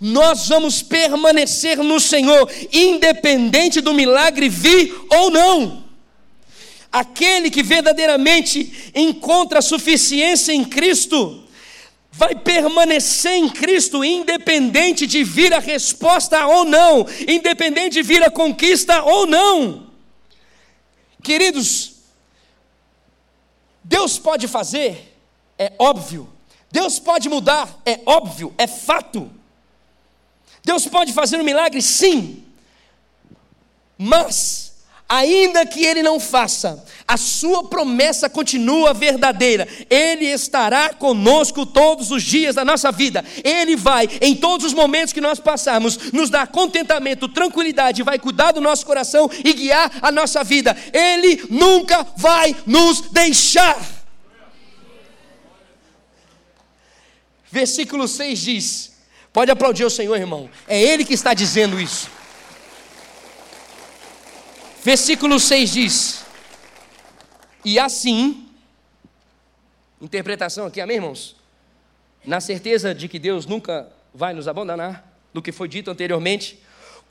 Nós 0.00 0.48
vamos 0.48 0.80
permanecer 0.80 1.78
no 1.78 2.00
Senhor, 2.00 2.50
independente 2.72 3.80
do 3.80 3.92
milagre 3.92 4.48
vir 4.48 4.94
ou 5.10 5.30
não. 5.30 5.87
Aquele 6.90 7.50
que 7.50 7.62
verdadeiramente 7.62 8.90
encontra 8.94 9.60
suficiência 9.60 10.52
em 10.52 10.64
Cristo, 10.64 11.44
vai 12.10 12.34
permanecer 12.34 13.32
em 13.32 13.48
Cristo, 13.48 14.04
independente 14.04 15.06
de 15.06 15.22
vir 15.22 15.54
a 15.54 15.60
resposta 15.60 16.46
ou 16.46 16.64
não, 16.64 17.06
independente 17.28 17.94
de 17.94 18.02
vir 18.02 18.24
a 18.24 18.30
conquista 18.30 19.02
ou 19.02 19.26
não. 19.26 19.86
Queridos, 21.22 21.92
Deus 23.84 24.18
pode 24.18 24.48
fazer, 24.48 25.16
é 25.58 25.72
óbvio. 25.78 26.28
Deus 26.70 26.98
pode 26.98 27.28
mudar, 27.28 27.80
é 27.86 28.00
óbvio, 28.04 28.52
é 28.58 28.66
fato. 28.66 29.30
Deus 30.64 30.86
pode 30.86 31.12
fazer 31.12 31.40
um 31.40 31.44
milagre, 31.44 31.80
sim. 31.80 32.44
Mas 33.96 34.67
Ainda 35.08 35.64
que 35.64 35.86
ele 35.86 36.02
não 36.02 36.20
faça, 36.20 36.84
a 37.06 37.16
sua 37.16 37.64
promessa 37.64 38.28
continua 38.28 38.92
verdadeira. 38.92 39.66
Ele 39.88 40.26
estará 40.26 40.90
conosco 40.90 41.64
todos 41.64 42.10
os 42.10 42.22
dias 42.22 42.56
da 42.56 42.62
nossa 42.62 42.92
vida. 42.92 43.24
Ele 43.42 43.74
vai, 43.74 44.06
em 44.20 44.36
todos 44.36 44.66
os 44.66 44.74
momentos 44.74 45.14
que 45.14 45.20
nós 45.20 45.40
passarmos, 45.40 46.12
nos 46.12 46.28
dar 46.28 46.48
contentamento, 46.48 47.26
tranquilidade, 47.26 48.02
vai 48.02 48.18
cuidar 48.18 48.52
do 48.52 48.60
nosso 48.60 48.84
coração 48.84 49.30
e 49.42 49.54
guiar 49.54 49.90
a 50.02 50.12
nossa 50.12 50.44
vida. 50.44 50.76
Ele 50.92 51.42
nunca 51.48 52.06
vai 52.14 52.54
nos 52.66 53.00
deixar. 53.10 53.80
Versículo 57.50 58.06
6 58.06 58.38
diz: 58.38 58.92
Pode 59.32 59.50
aplaudir 59.50 59.84
o 59.84 59.90
Senhor, 59.90 60.16
irmão. 60.16 60.50
É 60.66 60.78
Ele 60.78 61.02
que 61.02 61.14
está 61.14 61.32
dizendo 61.32 61.80
isso. 61.80 62.17
Versículo 64.88 65.38
6 65.38 65.70
diz: 65.70 66.24
E 67.62 67.78
assim, 67.78 68.48
interpretação 70.00 70.64
aqui, 70.64 70.80
amém, 70.80 70.96
irmãos? 70.96 71.36
Na 72.24 72.40
certeza 72.40 72.94
de 72.94 73.06
que 73.06 73.18
Deus 73.18 73.44
nunca 73.44 73.86
vai 74.14 74.32
nos 74.32 74.48
abandonar, 74.48 75.06
do 75.30 75.42
que 75.42 75.52
foi 75.52 75.68
dito 75.68 75.90
anteriormente, 75.90 76.58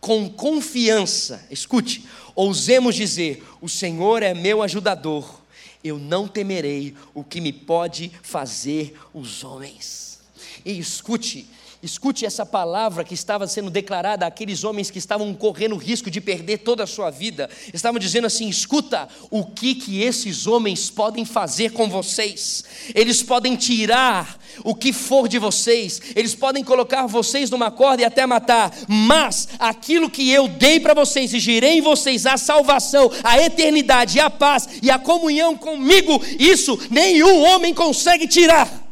com 0.02 0.28
confiança, 0.28 1.46
escute, 1.52 2.04
ousemos 2.34 2.96
dizer: 2.96 3.46
O 3.62 3.70
Senhor 3.70 4.24
é 4.24 4.34
meu 4.34 4.64
ajudador, 4.64 5.40
eu 5.84 6.00
não 6.00 6.28
temerei 6.28 6.96
o 7.14 7.24
que 7.24 7.40
me 7.40 7.54
pode 7.54 8.12
fazer 8.24 8.98
os 9.14 9.44
homens. 9.44 10.20
E 10.66 10.80
escute, 10.80 11.48
Escute 11.88 12.26
essa 12.26 12.46
palavra 12.46 13.02
que 13.02 13.14
estava 13.14 13.48
sendo 13.48 13.70
declarada 13.70 14.26
àqueles 14.28 14.66
homens 14.66 14.92
que 14.92 15.00
estavam 15.00 15.34
correndo 15.34 15.78
risco 15.78 16.12
de 16.12 16.20
perder 16.20 16.58
toda 16.58 16.84
a 16.84 16.88
sua 16.88 17.10
vida. 17.10 17.50
Estavam 17.74 17.98
dizendo 17.98 18.28
assim: 18.28 18.50
escuta, 18.50 19.08
o 19.32 19.46
que 19.46 19.74
que 19.74 20.02
esses 20.02 20.46
homens 20.48 20.90
podem 20.90 21.24
fazer 21.24 21.72
com 21.72 21.88
vocês? 21.88 22.66
Eles 22.94 23.24
podem 23.24 23.56
tirar 23.56 24.38
o 24.66 24.76
que 24.76 24.92
for 24.92 25.30
de 25.30 25.40
vocês, 25.40 26.02
eles 26.14 26.36
podem 26.36 26.62
colocar 26.62 27.08
vocês 27.08 27.50
numa 27.50 27.72
corda 27.72 28.02
e 28.02 28.06
até 28.06 28.26
matar, 28.26 28.70
mas 28.86 29.48
aquilo 29.58 30.10
que 30.10 30.30
eu 30.30 30.50
dei 30.50 30.82
para 30.82 30.94
vocês 30.94 31.34
e 31.34 31.40
girei 31.40 31.78
em 31.78 31.82
vocês 31.82 32.26
a 32.26 32.36
salvação, 32.36 33.10
a 33.24 33.42
eternidade, 33.42 34.20
a 34.20 34.30
paz 34.30 34.68
e 34.84 34.92
a 34.92 35.00
comunhão 35.00 35.56
comigo, 35.56 36.22
isso 36.38 36.78
nenhum 36.92 37.46
homem 37.46 37.74
consegue 37.74 38.28
tirar. 38.28 38.87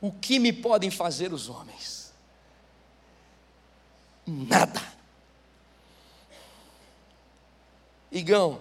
O 0.00 0.10
que 0.10 0.38
me 0.38 0.52
podem 0.52 0.90
fazer 0.90 1.32
os 1.32 1.48
homens? 1.48 2.12
Nada. 4.26 4.80
Igão, 8.10 8.60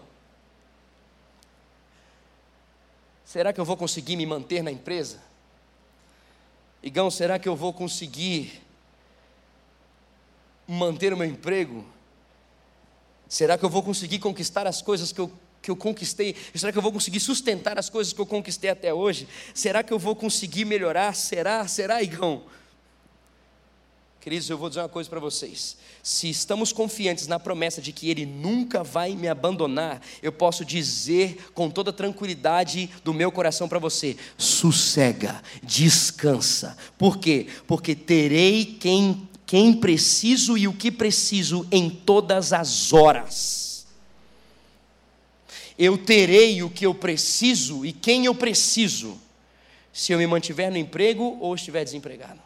será 3.23 3.54
que 3.54 3.60
eu 3.60 3.65
vou 3.65 3.78
conseguir 3.78 4.15
me 4.15 4.25
manter 4.25 4.62
na 4.62 4.71
empresa? 4.71 5.21
Igão, 6.84 7.10
será 7.10 7.39
que 7.39 7.47
eu 7.47 7.56
vou 7.56 7.73
conseguir 7.73 8.62
manter 10.67 11.13
o 11.13 11.17
meu 11.17 11.28
emprego? 11.28 11.86
Será 13.28 13.58
que 13.58 13.65
eu 13.65 13.69
vou 13.69 13.84
conseguir 13.84 14.19
conquistar 14.19 14.67
as 14.67 14.82
coisas 14.82 15.12
que 15.12 15.19
eu 15.19 15.32
que 15.62 15.69
eu 15.69 15.76
conquistei? 15.76 16.36
Será 16.54 16.72
que 16.72 16.78
eu 16.78 16.82
vou 16.82 16.91
conseguir 16.91 17.19
sustentar 17.19 17.78
as 17.78 17.89
coisas 17.89 18.13
que 18.13 18.19
eu 18.19 18.26
conquistei 18.26 18.69
até 18.69 18.93
hoje? 18.93 19.28
Será 19.54 19.84
que 19.84 19.91
eu 19.91 20.00
vou 20.00 20.15
conseguir 20.15 20.65
melhorar? 20.65 21.13
Será? 21.15 21.67
Será, 21.67 22.02
Igão? 22.02 22.43
Queridos, 24.22 24.50
eu 24.50 24.58
vou 24.58 24.67
dizer 24.67 24.82
uma 24.82 24.89
coisa 24.89 25.10
para 25.10 25.19
vocês. 25.19 25.78
Se 26.04 26.30
estamos 26.30 26.74
confiantes 26.74 27.26
na 27.26 27.39
promessa 27.39 27.82
de 27.82 27.93
que 27.93 28.10
Ele 28.10 28.26
nunca 28.26 28.84
vai 28.84 29.15
me 29.15 29.30
abandonar, 29.30 30.02
eu 30.22 30.32
posso 30.32 30.65
dizer 30.65 31.50
com 31.54 31.69
toda 31.69 31.93
tranquilidade 31.93 32.89
do 33.04 33.13
meu 33.13 33.32
coração 33.32 33.69
para 33.69 33.80
você: 33.80 34.17
sossega, 34.38 35.41
descansa. 35.63 36.78
Por 36.98 37.17
quê? 37.17 37.48
Porque 37.65 37.95
terei 37.95 38.65
quem, 38.65 39.28
quem 39.45 39.74
preciso 39.74 40.58
e 40.58 40.67
o 40.67 40.74
que 40.74 40.91
preciso 40.91 41.65
em 41.72 41.89
todas 41.89 42.52
as 42.52 42.91
horas 42.91 43.68
eu 45.80 45.98
terei 45.98 46.62
o 46.62 46.70
que 46.70 46.86
eu 46.86 46.94
preciso 46.94 47.86
e 47.86 47.94
quem 47.94 48.26
eu 48.26 48.36
preciso, 48.36 49.18
se 49.94 50.12
eu 50.12 50.18
me 50.18 50.28
mantiver 50.28 50.70
no 50.70 50.78
emprego 50.78 51.38
ou 51.39 51.56
estiver 51.56 51.86
desempregado. 51.86 52.42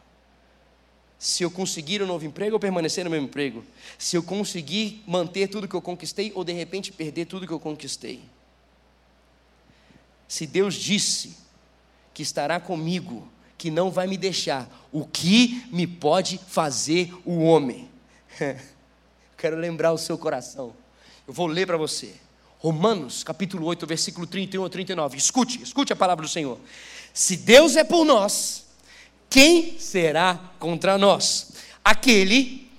Se 1.18 1.42
eu 1.42 1.50
conseguir 1.50 2.04
um 2.04 2.06
novo 2.06 2.26
emprego 2.26 2.54
ou 2.54 2.60
permanecer 2.60 3.04
no 3.04 3.10
meu 3.10 3.20
emprego. 3.20 3.66
Se 3.98 4.16
eu 4.16 4.22
conseguir 4.22 5.02
manter 5.08 5.48
tudo 5.48 5.68
que 5.68 5.74
eu 5.74 5.82
conquistei 5.82 6.32
ou 6.36 6.44
de 6.44 6.54
repente 6.54 6.92
perder 6.92 7.26
tudo 7.26 7.48
que 7.48 7.54
eu 7.54 7.60
conquistei. 7.60 8.22
Se 10.28 10.46
Deus 10.46 10.76
disse 10.76 11.36
que 12.14 12.22
estará 12.22 12.60
comigo, 12.60 13.28
que 13.58 13.72
não 13.72 13.90
vai 13.90 14.06
me 14.06 14.18
deixar, 14.18 14.70
o 14.92 15.08
que 15.08 15.66
me 15.72 15.88
pode 15.88 16.38
fazer 16.38 17.12
o 17.26 17.40
homem? 17.40 17.90
Quero 19.38 19.58
lembrar 19.58 19.92
o 19.92 19.98
seu 19.98 20.20
coração. 20.20 20.76
Eu 21.28 21.34
vou 21.34 21.48
ler 21.48 21.66
para 21.66 21.78
você. 21.78 22.14
Romanos, 22.64 23.26
capítulo 23.26 23.66
8, 23.66 23.86
versículo 23.86 24.26
31 24.26 24.64
a 24.64 24.70
39. 24.70 25.18
Escute, 25.18 25.62
escute 25.62 25.92
a 25.92 25.98
palavra 25.98 26.26
do 26.26 26.32
Senhor. 26.32 26.58
Se 27.14 27.36
Deus 27.36 27.76
é 27.76 27.84
por 27.84 28.06
nós, 28.06 28.64
quem 29.30 29.78
será 29.78 30.40
contra 30.60 30.98
nós? 30.98 31.52
Aquele 31.84 32.72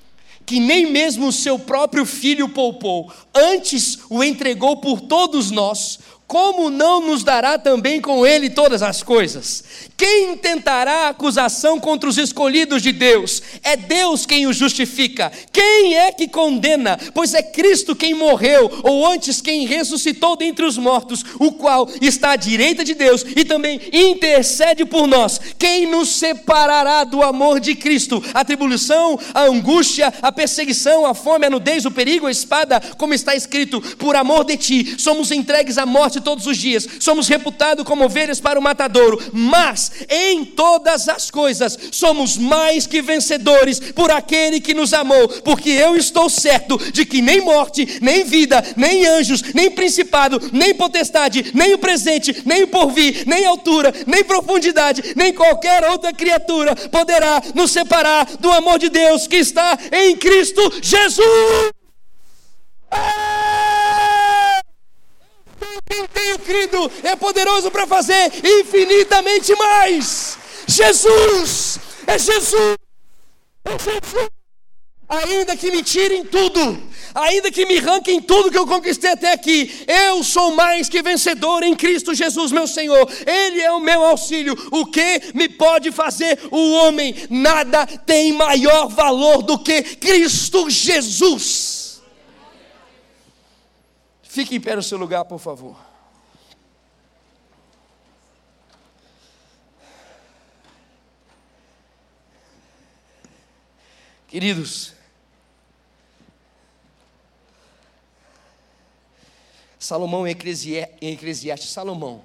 que 0.46 0.58
nem 0.58 0.90
mesmo 0.90 1.28
o 1.28 1.32
seu 1.32 1.58
próprio 1.58 2.06
filho 2.06 2.48
poupou, 2.48 3.12
antes 3.34 3.98
o 4.08 4.24
entregou 4.24 4.78
por 4.78 5.02
todos 5.02 5.50
nós, 5.50 5.98
como 6.34 6.68
não 6.68 7.00
nos 7.00 7.22
dará 7.22 7.56
também 7.56 8.00
com 8.00 8.26
ele 8.26 8.50
todas 8.50 8.82
as 8.82 9.04
coisas? 9.04 9.62
Quem 9.96 10.32
intentará 10.32 11.08
acusação 11.08 11.78
contra 11.78 12.08
os 12.08 12.18
escolhidos 12.18 12.82
de 12.82 12.90
Deus? 12.90 13.40
É 13.62 13.76
Deus 13.76 14.26
quem 14.26 14.44
os 14.48 14.56
justifica. 14.56 15.30
Quem 15.52 15.96
é 15.96 16.10
que 16.10 16.26
condena? 16.26 16.98
Pois 17.14 17.34
é 17.34 17.40
Cristo 17.40 17.94
quem 17.94 18.14
morreu, 18.14 18.68
ou 18.82 19.06
antes 19.06 19.40
quem 19.40 19.64
ressuscitou 19.64 20.34
dentre 20.34 20.64
os 20.64 20.76
mortos, 20.76 21.24
o 21.38 21.52
qual 21.52 21.88
está 22.00 22.32
à 22.32 22.36
direita 22.36 22.82
de 22.82 22.94
Deus 22.94 23.24
e 23.36 23.44
também 23.44 23.80
intercede 23.92 24.84
por 24.84 25.06
nós. 25.06 25.40
Quem 25.56 25.86
nos 25.86 26.08
separará 26.08 27.04
do 27.04 27.22
amor 27.22 27.60
de 27.60 27.76
Cristo? 27.76 28.20
A 28.34 28.44
tribulação, 28.44 29.16
a 29.32 29.42
angústia, 29.44 30.12
a 30.20 30.32
perseguição, 30.32 31.06
a 31.06 31.14
fome, 31.14 31.46
a 31.46 31.50
nudez, 31.50 31.86
o 31.86 31.92
perigo, 31.92 32.26
a 32.26 32.30
espada, 32.32 32.80
como 32.98 33.14
está 33.14 33.36
escrito, 33.36 33.80
por 33.98 34.16
amor 34.16 34.42
de 34.42 34.56
ti, 34.56 34.96
somos 34.98 35.30
entregues 35.30 35.78
à 35.78 35.86
morte 35.86 36.23
todos 36.24 36.46
os 36.46 36.56
dias, 36.56 36.88
somos 36.98 37.28
reputados 37.28 37.84
como 37.84 38.04
ovelhas 38.04 38.40
para 38.40 38.58
o 38.58 38.62
matadouro, 38.62 39.22
mas 39.32 39.92
em 40.08 40.44
todas 40.44 41.08
as 41.08 41.30
coisas 41.30 41.78
somos 41.92 42.36
mais 42.36 42.86
que 42.86 43.02
vencedores 43.02 43.78
por 43.78 44.10
aquele 44.10 44.60
que 44.60 44.74
nos 44.74 44.92
amou, 44.92 45.28
porque 45.28 45.70
eu 45.70 45.96
estou 45.96 46.28
certo 46.28 46.78
de 46.92 47.04
que 47.04 47.20
nem 47.20 47.40
morte, 47.42 47.98
nem 48.00 48.24
vida, 48.24 48.64
nem 48.76 49.06
anjos, 49.06 49.42
nem 49.54 49.70
principado, 49.70 50.40
nem 50.52 50.74
potestade, 50.74 51.52
nem 51.54 51.74
o 51.74 51.78
presente, 51.78 52.42
nem 52.44 52.62
o 52.62 52.68
porvir, 52.68 53.24
nem 53.26 53.44
altura, 53.44 53.92
nem 54.06 54.24
profundidade, 54.24 55.14
nem 55.14 55.32
qualquer 55.32 55.84
outra 55.84 56.12
criatura 56.12 56.74
poderá 56.74 57.42
nos 57.54 57.70
separar 57.70 58.26
do 58.40 58.50
amor 58.50 58.78
de 58.78 58.88
Deus 58.88 59.26
que 59.26 59.36
está 59.36 59.78
em 59.92 60.16
Cristo 60.16 60.72
Jesus. 60.82 61.72
Quem 65.94 66.06
tenho 66.08 66.38
crido 66.40 66.90
é 67.04 67.14
poderoso 67.14 67.70
para 67.70 67.86
fazer 67.86 68.32
infinitamente 68.42 69.54
mais. 69.54 70.36
Jesus, 70.66 71.78
é 72.06 72.18
Jesus, 72.18 72.76
é 73.64 73.78
Jesus. 73.78 74.28
Ainda 75.06 75.56
que 75.56 75.70
me 75.70 75.82
tirem 75.82 76.24
tudo, 76.24 76.82
ainda 77.14 77.50
que 77.50 77.66
me 77.66 77.78
arranquem 77.78 78.20
tudo 78.20 78.50
que 78.50 78.58
eu 78.58 78.66
conquistei 78.66 79.10
até 79.10 79.32
aqui, 79.32 79.84
eu 79.86 80.24
sou 80.24 80.52
mais 80.54 80.88
que 80.88 81.02
vencedor 81.02 81.62
em 81.62 81.76
Cristo 81.76 82.14
Jesus, 82.14 82.50
meu 82.50 82.66
Senhor. 82.66 83.06
Ele 83.24 83.60
é 83.60 83.70
o 83.70 83.80
meu 83.80 84.02
auxílio. 84.02 84.56
O 84.72 84.86
que 84.86 85.20
me 85.34 85.48
pode 85.48 85.92
fazer 85.92 86.40
o 86.50 86.72
homem? 86.72 87.14
Nada 87.30 87.86
tem 87.86 88.32
maior 88.32 88.88
valor 88.88 89.42
do 89.42 89.58
que 89.58 89.82
Cristo 89.82 90.68
Jesus. 90.70 91.83
Fique 94.34 94.56
em 94.56 94.60
pé 94.60 94.74
no 94.74 94.82
seu 94.82 94.98
lugar, 94.98 95.24
por 95.26 95.38
favor. 95.38 95.78
Queridos, 104.26 104.92
Salomão 109.78 110.26
em 110.26 110.32
Eclesiastes, 110.32 111.70
Salomão, 111.70 112.24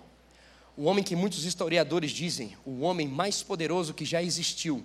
o 0.76 0.86
homem 0.86 1.04
que 1.04 1.15
muitos 1.15 1.45
historiadores 1.45 2.10
dizem, 2.10 2.58
o 2.65 2.80
homem 2.80 3.08
mais 3.08 3.43
poderoso 3.43 3.93
que 3.93 4.04
já 4.04 4.24
existiu 4.24 4.84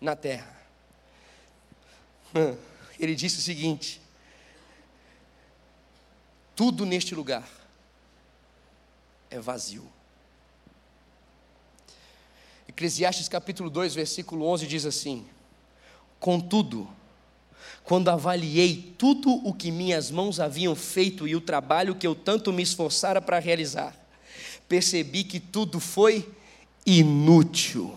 na 0.00 0.16
terra. 0.16 0.60
Ele 2.98 3.14
disse 3.14 3.38
o 3.38 3.40
seguinte: 3.40 3.99
tudo 6.60 6.84
neste 6.84 7.14
lugar 7.14 7.48
é 9.30 9.40
vazio. 9.40 9.90
Eclesiastes 12.68 13.30
capítulo 13.30 13.70
2, 13.70 13.94
versículo 13.94 14.44
11 14.44 14.66
diz 14.66 14.84
assim: 14.84 15.26
Contudo, 16.18 16.86
quando 17.82 18.10
avaliei 18.10 18.94
tudo 18.98 19.30
o 19.42 19.54
que 19.54 19.70
minhas 19.70 20.10
mãos 20.10 20.38
haviam 20.38 20.76
feito 20.76 21.26
e 21.26 21.34
o 21.34 21.40
trabalho 21.40 21.94
que 21.94 22.06
eu 22.06 22.14
tanto 22.14 22.52
me 22.52 22.62
esforçara 22.62 23.22
para 23.22 23.38
realizar, 23.38 23.96
percebi 24.68 25.24
que 25.24 25.40
tudo 25.40 25.80
foi 25.80 26.30
inútil. 26.84 27.96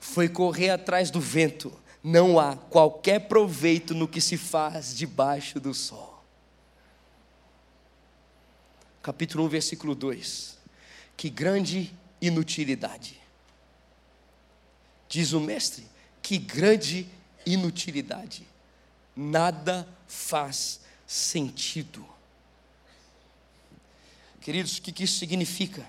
Foi 0.00 0.28
correr 0.28 0.70
atrás 0.70 1.08
do 1.08 1.20
vento. 1.20 1.72
Não 2.02 2.40
há 2.40 2.56
qualquer 2.56 3.28
proveito 3.28 3.94
no 3.94 4.08
que 4.08 4.20
se 4.20 4.36
faz 4.36 4.92
debaixo 4.92 5.60
do 5.60 5.72
sol. 5.72 6.11
Capítulo 9.02 9.44
1, 9.46 9.48
versículo 9.48 9.94
2. 9.96 10.56
Que 11.16 11.28
grande 11.28 11.92
inutilidade. 12.20 13.20
Diz 15.08 15.32
o 15.32 15.40
mestre, 15.40 15.84
que 16.22 16.38
grande 16.38 17.08
inutilidade. 17.44 18.46
Nada 19.14 19.88
faz 20.06 20.80
sentido. 21.04 22.06
Queridos, 24.40 24.78
o 24.78 24.82
que 24.82 25.02
isso 25.02 25.18
significa? 25.18 25.84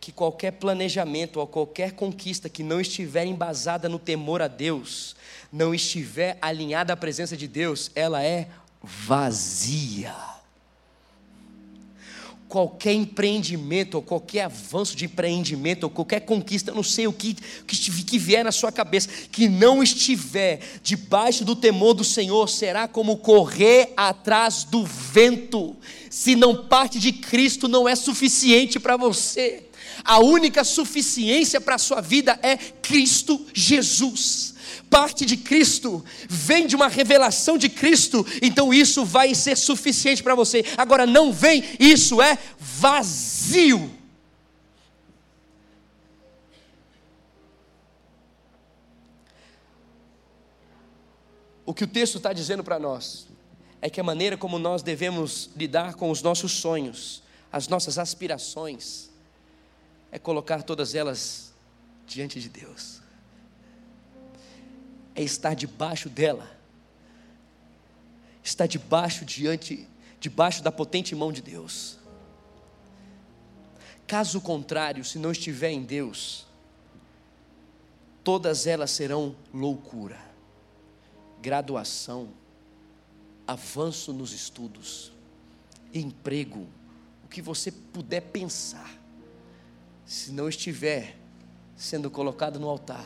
Que 0.00 0.12
qualquer 0.12 0.52
planejamento 0.52 1.40
ou 1.40 1.46
qualquer 1.46 1.92
conquista 1.92 2.48
que 2.48 2.62
não 2.62 2.80
estiver 2.80 3.26
embasada 3.26 3.88
no 3.88 3.98
temor 3.98 4.40
a 4.40 4.48
Deus, 4.48 5.16
não 5.52 5.74
estiver 5.74 6.38
alinhada 6.40 6.92
à 6.92 6.96
presença 6.96 7.36
de 7.36 7.48
Deus, 7.48 7.90
ela 7.96 8.22
é 8.22 8.48
vazia 8.80 10.37
qualquer 12.48 12.94
empreendimento, 12.94 13.96
ou 13.96 14.02
qualquer 14.02 14.42
avanço 14.42 14.96
de 14.96 15.04
empreendimento, 15.04 15.84
ou 15.84 15.90
qualquer 15.90 16.20
conquista, 16.20 16.72
não 16.72 16.82
sei 16.82 17.06
o 17.06 17.12
que, 17.12 17.34
que, 17.66 18.04
que 18.04 18.18
vier 18.18 18.42
na 18.42 18.50
sua 18.50 18.72
cabeça, 18.72 19.08
que 19.30 19.48
não 19.48 19.82
estiver 19.82 20.60
debaixo 20.82 21.44
do 21.44 21.54
temor 21.54 21.92
do 21.92 22.04
Senhor, 22.04 22.48
será 22.48 22.88
como 22.88 23.18
correr 23.18 23.92
atrás 23.96 24.64
do 24.64 24.84
vento. 24.84 25.76
Se 26.08 26.34
não 26.34 26.64
parte 26.66 26.98
de 26.98 27.12
Cristo, 27.12 27.68
não 27.68 27.86
é 27.86 27.94
suficiente 27.94 28.80
para 28.80 28.96
você. 28.96 29.64
A 30.02 30.18
única 30.20 30.64
suficiência 30.64 31.60
para 31.60 31.74
a 31.74 31.78
sua 31.78 32.00
vida 32.00 32.38
é 32.42 32.56
Cristo 32.56 33.44
Jesus 33.52 34.57
parte 34.88 35.24
de 35.24 35.36
Cristo, 35.36 36.04
vem 36.28 36.66
de 36.66 36.74
uma 36.74 36.88
revelação 36.88 37.56
de 37.56 37.68
Cristo, 37.68 38.26
então 38.42 38.72
isso 38.72 39.04
vai 39.04 39.34
ser 39.34 39.56
suficiente 39.56 40.22
para 40.22 40.34
você. 40.34 40.64
Agora, 40.76 41.06
não 41.06 41.32
vem, 41.32 41.62
isso 41.78 42.20
é 42.20 42.38
vazio. 42.58 43.90
O 51.64 51.74
que 51.74 51.84
o 51.84 51.86
texto 51.86 52.16
está 52.16 52.32
dizendo 52.32 52.64
para 52.64 52.78
nós 52.78 53.28
é 53.82 53.90
que 53.90 54.00
a 54.00 54.04
maneira 54.04 54.36
como 54.36 54.58
nós 54.58 54.82
devemos 54.82 55.50
lidar 55.54 55.94
com 55.94 56.10
os 56.10 56.22
nossos 56.22 56.52
sonhos, 56.52 57.22
as 57.52 57.68
nossas 57.68 57.98
aspirações, 57.98 59.10
é 60.10 60.18
colocar 60.18 60.62
todas 60.62 60.94
elas 60.94 61.52
diante 62.06 62.40
de 62.40 62.48
Deus 62.48 63.07
é 65.18 65.22
estar 65.22 65.54
debaixo 65.54 66.08
dela, 66.08 66.48
estar 68.40 68.68
debaixo 68.68 69.24
diante, 69.24 69.84
debaixo 70.20 70.62
da 70.62 70.70
potente 70.70 71.12
mão 71.12 71.32
de 71.32 71.42
Deus. 71.42 71.98
Caso 74.06 74.40
contrário, 74.40 75.04
se 75.04 75.18
não 75.18 75.32
estiver 75.32 75.70
em 75.72 75.82
Deus, 75.82 76.46
todas 78.22 78.64
elas 78.64 78.92
serão 78.92 79.34
loucura, 79.52 80.20
graduação, 81.42 82.28
avanço 83.44 84.12
nos 84.12 84.32
estudos, 84.32 85.10
emprego, 85.92 86.68
o 87.24 87.28
que 87.28 87.42
você 87.42 87.72
puder 87.72 88.20
pensar, 88.20 88.96
se 90.06 90.30
não 90.30 90.48
estiver 90.48 91.18
sendo 91.76 92.08
colocado 92.08 92.60
no 92.60 92.68
altar, 92.68 93.04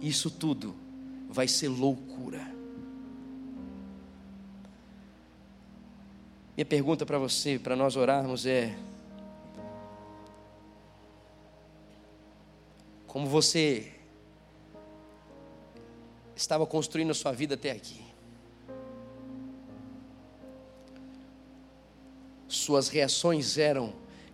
isso 0.00 0.30
tudo 0.30 0.85
vai 1.36 1.46
ser 1.46 1.68
loucura. 1.68 2.40
Minha 6.56 6.64
pergunta 6.64 7.04
para 7.04 7.18
você, 7.18 7.58
para 7.58 7.76
nós 7.76 7.94
orarmos 7.94 8.46
é: 8.46 8.74
como 13.06 13.26
você 13.26 13.92
estava 16.34 16.64
construindo 16.64 17.10
a 17.10 17.14
sua 17.14 17.32
vida 17.32 17.54
até 17.54 17.70
aqui? 17.70 18.02
Suas 22.48 22.88
reações 22.88 23.58
eram: 23.58 23.92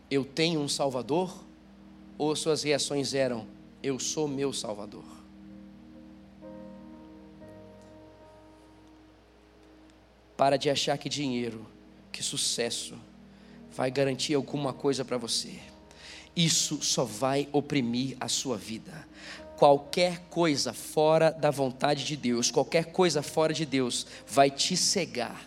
eu 0.08 0.24
tenho 0.24 0.60
um 0.60 0.68
Salvador? 0.68 1.44
Ou 2.16 2.36
suas 2.36 2.62
reações 2.62 3.12
eram: 3.12 3.44
eu 3.82 3.98
sou 3.98 4.28
meu 4.28 4.52
Salvador? 4.52 5.11
Para 10.36 10.56
de 10.56 10.70
achar 10.70 10.98
que 10.98 11.08
dinheiro, 11.08 11.66
que 12.10 12.22
sucesso 12.22 12.96
vai 13.74 13.90
garantir 13.90 14.34
alguma 14.34 14.72
coisa 14.72 15.04
para 15.04 15.16
você. 15.16 15.58
Isso 16.34 16.82
só 16.82 17.04
vai 17.04 17.48
oprimir 17.52 18.16
a 18.20 18.28
sua 18.28 18.56
vida. 18.56 19.06
Qualquer 19.56 20.20
coisa 20.30 20.72
fora 20.72 21.30
da 21.30 21.50
vontade 21.50 22.04
de 22.04 22.16
Deus, 22.16 22.50
qualquer 22.50 22.86
coisa 22.86 23.22
fora 23.22 23.52
de 23.52 23.64
Deus, 23.64 24.06
vai 24.26 24.50
te 24.50 24.76
cegar, 24.76 25.46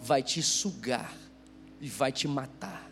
vai 0.00 0.22
te 0.22 0.42
sugar 0.42 1.12
e 1.80 1.88
vai 1.88 2.12
te 2.12 2.28
matar. 2.28 2.90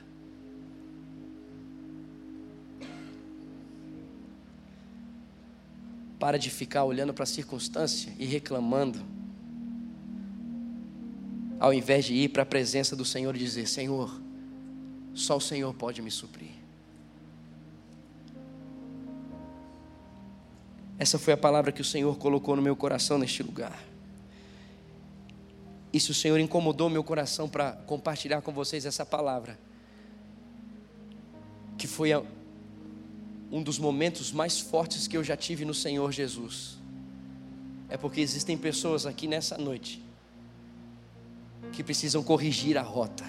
Para 6.18 6.38
de 6.38 6.50
ficar 6.50 6.84
olhando 6.84 7.14
para 7.14 7.22
a 7.22 7.26
circunstância 7.26 8.12
e 8.18 8.26
reclamando 8.26 9.19
ao 11.60 11.74
invés 11.74 12.06
de 12.06 12.14
ir 12.14 12.30
para 12.30 12.42
a 12.42 12.46
presença 12.46 12.96
do 12.96 13.04
Senhor 13.04 13.36
e 13.36 13.38
dizer: 13.38 13.68
Senhor, 13.68 14.10
só 15.12 15.36
o 15.36 15.40
Senhor 15.40 15.74
pode 15.74 16.00
me 16.00 16.10
suprir. 16.10 16.48
Essa 20.98 21.18
foi 21.18 21.34
a 21.34 21.36
palavra 21.36 21.70
que 21.70 21.82
o 21.82 21.84
Senhor 21.84 22.16
colocou 22.16 22.56
no 22.56 22.62
meu 22.62 22.74
coração 22.74 23.18
neste 23.18 23.42
lugar. 23.42 23.78
E 25.92 26.00
se 26.00 26.10
o 26.10 26.14
Senhor 26.14 26.38
incomodou 26.38 26.88
meu 26.88 27.04
coração 27.04 27.48
para 27.48 27.72
compartilhar 27.72 28.40
com 28.42 28.52
vocês 28.52 28.86
essa 28.86 29.04
palavra, 29.04 29.58
que 31.76 31.86
foi 31.86 32.10
um 33.50 33.62
dos 33.62 33.78
momentos 33.78 34.30
mais 34.30 34.60
fortes 34.60 35.08
que 35.08 35.16
eu 35.16 35.24
já 35.24 35.36
tive 35.36 35.64
no 35.64 35.74
Senhor 35.74 36.12
Jesus, 36.12 36.78
é 37.88 37.96
porque 37.96 38.20
existem 38.20 38.56
pessoas 38.56 39.04
aqui 39.04 39.26
nessa 39.26 39.58
noite 39.58 40.09
que 41.72 41.82
precisam 41.82 42.22
corrigir 42.22 42.76
a 42.76 42.82
rota. 42.82 43.24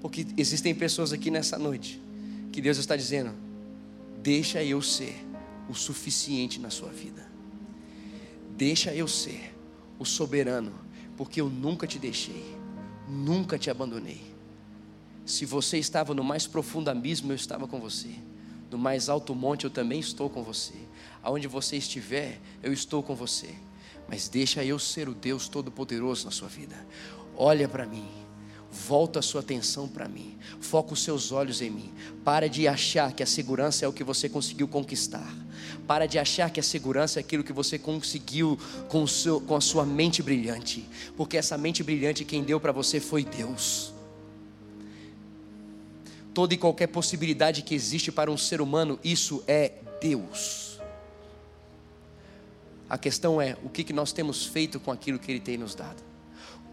Porque 0.00 0.26
existem 0.36 0.74
pessoas 0.74 1.12
aqui 1.12 1.30
nessa 1.30 1.58
noite 1.58 2.00
que 2.50 2.60
Deus 2.60 2.78
está 2.78 2.96
dizendo: 2.96 3.32
deixa 4.22 4.62
eu 4.62 4.82
ser 4.82 5.24
o 5.68 5.74
suficiente 5.74 6.58
na 6.58 6.70
sua 6.70 6.88
vida. 6.90 7.30
Deixa 8.56 8.94
eu 8.94 9.08
ser 9.08 9.54
o 9.98 10.04
soberano, 10.04 10.72
porque 11.16 11.40
eu 11.40 11.48
nunca 11.48 11.86
te 11.86 11.98
deixei, 11.98 12.56
nunca 13.08 13.58
te 13.58 13.70
abandonei. 13.70 14.20
Se 15.24 15.46
você 15.46 15.78
estava 15.78 16.14
no 16.14 16.24
mais 16.24 16.46
profundo 16.46 16.90
abismo, 16.90 17.32
eu 17.32 17.36
estava 17.36 17.68
com 17.68 17.80
você. 17.80 18.10
No 18.70 18.76
mais 18.76 19.08
alto 19.08 19.34
monte, 19.34 19.64
eu 19.64 19.70
também 19.70 20.00
estou 20.00 20.28
com 20.28 20.42
você. 20.42 20.74
Aonde 21.22 21.46
você 21.46 21.76
estiver, 21.76 22.40
eu 22.62 22.72
estou 22.72 23.02
com 23.02 23.14
você 23.14 23.54
mas 24.08 24.28
deixa 24.28 24.64
eu 24.64 24.78
ser 24.78 25.08
o 25.08 25.14
Deus 25.14 25.48
Todo-Poderoso 25.48 26.24
na 26.24 26.30
sua 26.30 26.48
vida. 26.48 26.76
Olha 27.36 27.68
para 27.68 27.86
mim, 27.86 28.06
volta 28.70 29.18
a 29.18 29.22
sua 29.22 29.40
atenção 29.40 29.86
para 29.86 30.08
mim, 30.08 30.36
foca 30.60 30.94
os 30.94 31.02
seus 31.02 31.30
olhos 31.30 31.60
em 31.60 31.70
mim. 31.70 31.92
Para 32.24 32.48
de 32.48 32.66
achar 32.66 33.12
que 33.12 33.22
a 33.22 33.26
segurança 33.26 33.84
é 33.84 33.88
o 33.88 33.92
que 33.92 34.02
você 34.02 34.28
conseguiu 34.28 34.66
conquistar. 34.66 35.34
Para 35.86 36.06
de 36.06 36.18
achar 36.18 36.50
que 36.50 36.60
a 36.60 36.62
segurança 36.62 37.18
é 37.18 37.20
aquilo 37.20 37.44
que 37.44 37.52
você 37.52 37.78
conseguiu 37.78 38.58
com, 38.88 39.06
seu, 39.06 39.40
com 39.40 39.56
a 39.56 39.60
sua 39.60 39.84
mente 39.84 40.22
brilhante, 40.22 40.88
porque 41.16 41.36
essa 41.36 41.58
mente 41.58 41.82
brilhante 41.82 42.24
quem 42.24 42.42
deu 42.42 42.58
para 42.58 42.72
você 42.72 43.00
foi 43.00 43.24
Deus. 43.24 43.92
Toda 46.32 46.54
e 46.54 46.56
qualquer 46.56 46.86
possibilidade 46.86 47.62
que 47.62 47.74
existe 47.74 48.10
para 48.10 48.30
um 48.30 48.38
ser 48.38 48.60
humano, 48.62 48.98
isso 49.04 49.44
é 49.46 49.72
Deus. 50.00 50.71
A 52.92 52.98
questão 52.98 53.40
é 53.40 53.56
o 53.64 53.70
que 53.70 53.90
nós 53.90 54.12
temos 54.12 54.44
feito 54.44 54.78
com 54.78 54.92
aquilo 54.92 55.18
que 55.18 55.32
Ele 55.32 55.40
tem 55.40 55.56
nos 55.56 55.74
dado, 55.74 56.02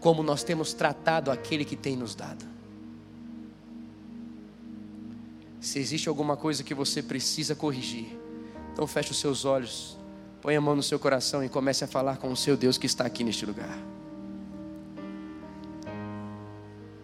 como 0.00 0.22
nós 0.22 0.44
temos 0.44 0.74
tratado 0.74 1.30
aquele 1.30 1.64
que 1.64 1.74
tem 1.74 1.96
nos 1.96 2.14
dado. 2.14 2.44
Se 5.62 5.78
existe 5.78 6.10
alguma 6.10 6.36
coisa 6.36 6.62
que 6.62 6.74
você 6.74 7.02
precisa 7.02 7.54
corrigir, 7.54 8.18
então 8.70 8.86
feche 8.86 9.12
os 9.12 9.18
seus 9.18 9.46
olhos, 9.46 9.96
põe 10.42 10.54
a 10.54 10.60
mão 10.60 10.76
no 10.76 10.82
seu 10.82 10.98
coração 10.98 11.42
e 11.42 11.48
comece 11.48 11.84
a 11.84 11.88
falar 11.88 12.18
com 12.18 12.30
o 12.30 12.36
seu 12.36 12.54
Deus 12.54 12.76
que 12.76 12.84
está 12.84 13.06
aqui 13.06 13.24
neste 13.24 13.46
lugar. 13.46 13.78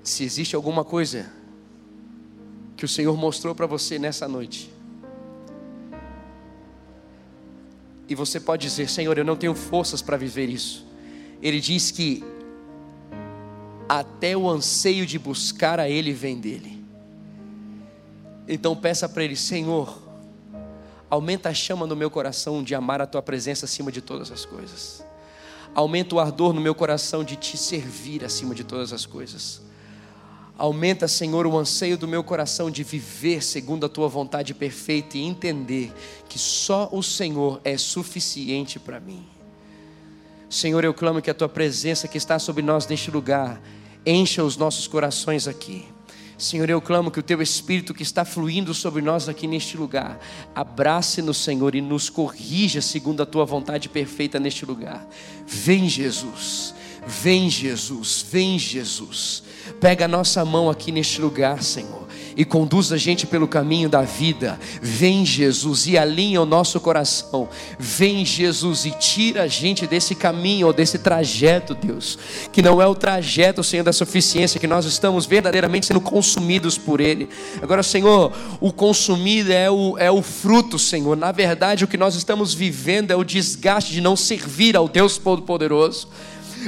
Se 0.02 0.24
existe 0.24 0.54
alguma 0.54 0.84
coisa 0.84 1.32
que 2.76 2.84
o 2.84 2.88
Senhor 2.88 3.16
mostrou 3.16 3.54
para 3.54 3.66
você 3.66 3.98
nessa 3.98 4.28
noite, 4.28 4.75
e 8.08 8.14
você 8.14 8.38
pode 8.38 8.66
dizer: 8.66 8.88
Senhor, 8.88 9.16
eu 9.18 9.24
não 9.24 9.36
tenho 9.36 9.54
forças 9.54 10.00
para 10.00 10.16
viver 10.16 10.48
isso. 10.48 10.86
Ele 11.42 11.60
diz 11.60 11.90
que 11.90 12.24
até 13.88 14.36
o 14.36 14.48
anseio 14.48 15.06
de 15.06 15.18
buscar 15.18 15.78
a 15.78 15.88
Ele 15.88 16.12
vem 16.12 16.38
dele. 16.38 16.84
Então 18.48 18.76
peça 18.76 19.08
para 19.08 19.24
Ele: 19.24 19.36
Senhor, 19.36 20.02
aumenta 21.10 21.48
a 21.48 21.54
chama 21.54 21.86
no 21.86 21.96
meu 21.96 22.10
coração 22.10 22.62
de 22.62 22.74
amar 22.74 23.00
a 23.00 23.06
Tua 23.06 23.22
presença 23.22 23.64
acima 23.64 23.90
de 23.90 24.00
todas 24.00 24.30
as 24.30 24.44
coisas. 24.44 25.04
Aumenta 25.74 26.14
o 26.14 26.20
ardor 26.20 26.52
no 26.52 26.60
meu 26.60 26.74
coração 26.74 27.22
de 27.22 27.36
te 27.36 27.56
servir 27.56 28.24
acima 28.24 28.54
de 28.54 28.64
todas 28.64 28.92
as 28.92 29.04
coisas. 29.04 29.65
Aumenta, 30.58 31.06
Senhor, 31.06 31.46
o 31.46 31.58
anseio 31.58 31.98
do 31.98 32.08
meu 32.08 32.24
coração 32.24 32.70
de 32.70 32.82
viver 32.82 33.42
segundo 33.42 33.84
a 33.84 33.88
tua 33.88 34.08
vontade 34.08 34.54
perfeita 34.54 35.18
e 35.18 35.22
entender 35.22 35.92
que 36.28 36.38
só 36.38 36.88
o 36.90 37.02
Senhor 37.02 37.60
é 37.62 37.76
suficiente 37.76 38.78
para 38.78 38.98
mim. 38.98 39.26
Senhor, 40.48 40.82
eu 40.82 40.94
clamo 40.94 41.20
que 41.20 41.30
a 41.30 41.34
tua 41.34 41.48
presença 41.48 42.08
que 42.08 42.16
está 42.16 42.38
sobre 42.38 42.62
nós 42.62 42.86
neste 42.86 43.10
lugar 43.10 43.60
encha 44.06 44.42
os 44.42 44.56
nossos 44.56 44.86
corações 44.86 45.46
aqui. 45.46 45.84
Senhor, 46.38 46.68
eu 46.68 46.80
clamo 46.80 47.10
que 47.10 47.18
o 47.18 47.22
teu 47.22 47.40
espírito 47.42 47.94
que 47.94 48.02
está 48.02 48.24
fluindo 48.24 48.72
sobre 48.72 49.02
nós 49.02 49.28
aqui 49.28 49.46
neste 49.46 49.76
lugar, 49.76 50.18
abrace-nos, 50.54 51.38
Senhor, 51.38 51.74
e 51.74 51.80
nos 51.80 52.10
corrija 52.10 52.80
segundo 52.80 53.22
a 53.22 53.26
tua 53.26 53.44
vontade 53.44 53.88
perfeita 53.88 54.38
neste 54.38 54.64
lugar. 54.64 55.06
Vem, 55.46 55.88
Jesus. 55.88 56.74
Vem, 57.06 57.48
Jesus. 57.48 58.24
Vem, 58.30 58.58
Jesus. 58.58 59.42
Pega 59.80 60.04
a 60.04 60.08
nossa 60.08 60.44
mão 60.44 60.70
aqui 60.70 60.92
neste 60.92 61.20
lugar, 61.20 61.62
Senhor, 61.62 62.06
e 62.36 62.44
conduz 62.44 62.92
a 62.92 62.96
gente 62.96 63.26
pelo 63.26 63.48
caminho 63.48 63.88
da 63.88 64.02
vida. 64.02 64.58
Vem, 64.80 65.24
Jesus, 65.24 65.86
e 65.86 65.96
alinha 65.96 66.40
o 66.42 66.46
nosso 66.46 66.78
coração. 66.80 67.48
Vem, 67.78 68.24
Jesus, 68.24 68.84
e 68.84 68.90
tira 68.92 69.44
a 69.44 69.46
gente 69.46 69.86
desse 69.86 70.14
caminho 70.14 70.72
desse 70.72 70.98
trajeto, 70.98 71.74
Deus, 71.74 72.18
que 72.52 72.62
não 72.62 72.80
é 72.80 72.86
o 72.86 72.94
trajeto, 72.94 73.64
Senhor, 73.64 73.82
da 73.82 73.92
suficiência, 73.92 74.60
que 74.60 74.66
nós 74.66 74.84
estamos 74.84 75.26
verdadeiramente 75.26 75.86
sendo 75.86 76.00
consumidos 76.00 76.76
por 76.76 77.00
Ele. 77.00 77.28
Agora, 77.62 77.82
Senhor, 77.82 78.32
o 78.60 78.72
consumir 78.72 79.50
é 79.50 79.70
o, 79.70 79.96
é 79.98 80.10
o 80.10 80.22
fruto, 80.22 80.78
Senhor. 80.78 81.16
Na 81.16 81.32
verdade, 81.32 81.84
o 81.84 81.88
que 81.88 81.96
nós 81.96 82.14
estamos 82.14 82.52
vivendo 82.52 83.10
é 83.10 83.16
o 83.16 83.24
desgaste 83.24 83.92
de 83.92 84.00
não 84.00 84.16
servir 84.16 84.76
ao 84.76 84.88
Deus 84.88 85.16
Todo-Poderoso 85.18 86.08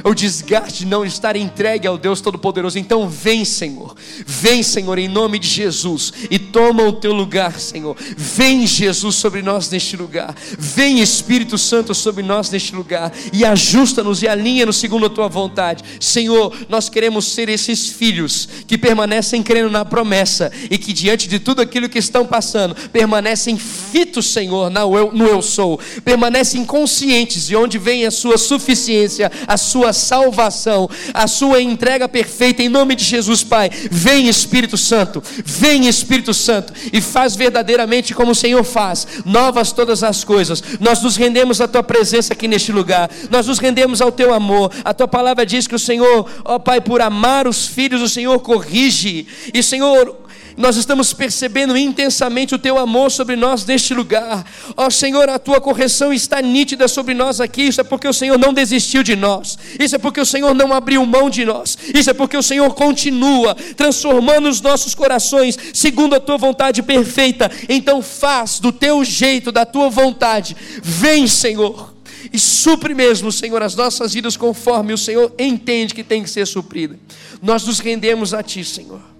o 0.03 0.13
desgaste 0.13 0.79
de 0.79 0.85
não 0.85 1.05
estar 1.05 1.35
entregue 1.35 1.87
ao 1.87 1.97
Deus 1.97 2.21
Todo-Poderoso. 2.21 2.79
Então 2.79 3.07
vem, 3.09 3.43
Senhor, 3.43 3.95
vem, 4.25 4.63
Senhor, 4.63 4.97
em 4.97 5.07
nome 5.07 5.39
de 5.39 5.47
Jesus, 5.47 6.13
e 6.29 6.39
toma 6.39 6.83
o 6.83 6.93
teu 6.93 7.13
lugar, 7.13 7.59
Senhor. 7.59 7.95
Vem, 8.17 8.65
Jesus, 8.65 9.15
sobre 9.15 9.41
nós 9.41 9.69
neste 9.69 9.95
lugar. 9.97 10.35
Vem, 10.57 11.01
Espírito 11.01 11.57
Santo, 11.57 11.93
sobre 11.93 12.23
nós 12.23 12.49
neste 12.49 12.75
lugar, 12.75 13.11
e 13.33 13.43
ajusta-nos 13.45 14.23
e 14.23 14.27
alinha-nos 14.27 14.77
segundo 14.77 15.05
a 15.05 15.09
tua 15.09 15.27
vontade. 15.27 15.83
Senhor, 15.99 16.55
nós 16.67 16.89
queremos 16.89 17.25
ser 17.25 17.49
esses 17.49 17.89
filhos 17.89 18.47
que 18.67 18.77
permanecem 18.77 19.43
crendo 19.43 19.69
na 19.69 19.83
promessa 19.83 20.51
e 20.69 20.77
que 20.77 20.93
diante 20.93 21.27
de 21.27 21.39
tudo 21.39 21.61
aquilo 21.61 21.89
que 21.89 21.99
estão 21.99 22.25
passando, 22.25 22.75
permanecem 22.89 23.57
fitos, 23.57 24.27
Senhor, 24.27 24.69
no 24.69 24.97
eu, 24.97 25.11
no 25.11 25.25
eu 25.25 25.41
sou, 25.41 25.79
permanecem 26.03 26.65
conscientes 26.65 27.47
de 27.47 27.55
onde 27.55 27.77
vem 27.77 28.05
a 28.05 28.11
sua 28.11 28.37
suficiência, 28.37 29.31
a 29.47 29.57
sua 29.57 29.88
sua 29.93 30.19
salvação, 30.19 30.89
a 31.13 31.27
sua 31.27 31.61
entrega 31.61 32.07
perfeita 32.07 32.61
em 32.61 32.69
nome 32.69 32.95
de 32.95 33.03
Jesus, 33.03 33.43
Pai. 33.43 33.69
Vem 33.89 34.27
Espírito 34.27 34.77
Santo, 34.77 35.23
vem 35.45 35.87
Espírito 35.87 36.33
Santo 36.33 36.73
e 36.91 36.99
faz 36.99 37.35
verdadeiramente 37.35 38.13
como 38.13 38.31
o 38.31 38.35
Senhor 38.35 38.63
faz, 38.63 39.07
novas 39.25 39.71
todas 39.71 40.03
as 40.03 40.23
coisas. 40.23 40.61
Nós 40.79 41.01
nos 41.01 41.15
rendemos 41.15 41.61
à 41.61 41.67
tua 41.67 41.83
presença 41.83 42.33
aqui 42.33 42.47
neste 42.47 42.71
lugar. 42.71 43.09
Nós 43.29 43.47
nos 43.47 43.59
rendemos 43.59 44.01
ao 44.01 44.11
teu 44.11 44.33
amor. 44.33 44.71
A 44.83 44.93
tua 44.93 45.07
palavra 45.07 45.45
diz 45.45 45.67
que 45.67 45.75
o 45.75 45.79
Senhor, 45.79 46.29
ó 46.43 46.59
Pai, 46.59 46.81
por 46.81 47.01
amar 47.01 47.47
os 47.47 47.65
filhos, 47.67 48.01
o 48.01 48.09
Senhor 48.09 48.39
corrige. 48.39 49.27
E 49.53 49.63
Senhor, 49.63 50.28
nós 50.59 50.75
estamos 50.75 51.13
percebendo 51.13 51.77
intensamente 51.77 52.53
o 52.53 52.59
teu 52.59 52.77
amor 52.77 53.09
sobre 53.09 53.37
nós 53.37 53.65
neste 53.65 53.93
lugar. 53.93 54.45
Ó 54.75 54.87
oh, 54.87 54.91
Senhor, 54.91 55.29
a 55.29 55.39
tua 55.39 55.61
correção 55.61 56.11
está 56.11 56.41
nítida 56.41 56.85
sobre 56.89 57.13
nós 57.13 57.39
aqui. 57.39 57.61
Isso 57.61 57.79
é 57.79 57.83
porque 57.85 58.05
o 58.05 58.11
Senhor 58.11 58.37
não 58.37 58.53
desistiu 58.53 59.01
de 59.01 59.15
nós. 59.15 59.57
Isso 59.79 59.95
é 59.95 59.97
porque 59.97 60.19
o 60.19 60.25
Senhor 60.25 60.53
não 60.53 60.73
abriu 60.73 61.05
mão 61.05 61.29
de 61.29 61.45
nós. 61.45 61.77
Isso 61.95 62.09
é 62.09 62.13
porque 62.13 62.35
o 62.35 62.43
Senhor 62.43 62.73
continua 62.73 63.55
transformando 63.77 64.49
os 64.49 64.59
nossos 64.59 64.93
corações 64.93 65.57
segundo 65.73 66.13
a 66.13 66.19
tua 66.19 66.37
vontade 66.37 66.83
perfeita. 66.83 67.49
Então 67.69 68.01
faz 68.01 68.59
do 68.59 68.73
teu 68.73 69.01
jeito, 69.05 69.53
da 69.53 69.65
tua 69.65 69.89
vontade. 69.89 70.57
Vem, 70.83 71.25
Senhor. 71.25 71.93
E 72.33 72.37
supre 72.37 72.93
mesmo, 72.93 73.31
Senhor, 73.31 73.63
as 73.63 73.75
nossas 73.75 74.13
vidas 74.13 74.35
conforme 74.35 74.91
o 74.91 74.97
Senhor 74.97 75.33
entende 75.39 75.95
que 75.95 76.03
tem 76.03 76.21
que 76.21 76.29
ser 76.29 76.45
suprida. 76.45 76.99
Nós 77.41 77.63
nos 77.63 77.79
rendemos 77.79 78.33
a 78.33 78.43
Ti, 78.43 78.65
Senhor 78.65 79.18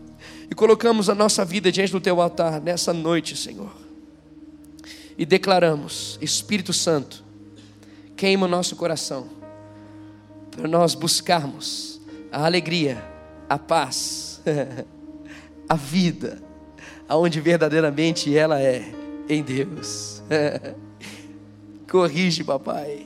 e 0.50 0.56
colocamos 0.56 1.10
a 1.10 1.16
nossa 1.16 1.46
vida 1.46 1.72
diante 1.72 1.92
do 1.92 2.02
teu 2.02 2.20
altar 2.20 2.60
nessa 2.60 2.92
noite, 2.92 3.38
Senhor. 3.38 3.72
E 5.18 5.26
declaramos: 5.26 6.18
Espírito 6.22 6.74
Santo, 6.74 7.24
queima 8.16 8.46
o 8.46 8.50
nosso 8.50 8.76
coração, 8.76 9.28
para 10.52 10.68
nós 10.68 10.96
buscarmos 10.96 12.02
a 12.32 12.46
alegria, 12.46 13.04
a 13.48 13.60
paz, 13.60 14.42
a 15.70 15.76
vida, 15.76 16.42
aonde 17.08 17.40
verdadeiramente 17.40 18.36
ela 18.36 18.60
é, 18.60 18.92
em 19.28 19.44
Deus. 19.44 20.24
Corrige, 21.90 22.44
papai. 22.44 23.06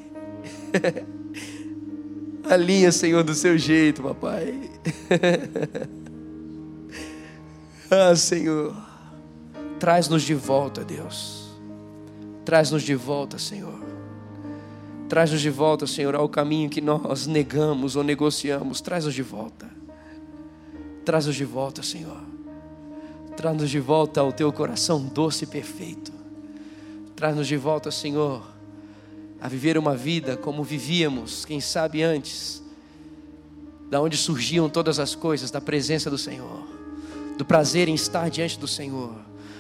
Alinha, 2.50 2.92
Senhor, 2.92 3.24
do 3.24 3.34
seu 3.34 3.58
jeito, 3.58 4.04
papai. 4.04 4.54
Ah, 7.96 8.16
Senhor, 8.16 8.76
traz-nos 9.80 10.24
de 10.24 10.34
volta, 10.34 10.84
Deus. 10.84 11.52
Traz-nos 12.44 12.82
de 12.82 12.96
volta, 12.96 13.38
Senhor. 13.38 13.80
Traz-nos 15.08 15.40
de 15.40 15.52
volta, 15.52 15.86
Senhor, 15.86 16.16
ao 16.16 16.28
caminho 16.28 16.72
que 16.72 16.82
nós 16.82 17.28
negamos 17.28 17.96
ou 17.96 18.04
negociamos. 18.04 18.82
Traz-nos 18.82 19.14
de 19.14 19.22
volta. 19.22 19.70
Traz-nos 21.06 21.36
de 21.36 21.46
volta, 21.46 21.84
Senhor. 21.84 22.18
Traz-nos 23.38 23.70
de 23.70 23.80
volta 23.80 24.22
ao 24.22 24.34
teu 24.34 24.52
coração 24.52 25.00
doce 25.06 25.44
e 25.44 25.48
perfeito. 25.48 26.12
Traz-nos 27.16 27.46
de 27.46 27.58
volta, 27.58 27.92
Senhor, 27.92 28.42
a 29.40 29.48
viver 29.48 29.78
uma 29.78 29.96
vida 29.96 30.36
como 30.36 30.64
vivíamos, 30.64 31.46
quem 31.46 31.62
sabe 31.62 32.02
antes, 32.02 32.64
da 33.88 34.02
onde 34.02 34.18
surgiam 34.18 34.68
todas 34.68 34.98
as 34.98 35.14
coisas, 35.14 35.52
da 35.52 35.62
presença 35.62 36.10
do 36.10 36.18
Senhor 36.18 36.82
do 37.38 37.46
prazer 37.46 37.88
em 37.88 37.96
estar 37.96 38.30
diante 38.30 38.60
do 38.60 38.68
Senhor, 38.68 39.16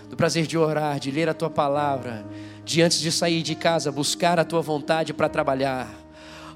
do 0.09 0.15
prazer 0.15 0.45
de 0.45 0.57
orar, 0.57 0.99
de 0.99 1.11
ler 1.11 1.27
a 1.27 1.33
tua 1.33 1.49
palavra, 1.49 2.25
de 2.63 2.81
antes 2.81 2.99
de 2.99 3.11
sair 3.11 3.41
de 3.41 3.55
casa 3.55 3.91
buscar 3.91 4.39
a 4.39 4.45
tua 4.45 4.61
vontade 4.61 5.13
para 5.13 5.27
trabalhar, 5.27 5.89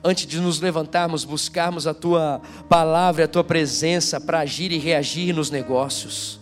antes 0.03 0.25
de 0.25 0.39
nos 0.39 0.59
levantarmos, 0.59 1.25
buscarmos 1.25 1.87
a 1.87 1.93
tua 1.93 2.41
palavra, 2.69 3.25
a 3.25 3.27
tua 3.27 3.43
presença 3.43 4.21
para 4.21 4.39
agir 4.39 4.71
e 4.71 4.77
reagir 4.77 5.33
nos 5.33 5.49
negócios, 5.49 6.39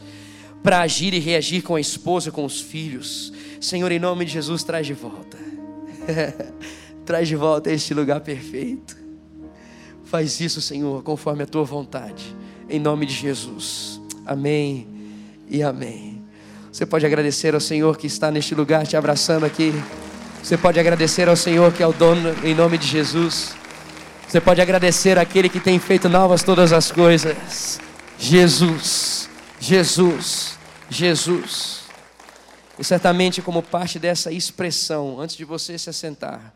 para 0.61 0.82
agir 0.82 1.13
e 1.13 1.19
reagir 1.19 1.61
com 1.61 1.76
a 1.76 1.82
esposa, 1.82 2.32
com 2.32 2.43
os 2.43 2.59
filhos. 2.59 3.32
Senhor, 3.61 3.91
em 3.91 3.99
nome 3.99 4.26
de 4.26 4.32
Jesus, 4.32 4.63
traz 4.63 4.86
de 4.86 4.93
volta. 4.93 5.38
traz 7.05 7.28
de 7.28 7.36
volta 7.36 7.71
este 7.71 7.93
lugar 7.93 8.21
perfeito. 8.21 8.97
Faz 10.03 10.39
isso, 10.39 10.61
Senhor, 10.61 11.03
conforme 11.03 11.43
a 11.43 11.45
tua 11.45 11.63
vontade. 11.63 12.36
Em 12.69 12.80
nome 12.80 13.05
de 13.05 13.13
Jesus. 13.13 14.01
Amém 14.26 14.88
e 15.47 15.61
amém. 15.61 16.23
Você 16.71 16.86
pode 16.86 17.05
agradecer 17.05 17.53
ao 17.53 17.61
Senhor 17.61 17.97
que 17.97 18.07
está 18.07 18.32
neste 18.32 18.55
lugar 18.55 18.86
te 18.86 18.97
abraçando 18.97 19.45
aqui. 19.45 19.71
Você 20.41 20.57
pode 20.57 20.80
agradecer 20.80 21.30
ao 21.30 21.36
Senhor 21.36 21.71
que 21.71 21.82
é 21.82 21.88
o 21.88 21.93
dono, 21.93 22.36
em 22.43 22.53
nome 22.53 22.78
de 22.78 22.88
Jesus. 22.88 23.55
Você 24.28 24.41
pode 24.41 24.59
agradecer 24.61 25.17
àquele 25.17 25.47
que 25.47 25.59
tem 25.59 25.80
feito 25.80 26.09
novas 26.09 26.43
todas 26.43 26.73
as 26.73 26.91
coisas. 26.91 27.80
Jesus, 28.17 29.30
Jesus, 29.59 30.57
Jesus. 30.89 31.84
E 32.78 32.84
certamente, 32.84 33.41
como 33.41 33.61
parte 33.61 33.99
dessa 33.99 34.32
expressão, 34.32 35.19
antes 35.19 35.38
de 35.38 35.45
você 35.45 35.78
se 35.78 35.89
assentar, 35.89 36.53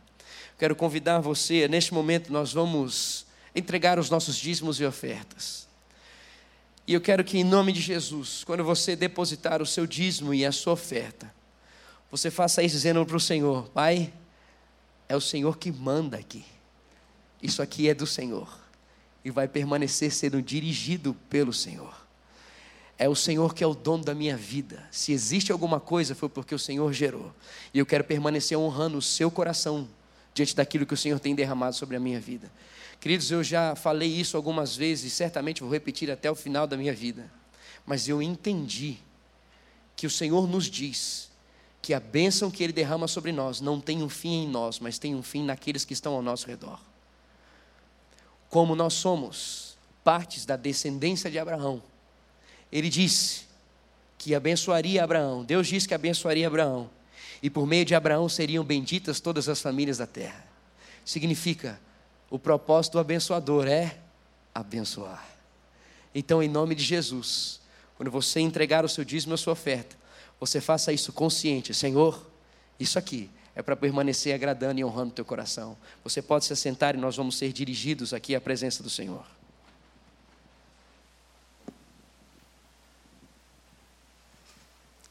quero 0.58 0.76
convidar 0.76 1.20
você, 1.20 1.68
neste 1.68 1.94
momento, 1.94 2.34
nós 2.34 2.52
vamos 2.52 3.26
entregar 3.56 3.98
os 4.00 4.10
nossos 4.10 4.36
dízimos 4.36 4.80
e 4.80 4.86
ofertas. 4.86 5.59
E 6.90 6.94
eu 6.96 7.00
quero 7.00 7.24
que, 7.24 7.38
em 7.38 7.44
nome 7.44 7.72
de 7.72 7.80
Jesus, 7.80 8.44
quando 8.44 8.64
você 8.64 8.96
depositar 8.96 9.62
o 9.62 9.66
seu 9.66 9.86
dízimo 9.86 10.34
e 10.34 10.44
a 10.44 10.52
sua 10.52 10.74
oferta, 10.74 11.32
você 12.10 12.32
faça 12.32 12.64
isso 12.64 12.74
dizendo 12.74 13.06
para 13.06 13.16
o 13.16 13.20
Senhor: 13.20 13.70
Pai, 13.70 14.12
é 15.08 15.16
o 15.16 15.22
Senhor 15.22 15.60
que 15.60 15.72
manda 15.72 16.18
aqui. 16.18 16.44
Isso 17.44 17.62
aqui 17.62 17.88
é 17.88 17.94
do 17.94 18.08
Senhor 18.08 18.50
e 19.24 19.30
vai 19.30 19.48
permanecer 19.48 20.12
sendo 20.12 20.42
dirigido 20.42 21.16
pelo 21.30 21.54
Senhor. 21.54 21.94
É 22.98 23.08
o 23.08 23.14
Senhor 23.14 23.54
que 23.54 23.64
é 23.64 23.68
o 23.68 23.76
dono 23.76 24.04
da 24.04 24.16
minha 24.16 24.36
vida. 24.36 24.84
Se 24.90 25.12
existe 25.12 25.52
alguma 25.52 25.80
coisa, 25.80 26.16
foi 26.16 26.28
porque 26.28 26.56
o 26.56 26.60
Senhor 26.60 26.92
gerou. 26.92 27.32
E 27.72 27.78
eu 27.78 27.86
quero 27.86 28.04
permanecer 28.04 28.58
honrando 28.58 28.98
o 28.98 29.02
seu 29.02 29.30
coração 29.30 29.88
diante 30.34 30.56
daquilo 30.56 30.88
que 30.88 30.96
o 30.96 30.98
Senhor 30.98 31.20
tem 31.20 31.36
derramado 31.36 31.76
sobre 31.76 31.96
a 31.96 32.00
minha 32.00 32.20
vida. 32.20 32.52
Queridos, 33.00 33.32
eu 33.32 33.44
já 33.44 33.76
falei 33.76 34.10
isso 34.10 34.36
algumas 34.36 34.76
vezes 34.76 35.14
e 35.14 35.16
certamente 35.16 35.62
vou 35.62 35.72
repetir 35.72 36.12
até 36.12 36.30
o 36.30 36.36
final 36.36 36.68
da 36.68 36.76
minha 36.76 36.94
vida. 36.94 37.32
Mas 37.86 38.10
eu 38.10 38.22
entendi 38.22 38.98
que 39.96 40.06
o 40.06 40.10
Senhor 40.10 40.48
nos 40.48 40.66
diz 40.66 41.30
que 41.82 41.94
a 41.94 42.00
bênção 42.00 42.52
que 42.52 42.64
Ele 42.64 42.74
derrama 42.74 43.08
sobre 43.08 43.32
nós 43.32 43.62
não 43.62 43.80
tem 43.80 44.04
um 44.04 44.10
fim 44.10 44.44
em 44.44 44.50
nós, 44.50 44.80
mas 44.80 45.00
tem 45.00 45.16
um 45.16 45.24
fim 45.24 45.44
naqueles 45.44 45.86
que 45.86 45.94
estão 45.94 46.14
ao 46.14 46.22
nosso 46.22 46.46
redor. 46.48 46.80
Como 48.50 48.76
nós 48.76 48.94
somos 48.96 49.78
partes 50.04 50.46
da 50.46 50.58
descendência 50.58 51.32
de 51.32 51.40
Abraão, 51.40 51.82
Ele 52.72 52.90
disse 52.90 53.48
que 54.18 54.36
abençoaria 54.36 55.04
Abraão. 55.04 55.44
Deus 55.46 55.68
disse 55.68 55.88
que 55.88 55.94
abençoaria 55.94 56.48
Abraão. 56.48 56.90
E 57.42 57.50
por 57.50 57.66
meio 57.66 57.86
de 57.86 57.96
Abraão 57.96 58.28
seriam 58.28 58.64
benditas 58.66 59.22
todas 59.22 59.48
as 59.48 59.62
famílias 59.62 60.00
da 60.00 60.06
terra. 60.06 60.46
Significa 61.06 61.80
o 62.30 62.38
propósito 62.38 62.94
do 62.94 63.00
abençoador 63.00 63.68
é 63.68 63.98
abençoar. 64.54 65.26
Então, 66.14 66.42
em 66.42 66.50
nome 66.50 66.76
de 66.76 66.84
Jesus, 66.84 67.60
quando 67.96 68.12
você 68.12 68.40
entregar 68.40 68.86
o 68.86 68.90
seu 68.90 69.04
dízimo 69.04 69.34
e 69.34 69.36
a 69.36 69.38
sua 69.38 69.54
oferta, 69.54 69.96
você 70.40 70.62
faça 70.62 70.94
isso 70.94 71.12
consciente, 71.12 71.74
Senhor, 71.74 72.26
isso 72.80 72.98
aqui 72.98 73.30
é 73.56 73.62
para 73.62 73.76
permanecer 73.76 74.34
agradando 74.34 74.80
e 74.80 74.86
honrando 74.86 75.10
o 75.10 75.14
teu 75.14 75.26
coração. 75.26 75.76
Você 76.04 76.22
pode 76.22 76.46
se 76.46 76.54
assentar 76.54 76.96
e 76.96 76.98
nós 76.98 77.18
vamos 77.18 77.38
ser 77.38 77.52
dirigidos 77.52 78.14
aqui 78.14 78.34
à 78.34 78.40
presença 78.40 78.82
do 78.82 78.90
Senhor. 78.90 79.26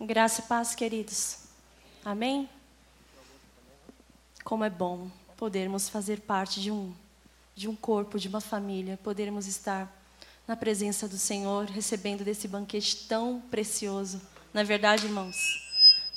Graça 0.00 0.40
e 0.40 0.44
paz, 0.44 0.74
queridos. 0.74 1.40
Amém? 2.04 2.48
Como 4.44 4.64
é 4.64 4.70
bom 4.70 5.10
podermos 5.36 5.88
fazer 5.88 6.20
parte 6.20 6.60
de 6.60 6.70
um 6.70 6.94
de 7.58 7.68
um 7.68 7.74
corpo, 7.74 8.20
de 8.20 8.28
uma 8.28 8.40
família, 8.40 8.96
podermos 9.02 9.48
estar 9.48 9.92
na 10.46 10.54
presença 10.54 11.08
do 11.08 11.18
Senhor, 11.18 11.64
recebendo 11.64 12.24
desse 12.24 12.46
banquete 12.46 13.08
tão 13.08 13.40
precioso. 13.50 14.22
Na 14.54 14.62
verdade, 14.62 15.06
irmãos, 15.06 15.36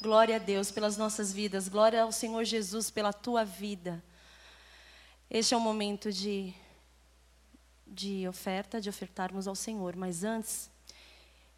glória 0.03 0.35
a 0.35 0.39
Deus 0.39 0.69
pelas 0.69 0.97
nossas 0.97 1.33
vidas, 1.33 1.67
glória 1.67 2.03
ao 2.03 2.11
Senhor 2.11 2.43
Jesus 2.43 2.91
pela 2.91 3.11
tua 3.11 3.43
vida. 3.43 4.03
Este 5.31 5.55
é 5.55 5.57
um 5.57 5.61
momento 5.61 6.11
de, 6.11 6.53
de 7.87 8.27
oferta, 8.27 8.79
de 8.79 8.87
ofertarmos 8.87 9.47
ao 9.47 9.55
Senhor, 9.55 9.95
mas 9.95 10.23
antes, 10.23 10.69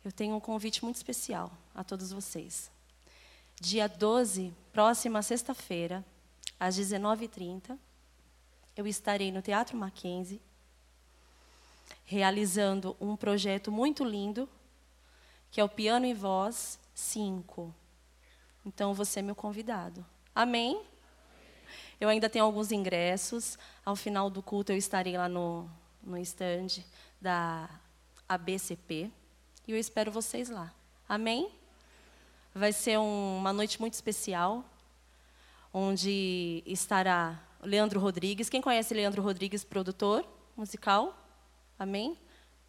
eu 0.05 0.13
tenho 0.13 0.33
um 0.33 0.39
convite 0.39 0.81
muito 0.81 0.95
especial 0.95 1.51
a 1.75 1.83
todos 1.83 2.13
vocês. 2.13 2.71
Dia 3.59 3.89
12, 3.89 4.53
próxima 4.71 5.21
sexta-feira, 5.21 6.05
às 6.57 6.79
19h30, 6.79 7.77
eu 8.75 8.87
estarei 8.87 9.31
no 9.31 9.41
Teatro 9.41 9.77
Mackenzie, 9.77 10.41
realizando 12.05 12.95
um 12.99 13.15
projeto 13.15 13.71
muito 13.71 14.03
lindo, 14.03 14.49
que 15.51 15.61
é 15.61 15.63
o 15.63 15.69
Piano 15.69 16.05
e 16.05 16.13
Voz 16.13 16.79
5. 16.93 17.73
Então, 18.65 18.93
você 18.93 19.19
é 19.19 19.21
meu 19.21 19.35
convidado. 19.35 20.05
Amém? 20.33 20.81
Eu 21.99 22.09
ainda 22.09 22.29
tenho 22.29 22.45
alguns 22.45 22.71
ingressos. 22.71 23.57
Ao 23.85 23.95
final 23.95 24.29
do 24.29 24.41
culto, 24.41 24.71
eu 24.71 24.77
estarei 24.77 25.17
lá 25.17 25.29
no, 25.29 25.69
no 26.01 26.17
stand 26.17 26.83
da 27.21 27.69
ABCP. 28.27 29.11
E 29.67 29.71
eu 29.71 29.77
espero 29.77 30.11
vocês 30.11 30.49
lá. 30.49 30.73
Amém? 31.07 31.51
Vai 32.53 32.73
ser 32.73 32.97
um, 32.97 33.37
uma 33.37 33.53
noite 33.53 33.79
muito 33.79 33.93
especial, 33.93 34.63
onde 35.73 36.63
estará 36.65 37.41
Leandro 37.63 37.99
Rodrigues. 37.99 38.49
Quem 38.49 38.61
conhece 38.61 38.93
Leandro 38.93 39.21
Rodrigues, 39.21 39.63
produtor 39.63 40.25
musical? 40.55 41.17
Amém? 41.77 42.17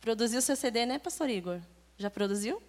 Produziu 0.01 0.41
seu 0.41 0.57
CD, 0.57 0.87
né, 0.87 0.99
pastor 0.99 1.29
Igor? 1.29 1.61
Já 1.99 2.11
produziu? 2.11 2.63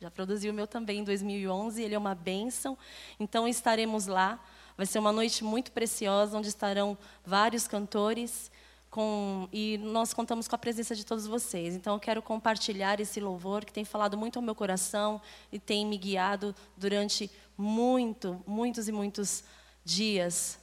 Já 0.00 0.10
produziu 0.10 0.52
o 0.52 0.54
meu 0.54 0.66
também 0.66 1.00
em 1.00 1.04
2011. 1.04 1.82
Ele 1.82 1.94
é 1.94 1.98
uma 1.98 2.14
bênção. 2.14 2.76
Então 3.18 3.46
estaremos 3.46 4.06
lá. 4.06 4.42
Vai 4.76 4.86
ser 4.86 4.98
uma 4.98 5.12
noite 5.12 5.44
muito 5.44 5.72
preciosa, 5.72 6.36
onde 6.36 6.48
estarão 6.48 6.96
vários 7.24 7.66
cantores. 7.68 8.50
Com, 8.90 9.48
e 9.52 9.78
nós 9.78 10.12
contamos 10.12 10.48
com 10.48 10.54
a 10.56 10.58
presença 10.58 10.96
de 10.96 11.06
todos 11.06 11.26
vocês. 11.26 11.76
Então, 11.76 11.94
eu 11.94 12.00
quero 12.00 12.20
compartilhar 12.20 12.98
esse 12.98 13.20
louvor 13.20 13.64
que 13.64 13.72
tem 13.72 13.84
falado 13.84 14.18
muito 14.18 14.36
ao 14.36 14.42
meu 14.42 14.54
coração 14.54 15.22
e 15.52 15.60
tem 15.60 15.86
me 15.86 15.96
guiado 15.96 16.52
durante 16.76 17.30
muito, 17.56 18.42
muitos 18.44 18.88
e 18.88 18.92
muitos 18.92 19.44
dias 19.84 20.59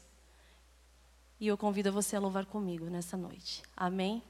e 1.40 1.48
eu 1.48 1.58
convido 1.58 1.92
você 1.92 2.16
a 2.16 2.20
louvar 2.20 2.46
comigo 2.46 2.86
nessa 2.86 3.16
noite. 3.16 3.62
Amém? 3.76 4.22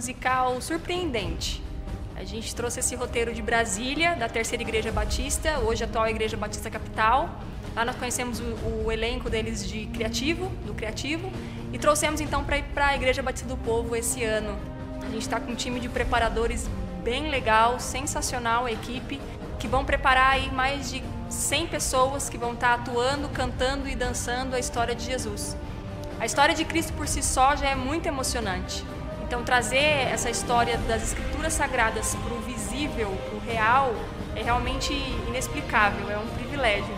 Musical 0.00 0.58
surpreendente. 0.62 1.62
A 2.16 2.24
gente 2.24 2.54
trouxe 2.54 2.80
esse 2.80 2.94
roteiro 2.94 3.34
de 3.34 3.42
Brasília, 3.42 4.14
da 4.14 4.30
Terceira 4.30 4.62
Igreja 4.62 4.90
Batista, 4.90 5.58
hoje 5.58 5.84
atual 5.84 6.08
Igreja 6.08 6.38
Batista 6.38 6.70
Capital. 6.70 7.28
Lá 7.76 7.84
nós 7.84 7.96
conhecemos 7.96 8.40
o, 8.40 8.86
o 8.86 8.90
elenco 8.90 9.28
deles 9.28 9.68
de 9.68 9.84
criativo, 9.88 10.46
do 10.64 10.72
criativo, 10.72 11.30
e 11.70 11.78
trouxemos 11.78 12.18
então 12.18 12.42
para 12.42 12.86
a 12.86 12.96
Igreja 12.96 13.22
Batista 13.22 13.46
do 13.46 13.58
Povo 13.58 13.94
esse 13.94 14.24
ano. 14.24 14.58
A 15.02 15.10
gente 15.10 15.20
está 15.20 15.38
com 15.38 15.52
um 15.52 15.54
time 15.54 15.78
de 15.78 15.88
preparadores 15.90 16.66
bem 17.04 17.28
legal, 17.28 17.78
sensacional 17.78 18.64
a 18.64 18.72
equipe, 18.72 19.20
que 19.58 19.68
vão 19.68 19.84
preparar 19.84 20.32
aí 20.32 20.50
mais 20.50 20.90
de 20.90 21.02
100 21.28 21.66
pessoas 21.66 22.30
que 22.30 22.38
vão 22.38 22.54
estar 22.54 22.72
atuando, 22.72 23.28
cantando 23.28 23.86
e 23.86 23.94
dançando 23.94 24.56
a 24.56 24.58
história 24.58 24.94
de 24.94 25.04
Jesus. 25.04 25.54
A 26.18 26.24
história 26.24 26.54
de 26.54 26.64
Cristo 26.64 26.94
por 26.94 27.06
si 27.06 27.22
só 27.22 27.54
já 27.54 27.68
é 27.68 27.74
muito 27.74 28.06
emocionante. 28.06 28.82
Então, 29.30 29.44
trazer 29.44 30.08
essa 30.12 30.28
história 30.28 30.76
das 30.88 31.04
Escrituras 31.04 31.52
Sagradas 31.52 32.16
para 32.16 32.34
o 32.34 32.40
visível, 32.40 33.16
para 33.28 33.36
o 33.36 33.38
real, 33.38 33.94
é 34.34 34.42
realmente 34.42 34.92
inexplicável, 35.28 36.10
é 36.10 36.18
um 36.18 36.26
privilégio. 36.34 36.92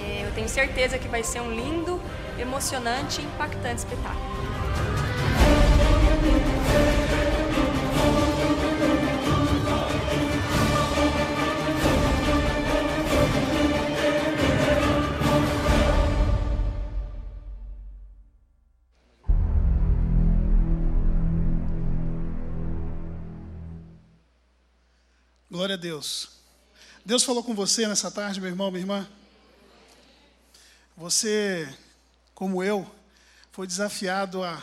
É, 0.00 0.24
Eu 0.26 0.32
tenho 0.32 0.48
certeza 0.48 0.98
que 0.98 1.06
vai 1.06 1.22
ser 1.22 1.40
um 1.40 1.52
lindo, 1.52 2.00
emocionante 2.40 3.20
e 3.20 3.24
impactante 3.24 3.76
espetáculo. 3.76 4.37
Glória 25.68 25.78
a 25.78 25.82
Deus. 25.82 26.30
Deus 27.04 27.22
falou 27.22 27.44
com 27.44 27.54
você 27.54 27.86
nessa 27.86 28.10
tarde, 28.10 28.40
meu 28.40 28.48
irmão, 28.48 28.70
minha 28.70 28.80
irmã. 28.80 29.06
Você, 30.96 31.68
como 32.34 32.64
eu, 32.64 32.90
foi 33.52 33.66
desafiado 33.66 34.42
a 34.42 34.62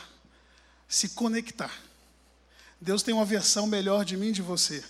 se 0.88 1.10
conectar. 1.10 1.72
Deus 2.82 3.04
tem 3.04 3.14
uma 3.14 3.24
versão 3.24 3.68
melhor 3.68 4.04
de 4.04 4.18
mim 4.18 4.30
e 4.30 4.32
de 4.32 4.42
você. 4.42 4.84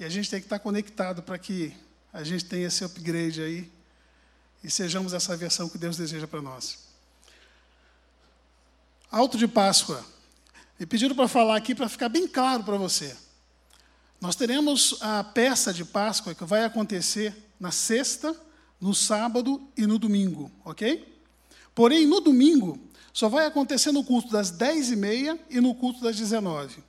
E 0.00 0.04
a 0.04 0.08
gente 0.08 0.28
tem 0.28 0.40
que 0.40 0.46
estar 0.46 0.58
conectado 0.58 1.22
para 1.22 1.38
que 1.38 1.72
a 2.12 2.24
gente 2.24 2.44
tenha 2.44 2.66
esse 2.66 2.82
upgrade 2.82 3.42
aí 3.42 3.70
e 4.64 4.68
sejamos 4.68 5.12
essa 5.12 5.36
versão 5.36 5.68
que 5.68 5.78
Deus 5.78 5.96
deseja 5.96 6.26
para 6.26 6.42
nós. 6.42 6.80
Alto 9.08 9.38
de 9.38 9.46
Páscoa. 9.46 10.04
Me 10.80 10.84
pediram 10.84 11.14
para 11.14 11.28
falar 11.28 11.54
aqui 11.54 11.76
para 11.76 11.88
ficar 11.88 12.08
bem 12.08 12.26
claro 12.26 12.64
para 12.64 12.76
você. 12.76 13.16
Nós 14.22 14.36
teremos 14.36 14.94
a 15.00 15.24
peça 15.24 15.74
de 15.74 15.84
Páscoa 15.84 16.32
que 16.32 16.44
vai 16.44 16.64
acontecer 16.64 17.34
na 17.58 17.72
sexta, 17.72 18.36
no 18.80 18.94
sábado 18.94 19.60
e 19.76 19.84
no 19.84 19.98
domingo, 19.98 20.48
ok? 20.64 21.20
Porém, 21.74 22.06
no 22.06 22.20
domingo, 22.20 22.78
só 23.12 23.28
vai 23.28 23.46
acontecer 23.46 23.90
no 23.90 24.04
culto 24.04 24.30
das 24.30 24.52
10h30 24.52 25.40
e 25.50 25.60
no 25.60 25.74
culto 25.74 26.00
das 26.00 26.14
19 26.14 26.84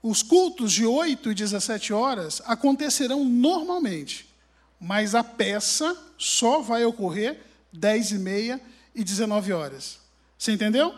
Os 0.00 0.22
cultos 0.22 0.72
de 0.72 0.86
8 0.86 1.32
e 1.32 1.34
17 1.34 1.92
horas 1.92 2.40
acontecerão 2.44 3.24
normalmente, 3.24 4.32
mas 4.80 5.16
a 5.16 5.24
peça 5.24 5.96
só 6.16 6.60
vai 6.60 6.84
ocorrer 6.84 7.40
10h30 7.76 8.60
e 8.94 9.02
19 9.02 9.52
horas. 9.52 9.98
Você 10.38 10.52
entendeu? 10.52 10.94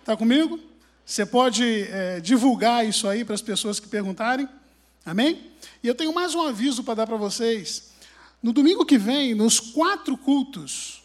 Está 0.00 0.16
comigo? 0.16 0.58
Você 1.04 1.26
pode 1.26 1.82
é, 1.90 2.18
divulgar 2.18 2.88
isso 2.88 3.06
aí 3.06 3.26
para 3.26 3.34
as 3.34 3.42
pessoas 3.42 3.78
que 3.78 3.88
perguntarem? 3.88 4.48
Amém? 5.04 5.50
E 5.82 5.88
eu 5.88 5.94
tenho 5.96 6.14
mais 6.14 6.32
um 6.34 6.42
aviso 6.42 6.84
para 6.84 6.94
dar 6.94 7.06
para 7.06 7.16
vocês. 7.16 7.90
No 8.40 8.52
domingo 8.52 8.86
que 8.86 8.96
vem, 8.96 9.34
nos 9.34 9.58
quatro 9.58 10.16
cultos, 10.16 11.02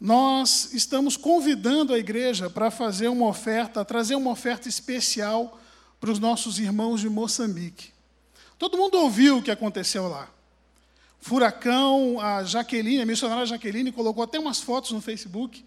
nós 0.00 0.72
estamos 0.72 1.16
convidando 1.16 1.92
a 1.92 1.98
igreja 1.98 2.48
para 2.48 2.70
fazer 2.70 3.08
uma 3.08 3.26
oferta, 3.26 3.84
trazer 3.84 4.14
uma 4.14 4.30
oferta 4.30 4.68
especial 4.68 5.60
para 6.00 6.10
os 6.10 6.18
nossos 6.18 6.58
irmãos 6.58 7.00
de 7.00 7.10
Moçambique. 7.10 7.92
Todo 8.58 8.78
mundo 8.78 8.96
ouviu 8.98 9.38
o 9.38 9.42
que 9.42 9.50
aconteceu 9.50 10.08
lá. 10.08 10.30
Furacão, 11.20 12.18
a 12.20 12.42
Jaqueline, 12.42 13.02
a 13.02 13.06
missionária 13.06 13.44
Jaqueline, 13.44 13.92
colocou 13.92 14.22
até 14.22 14.38
umas 14.38 14.60
fotos 14.60 14.92
no 14.92 15.00
Facebook 15.00 15.62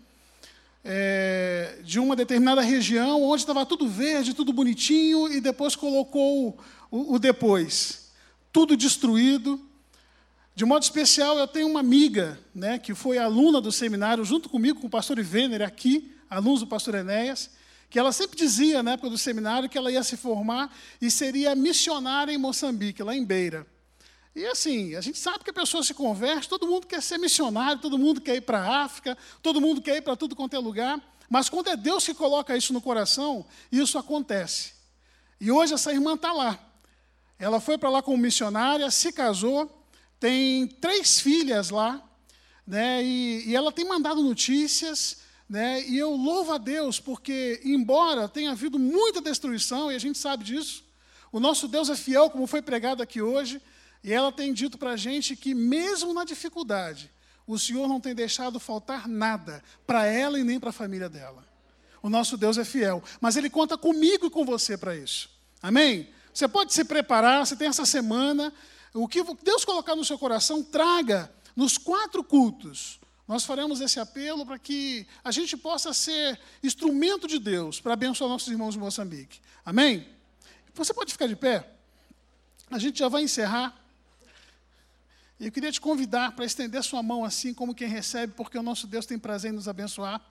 é, 0.83 1.79
de 1.83 1.99
uma 1.99 2.15
determinada 2.15 2.61
região 2.61 3.21
onde 3.21 3.41
estava 3.43 3.65
tudo 3.65 3.87
verde, 3.87 4.33
tudo 4.33 4.51
bonitinho, 4.51 5.31
e 5.31 5.39
depois 5.39 5.75
colocou 5.75 6.57
o, 6.91 7.15
o 7.15 7.19
depois. 7.19 8.11
Tudo 8.51 8.75
destruído. 8.75 9.59
De 10.53 10.65
modo 10.65 10.83
especial, 10.83 11.39
eu 11.39 11.47
tenho 11.47 11.67
uma 11.67 11.79
amiga 11.79 12.37
né, 12.53 12.77
que 12.77 12.93
foi 12.93 13.17
aluna 13.17 13.61
do 13.61 13.71
seminário, 13.71 14.23
junto 14.25 14.49
comigo, 14.49 14.81
com 14.81 14.87
o 14.87 14.89
pastor 14.89 15.17
Ivener, 15.17 15.61
aqui, 15.61 16.13
alunos 16.29 16.59
do 16.59 16.67
pastor 16.67 16.95
Enéas, 16.95 17.49
que 17.89 17.97
ela 17.97 18.11
sempre 18.11 18.37
dizia, 18.37 18.83
na 18.83 18.91
época 18.91 19.09
do 19.09 19.17
seminário, 19.17 19.69
que 19.69 19.77
ela 19.77 19.91
ia 19.91 20.03
se 20.03 20.17
formar 20.17 20.75
e 21.01 21.09
seria 21.09 21.55
missionária 21.55 22.33
em 22.33 22.37
Moçambique, 22.37 23.01
lá 23.01 23.15
em 23.15 23.23
Beira. 23.23 23.65
E 24.35 24.45
assim, 24.45 24.95
a 24.95 25.01
gente 25.01 25.17
sabe 25.17 25.43
que 25.43 25.49
a 25.49 25.53
pessoa 25.53 25.83
se 25.83 25.93
converte, 25.93 26.47
todo 26.47 26.67
mundo 26.67 26.87
quer 26.87 27.01
ser 27.01 27.17
missionário, 27.17 27.81
todo 27.81 27.97
mundo 27.97 28.21
quer 28.21 28.35
ir 28.35 28.41
para 28.41 28.59
a 28.59 28.83
África, 28.83 29.17
todo 29.41 29.59
mundo 29.59 29.81
quer 29.81 29.97
ir 29.97 30.01
para 30.01 30.15
tudo 30.15 30.35
quanto 30.35 30.55
é 30.55 30.59
lugar, 30.59 31.01
mas 31.29 31.49
quando 31.49 31.69
é 31.69 31.75
Deus 31.75 32.05
que 32.05 32.13
coloca 32.13 32.55
isso 32.55 32.71
no 32.71 32.81
coração, 32.81 33.45
isso 33.71 33.97
acontece. 33.97 34.73
E 35.39 35.51
hoje 35.51 35.73
essa 35.73 35.91
irmã 35.91 36.13
está 36.13 36.31
lá. 36.31 36.70
Ela 37.41 37.59
foi 37.59 37.75
para 37.75 37.89
lá 37.89 38.03
como 38.03 38.19
missionária, 38.19 38.91
se 38.91 39.11
casou, 39.11 39.83
tem 40.19 40.67
três 40.67 41.19
filhas 41.19 41.71
lá, 41.71 41.99
né, 42.67 43.03
e, 43.03 43.49
e 43.49 43.55
ela 43.55 43.71
tem 43.71 43.83
mandado 43.83 44.21
notícias, 44.21 45.21
né, 45.49 45.83
e 45.87 45.97
eu 45.97 46.11
louvo 46.11 46.53
a 46.53 46.59
Deus, 46.59 46.99
porque, 46.99 47.59
embora 47.63 48.29
tenha 48.29 48.51
havido 48.51 48.77
muita 48.77 49.19
destruição, 49.19 49.91
e 49.91 49.95
a 49.95 49.99
gente 49.99 50.19
sabe 50.19 50.43
disso, 50.43 50.85
o 51.31 51.39
nosso 51.39 51.67
Deus 51.67 51.89
é 51.89 51.95
fiel, 51.95 52.29
como 52.29 52.45
foi 52.45 52.61
pregado 52.61 53.01
aqui 53.01 53.23
hoje, 53.23 53.59
e 54.03 54.13
ela 54.13 54.31
tem 54.31 54.53
dito 54.53 54.77
para 54.77 54.91
a 54.91 54.97
gente 54.97 55.35
que, 55.35 55.55
mesmo 55.55 56.13
na 56.13 56.23
dificuldade, 56.23 57.09
o 57.47 57.57
Senhor 57.57 57.87
não 57.87 57.99
tem 57.99 58.13
deixado 58.13 58.59
faltar 58.59 59.07
nada 59.07 59.63
para 59.87 60.05
ela 60.05 60.39
e 60.39 60.43
nem 60.43 60.59
para 60.59 60.69
a 60.69 60.73
família 60.73 61.09
dela. 61.09 61.43
O 62.03 62.09
nosso 62.09 62.37
Deus 62.37 62.59
é 62.59 62.63
fiel, 62.63 63.03
mas 63.19 63.35
Ele 63.35 63.49
conta 63.49 63.75
comigo 63.79 64.27
e 64.27 64.29
com 64.29 64.45
você 64.45 64.77
para 64.77 64.95
isso. 64.95 65.27
Amém? 65.59 66.07
Você 66.33 66.47
pode 66.47 66.73
se 66.73 66.83
preparar, 66.83 67.45
você 67.45 67.55
tem 67.55 67.67
essa 67.67 67.85
semana. 67.85 68.53
O 68.93 69.07
que 69.07 69.23
Deus 69.43 69.65
colocar 69.65 69.95
no 69.95 70.03
seu 70.03 70.17
coração, 70.17 70.63
traga 70.63 71.31
nos 71.55 71.77
quatro 71.77 72.23
cultos. 72.23 72.99
Nós 73.27 73.45
faremos 73.45 73.79
esse 73.79 73.99
apelo 73.99 74.45
para 74.45 74.59
que 74.59 75.07
a 75.23 75.31
gente 75.31 75.55
possa 75.55 75.93
ser 75.93 76.39
instrumento 76.61 77.27
de 77.27 77.39
Deus 77.39 77.79
para 77.79 77.93
abençoar 77.93 78.29
nossos 78.29 78.49
irmãos 78.49 78.73
de 78.73 78.79
Moçambique. 78.79 79.39
Amém? 79.65 80.05
Você 80.73 80.93
pode 80.93 81.11
ficar 81.11 81.27
de 81.27 81.35
pé? 81.35 81.69
A 82.69 82.77
gente 82.77 82.99
já 82.99 83.07
vai 83.07 83.23
encerrar. 83.23 83.77
Eu 85.39 85.51
queria 85.51 85.71
te 85.71 85.81
convidar 85.81 86.33
para 86.33 86.45
estender 86.45 86.83
sua 86.83 87.01
mão 87.01 87.23
assim 87.25 87.53
como 87.53 87.73
quem 87.73 87.87
recebe, 87.87 88.33
porque 88.35 88.57
o 88.57 88.63
nosso 88.63 88.85
Deus 88.85 89.05
tem 89.05 89.17
prazer 89.17 89.51
em 89.51 89.55
nos 89.55 89.67
abençoar. 89.67 90.21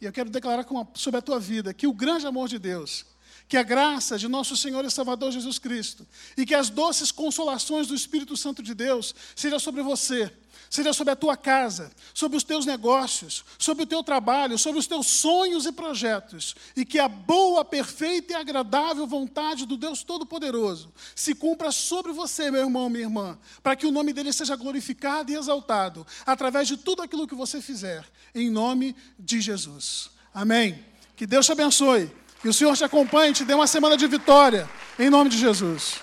E 0.00 0.06
eu 0.06 0.12
quero 0.12 0.30
declarar 0.30 0.66
sobre 0.94 1.18
a 1.18 1.22
tua 1.22 1.38
vida 1.38 1.74
que 1.74 1.86
o 1.86 1.92
grande 1.92 2.26
amor 2.26 2.48
de 2.48 2.58
Deus, 2.58 3.04
que 3.50 3.56
a 3.56 3.64
graça 3.64 4.16
de 4.16 4.28
nosso 4.28 4.56
Senhor 4.56 4.84
e 4.84 4.90
Salvador 4.92 5.32
Jesus 5.32 5.58
Cristo 5.58 6.06
e 6.36 6.46
que 6.46 6.54
as 6.54 6.70
doces 6.70 7.10
consolações 7.10 7.88
do 7.88 7.96
Espírito 7.96 8.36
Santo 8.36 8.62
de 8.62 8.72
Deus 8.74 9.12
seja 9.34 9.58
sobre 9.58 9.82
você, 9.82 10.32
seja 10.70 10.92
sobre 10.92 11.12
a 11.12 11.16
tua 11.16 11.36
casa, 11.36 11.90
sobre 12.14 12.38
os 12.38 12.44
teus 12.44 12.64
negócios, 12.64 13.44
sobre 13.58 13.82
o 13.82 13.86
teu 13.86 14.04
trabalho, 14.04 14.56
sobre 14.56 14.78
os 14.78 14.86
teus 14.86 15.08
sonhos 15.08 15.66
e 15.66 15.72
projetos, 15.72 16.54
e 16.76 16.84
que 16.84 17.00
a 17.00 17.08
boa, 17.08 17.64
perfeita 17.64 18.34
e 18.34 18.36
agradável 18.36 19.04
vontade 19.04 19.66
do 19.66 19.76
Deus 19.76 20.04
Todo-Poderoso 20.04 20.92
se 21.16 21.34
cumpra 21.34 21.72
sobre 21.72 22.12
você, 22.12 22.52
meu 22.52 22.60
irmão, 22.60 22.88
minha 22.88 23.02
irmã, 23.02 23.36
para 23.64 23.74
que 23.74 23.84
o 23.84 23.90
nome 23.90 24.12
dele 24.12 24.32
seja 24.32 24.54
glorificado 24.54 25.32
e 25.32 25.34
exaltado 25.34 26.06
através 26.24 26.68
de 26.68 26.76
tudo 26.76 27.02
aquilo 27.02 27.26
que 27.26 27.34
você 27.34 27.60
fizer, 27.60 28.06
em 28.32 28.48
nome 28.48 28.94
de 29.18 29.40
Jesus. 29.40 30.08
Amém. 30.32 30.84
Que 31.16 31.26
Deus 31.26 31.46
te 31.46 31.50
abençoe. 31.50 32.20
Que 32.42 32.48
o 32.48 32.52
Senhor 32.52 32.74
te 32.76 32.84
acompanhe, 32.84 33.32
te 33.32 33.44
dê 33.44 33.52
uma 33.52 33.66
semana 33.66 33.96
de 33.96 34.06
vitória, 34.06 34.68
em 34.98 35.10
nome 35.10 35.28
de 35.28 35.38
Jesus. 35.38 36.00